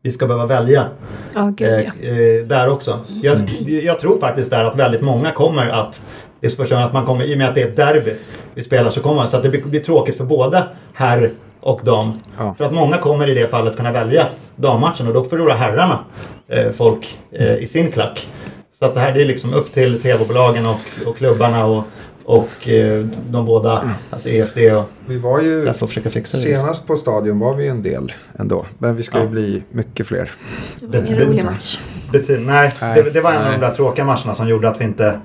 vi 0.02 0.12
ska 0.12 0.28
behöva 0.28 0.46
välja 0.46 0.88
Ja, 1.34 1.54
gud 1.58 1.70
eh, 1.70 1.80
ja. 1.80 2.10
eh, 2.10 2.46
där 2.46 2.70
också. 2.70 3.00
Jag, 3.22 3.50
jag 3.68 4.00
tror 4.00 4.20
faktiskt 4.20 4.52
där 4.52 4.64
att 4.64 4.76
väldigt 4.76 5.02
många 5.02 5.32
kommer 5.32 5.70
att 5.70 6.04
det 6.44 6.48
är 6.48 6.56
första 6.56 6.76
gången 6.76 6.88
att 6.88 6.94
man 6.94 7.06
kommer, 7.06 7.26
i 7.26 7.34
och 7.34 7.38
med 7.38 7.50
att 7.50 7.56
det 7.56 7.62
är 7.62 7.68
ett 7.68 7.76
derby 7.76 8.14
vi 8.54 8.64
spelar 8.64 8.90
så 8.92 9.00
kommer 9.02 9.16
man, 9.16 9.28
så 9.28 9.38
att 9.38 9.44
det 9.44 9.50
blir, 9.50 9.64
blir 9.64 9.80
tråkigt 9.84 10.18
för 10.18 10.24
både 10.24 10.64
herr 10.94 11.32
och 11.60 11.82
dam. 11.84 12.12
Ja. 12.38 12.56
För 12.58 12.66
att 12.66 12.74
många 12.74 12.98
kommer 12.98 13.30
i 13.30 13.34
det 13.34 13.48
fallet 13.48 13.78
kunna 13.78 13.92
välja 13.92 14.28
dammatchen 14.56 15.08
och 15.08 15.14
då 15.14 15.24
förlorar 15.24 15.56
herrarna 15.56 16.00
eh, 16.48 16.72
folk 16.72 17.18
eh, 17.32 17.56
i 17.58 17.68
sin 17.68 17.92
klack. 17.92 18.28
Så 18.74 18.86
att 18.86 18.94
det 18.94 19.00
här 19.00 19.12
det 19.14 19.22
är 19.22 19.26
liksom 19.26 19.54
upp 19.54 19.72
till 19.74 20.02
tv-bolagen 20.02 20.66
och, 20.66 20.80
och 21.08 21.18
klubbarna 21.18 21.66
och, 21.66 21.84
och 22.26 22.70
eh, 22.70 23.06
de 23.30 23.46
båda, 23.46 23.90
alltså 24.10 24.30
EFD 24.30 24.58
och 24.58 24.84
Vi 25.08 25.18
var 25.18 25.42
ju... 25.42 25.74
försöka 25.74 26.10
fixa 26.10 26.38
det. 26.38 26.44
liksom. 26.44 26.62
Senast 26.64 26.88
på 26.88 26.96
stadion 26.96 27.40
var 27.40 27.56
vi 27.56 27.64
ju 27.64 27.70
en 27.70 27.84
del 27.84 28.14
ändå. 28.40 28.66
Men 28.78 28.96
vi 28.96 29.04
ska 29.04 29.18
ju 29.18 29.24
Ja. 29.24 29.30
bli 29.30 29.64
mycket 29.72 30.08
fler. 30.08 30.32
Det 30.80 30.88
var 30.98 31.06
ingen 31.06 31.20
det- 31.20 31.26
rolig 31.26 31.44
match. 31.44 31.80
Bety- 32.12 32.40
nej, 32.46 32.74
Nej. 32.82 33.04
Det, 33.04 33.10
det 33.10 33.22
var 33.22 33.32
en 33.32 33.38
av 33.38 33.44
Nej. 33.44 33.52
de 33.60 33.66
där 33.66 33.74
tråkiga 33.74 34.06
matcherna 34.06 34.34
som 34.34 34.48
gjorde 34.48 34.70
att 34.70 34.82
vi 34.82 34.84
inte... 34.86 35.20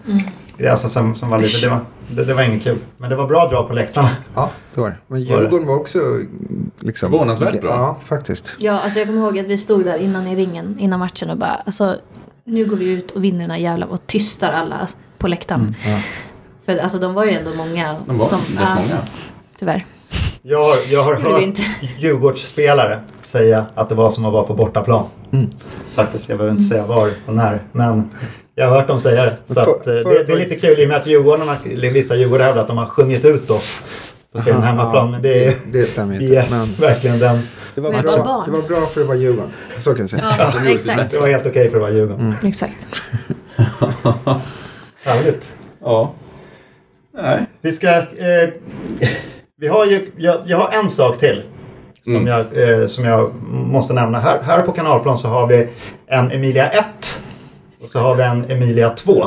Alltså, 0.66 0.88
som, 0.88 1.14
som 1.14 1.30
var 1.30 1.38
lite, 1.38 1.66
det, 1.66 1.70
var, 1.70 1.80
det, 2.10 2.24
det 2.24 2.34
var 2.34 2.42
inget 2.42 2.62
kul. 2.62 2.78
Men 2.96 3.10
det 3.10 3.16
var 3.16 3.26
bra 3.26 3.48
drag 3.48 3.68
på 3.68 3.74
läktarna. 3.74 4.08
Ja, 4.34 4.50
det 4.74 4.80
var 4.80 4.88
det. 4.88 4.96
Men? 5.06 5.20
Djurgården 5.20 5.66
var 5.66 5.76
också 5.76 5.98
liksom... 6.80 7.10
Förvånansvärt 7.10 7.60
bra. 7.60 7.70
Ja, 7.70 7.98
faktiskt. 8.04 8.54
Ja, 8.58 8.80
alltså 8.80 8.98
jag 8.98 9.08
kommer 9.08 9.20
ihåg 9.20 9.38
att 9.38 9.46
vi 9.46 9.58
stod 9.58 9.84
där 9.84 9.98
innan 9.98 10.26
i 10.26 10.36
ringen, 10.36 10.78
innan 10.78 10.98
matchen 10.98 11.30
och 11.30 11.38
bara 11.38 11.54
alltså 11.66 11.96
nu 12.44 12.64
går 12.64 12.76
vi 12.76 12.90
ut 12.90 13.10
och 13.10 13.24
vinner 13.24 13.40
den 13.40 13.50
här 13.50 13.58
jävla 13.58 13.86
och 13.86 14.06
tystar 14.06 14.52
alla. 14.52 14.88
På 15.18 15.28
läktaren. 15.28 15.74
För 16.66 16.78
alltså 16.78 16.98
de 16.98 17.14
var 17.14 17.24
ju 17.24 17.30
ändå 17.30 17.54
många. 17.54 17.96
De 18.06 18.18
var 18.18 18.26
som, 18.26 18.38
rätt 18.38 18.48
ja, 18.60 18.74
många. 18.74 19.02
Tyvärr. 19.58 19.84
Jag 20.42 20.64
har, 20.64 20.74
jag 20.90 21.02
har 21.02 21.14
hört. 21.14 21.58
Djurgårdsspelare 21.98 23.00
säga 23.22 23.66
att 23.74 23.88
det 23.88 23.94
var 23.94 24.10
som 24.10 24.24
att 24.24 24.32
vara 24.32 24.44
på 24.44 24.54
bortaplan. 24.54 25.04
Faktiskt, 25.94 26.28
jag 26.28 26.38
behöver 26.38 26.56
inte 26.58 26.68
säga 26.68 26.86
var 26.86 27.10
och 27.26 27.34
när. 27.34 27.62
Men 27.72 28.10
jag 28.58 28.68
har 28.68 28.76
hört 28.76 28.88
dem 28.88 29.00
säga 29.00 29.24
det. 29.24 29.36
Så 29.46 29.54
för- 29.54 29.60
att, 29.62 29.86
eh, 29.86 29.92
det, 29.94 30.02
förut 30.02 30.26
det 30.26 30.32
är 30.32 30.36
lite 30.36 30.54
kul 30.56 30.80
i 30.80 30.84
och 30.84 30.88
med 30.88 30.96
att 30.96 31.06
Djurgården, 31.06 31.48
eller 31.72 31.90
vissa 31.90 32.14
Djurgårdare 32.16 32.46
hävdar 32.46 32.62
att 32.62 32.68
de 32.68 32.78
har 32.78 32.86
sjungit 32.86 33.24
ut 33.24 33.50
oss 33.50 33.72
på 34.32 34.38
sin 34.38 34.52
Aha, 34.54 34.62
hemmaplan. 34.62 35.04
ja, 35.06 35.10
Men 35.10 35.22
det 35.22 35.44
är 35.44 35.54
det 35.72 35.82
stämmer 35.86 36.14
inte. 36.14 36.24
yes, 36.34 36.66
Men 36.68 36.88
verkligen 36.88 37.18
den. 37.18 37.40
det, 37.74 37.80
var 37.80 37.92
Men 37.92 38.02
bra. 38.02 38.42
det 38.46 38.52
var 38.52 38.62
bra 38.62 38.86
för 38.86 39.00
att 39.00 39.06
vara 39.06 39.16
Djurgården. 39.18 39.50
Så 39.78 39.90
kan 39.94 40.00
jag 40.00 40.10
säga. 40.10 40.34
Ja, 40.38 40.70
exakt. 40.70 41.10
Det 41.12 41.20
var 41.20 41.28
helt 41.28 41.46
okej 41.46 41.68
för 41.70 41.76
att 41.76 41.82
vara 41.82 41.92
Djurgården. 41.92 42.20
Mm. 42.20 42.34
exakt. 42.48 42.86
Härligt. 45.04 45.54
Ja. 45.80 46.14
Nej. 47.14 47.46
Vi 47.62 47.72
ska... 47.72 47.88
Eh, 47.88 48.48
vi 49.60 49.68
har 49.68 49.86
ju, 49.86 50.10
jag, 50.16 50.40
jag 50.46 50.58
har 50.58 50.70
en 50.82 50.90
sak 50.90 51.18
till. 51.18 51.42
Som, 52.04 52.16
Mm. 52.16 52.26
jag, 52.26 52.70
eh, 52.80 52.86
som 52.86 53.04
jag 53.04 53.34
måste 53.50 53.92
nämna. 53.94 54.18
Här, 54.18 54.40
här 54.42 54.62
på 54.62 54.72
Kanalplan 54.72 55.18
så 55.18 55.28
har 55.28 55.46
vi 55.46 55.68
en 56.06 56.30
Emilia 56.32 56.68
1. 56.68 57.20
Och 57.82 57.90
så 57.90 57.98
har 57.98 58.14
vi 58.14 58.22
en 58.22 58.50
Emilia 58.50 58.90
2. 58.90 59.24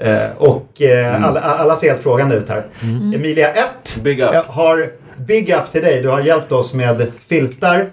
Eh, 0.00 0.18
och 0.38 0.82
eh, 0.82 1.24
alla, 1.24 1.40
alla 1.40 1.76
ser 1.76 1.88
helt 1.90 2.02
frågande 2.02 2.36
ut 2.36 2.48
här. 2.48 2.66
Emilia 3.14 3.52
1 3.52 3.98
Big 4.02 4.20
up. 4.20 4.30
har 4.46 4.86
Big 5.16 5.50
up 5.50 5.70
till 5.70 5.82
dig. 5.82 6.02
Du 6.02 6.08
har 6.08 6.20
hjälpt 6.20 6.52
oss 6.52 6.74
med 6.74 7.06
filtar 7.28 7.90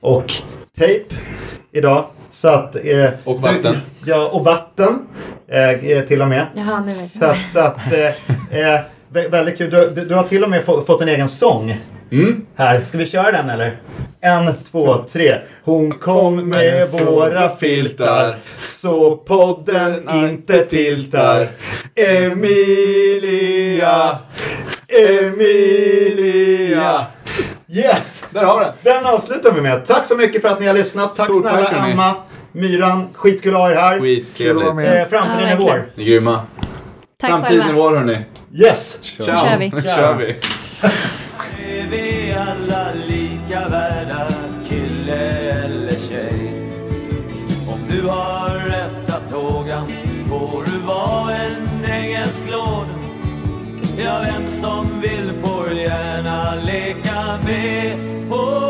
och 0.00 0.32
tejp 0.78 1.14
idag. 1.72 2.04
Så 2.30 2.48
att, 2.48 2.76
eh, 2.76 3.08
Och 3.24 3.40
vatten. 3.40 3.76
Du, 4.04 4.10
ja, 4.10 4.28
och 4.28 4.44
vatten 4.44 4.98
eh, 5.52 5.70
eh, 5.70 6.04
till 6.04 6.22
och 6.22 6.28
med. 6.28 6.46
Jaha, 6.54 6.80
nu 6.80 6.86
vet 6.86 6.96
Så, 6.96 7.24
jag. 7.24 7.30
att- 7.30 7.42
så 7.52 7.58
att, 7.58 7.76
eh, 7.92 8.06
eh, 8.74 8.80
vä- 9.12 9.30
väldigt 9.30 9.58
kul. 9.58 9.70
Du, 9.70 9.90
du, 9.94 10.04
du 10.04 10.14
har 10.14 10.22
till 10.22 10.44
och 10.44 10.50
med 10.50 10.64
få, 10.64 10.80
fått 10.82 11.02
en 11.02 11.08
egen 11.08 11.28
sång. 11.28 11.76
Mm. 12.10 12.46
Här, 12.56 12.84
ska 12.84 12.98
vi 12.98 13.06
köra 13.06 13.32
den 13.32 13.50
eller? 13.50 13.80
En, 14.20 14.54
två, 14.70 14.96
tre. 15.12 15.34
Hon 15.64 15.92
kom 15.92 16.48
med 16.48 16.88
våra 16.90 17.48
filtar 17.48 18.36
så 18.66 19.16
podden 19.16 20.08
inte 20.14 20.58
tiltar. 20.58 21.46
Emilia, 21.94 24.18
Emilia. 25.08 27.06
Yes! 27.68 28.24
Där 28.30 28.44
har 28.44 28.58
vi 28.58 28.64
den. 28.64 28.74
Den 28.82 29.06
avslutar 29.14 29.52
vi 29.52 29.60
med. 29.60 29.86
Tack 29.86 30.06
så 30.06 30.16
mycket 30.16 30.42
för 30.42 30.48
att 30.48 30.60
ni 30.60 30.66
har 30.66 30.74
lyssnat. 30.74 31.14
Tack 31.14 31.26
Stort 31.26 31.40
snälla 31.42 31.68
tack. 31.68 31.90
Emma, 31.92 32.14
Myran. 32.52 33.08
Skitkul 33.14 33.54
att 33.54 33.60
ha 33.60 33.70
er 33.70 33.74
här. 33.74 34.00
Skittrevligt. 34.00 34.68
Eh, 34.68 35.08
framtiden 35.10 35.40
Ja, 35.40 35.46
är 35.48 35.56
vår. 35.56 35.86
Ni 35.94 36.02
är 36.02 36.06
grymma. 36.06 36.42
Tack 37.20 37.30
Framtiden 37.30 37.68
är 37.68 37.72
vår 37.72 37.96
hörni. 37.96 38.18
Yes! 38.54 38.98
Ciao. 39.02 39.26
kör 39.26 39.56
vi. 39.58 39.68
Nu 39.74 39.82
kör 39.82 40.14
vi. 40.14 40.36
Alla 42.38 42.92
lika 43.08 43.68
värda, 43.68 44.28
kille 44.68 45.28
eller 45.64 45.98
tjej? 46.08 46.52
Om 47.68 47.80
du 47.90 48.08
har 48.08 48.58
rätta 48.58 49.20
tågan 49.30 49.92
får 50.28 50.64
du 50.64 50.78
vara 50.86 51.36
en 51.36 51.84
engelsk 51.84 52.42
lord. 52.50 52.86
Ja, 54.04 54.20
vem 54.24 54.50
som 54.50 55.00
vill 55.00 55.32
får 55.42 55.72
gärna 55.72 56.54
leka 56.54 57.38
med 57.44 58.08
Oh. 58.30 58.67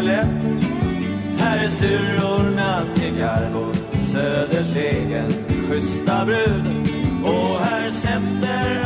lika 0.00 0.26
Här 1.38 1.64
är 1.64 1.68
surorna, 1.68 2.82
till 2.94 3.18
Garbo 3.18 3.72
Söders 4.12 4.76
egen 4.76 5.30
schyssta 5.70 6.24
brud. 6.24 6.66
Och 7.24 7.58
här 7.60 7.90
sätter 7.90 8.85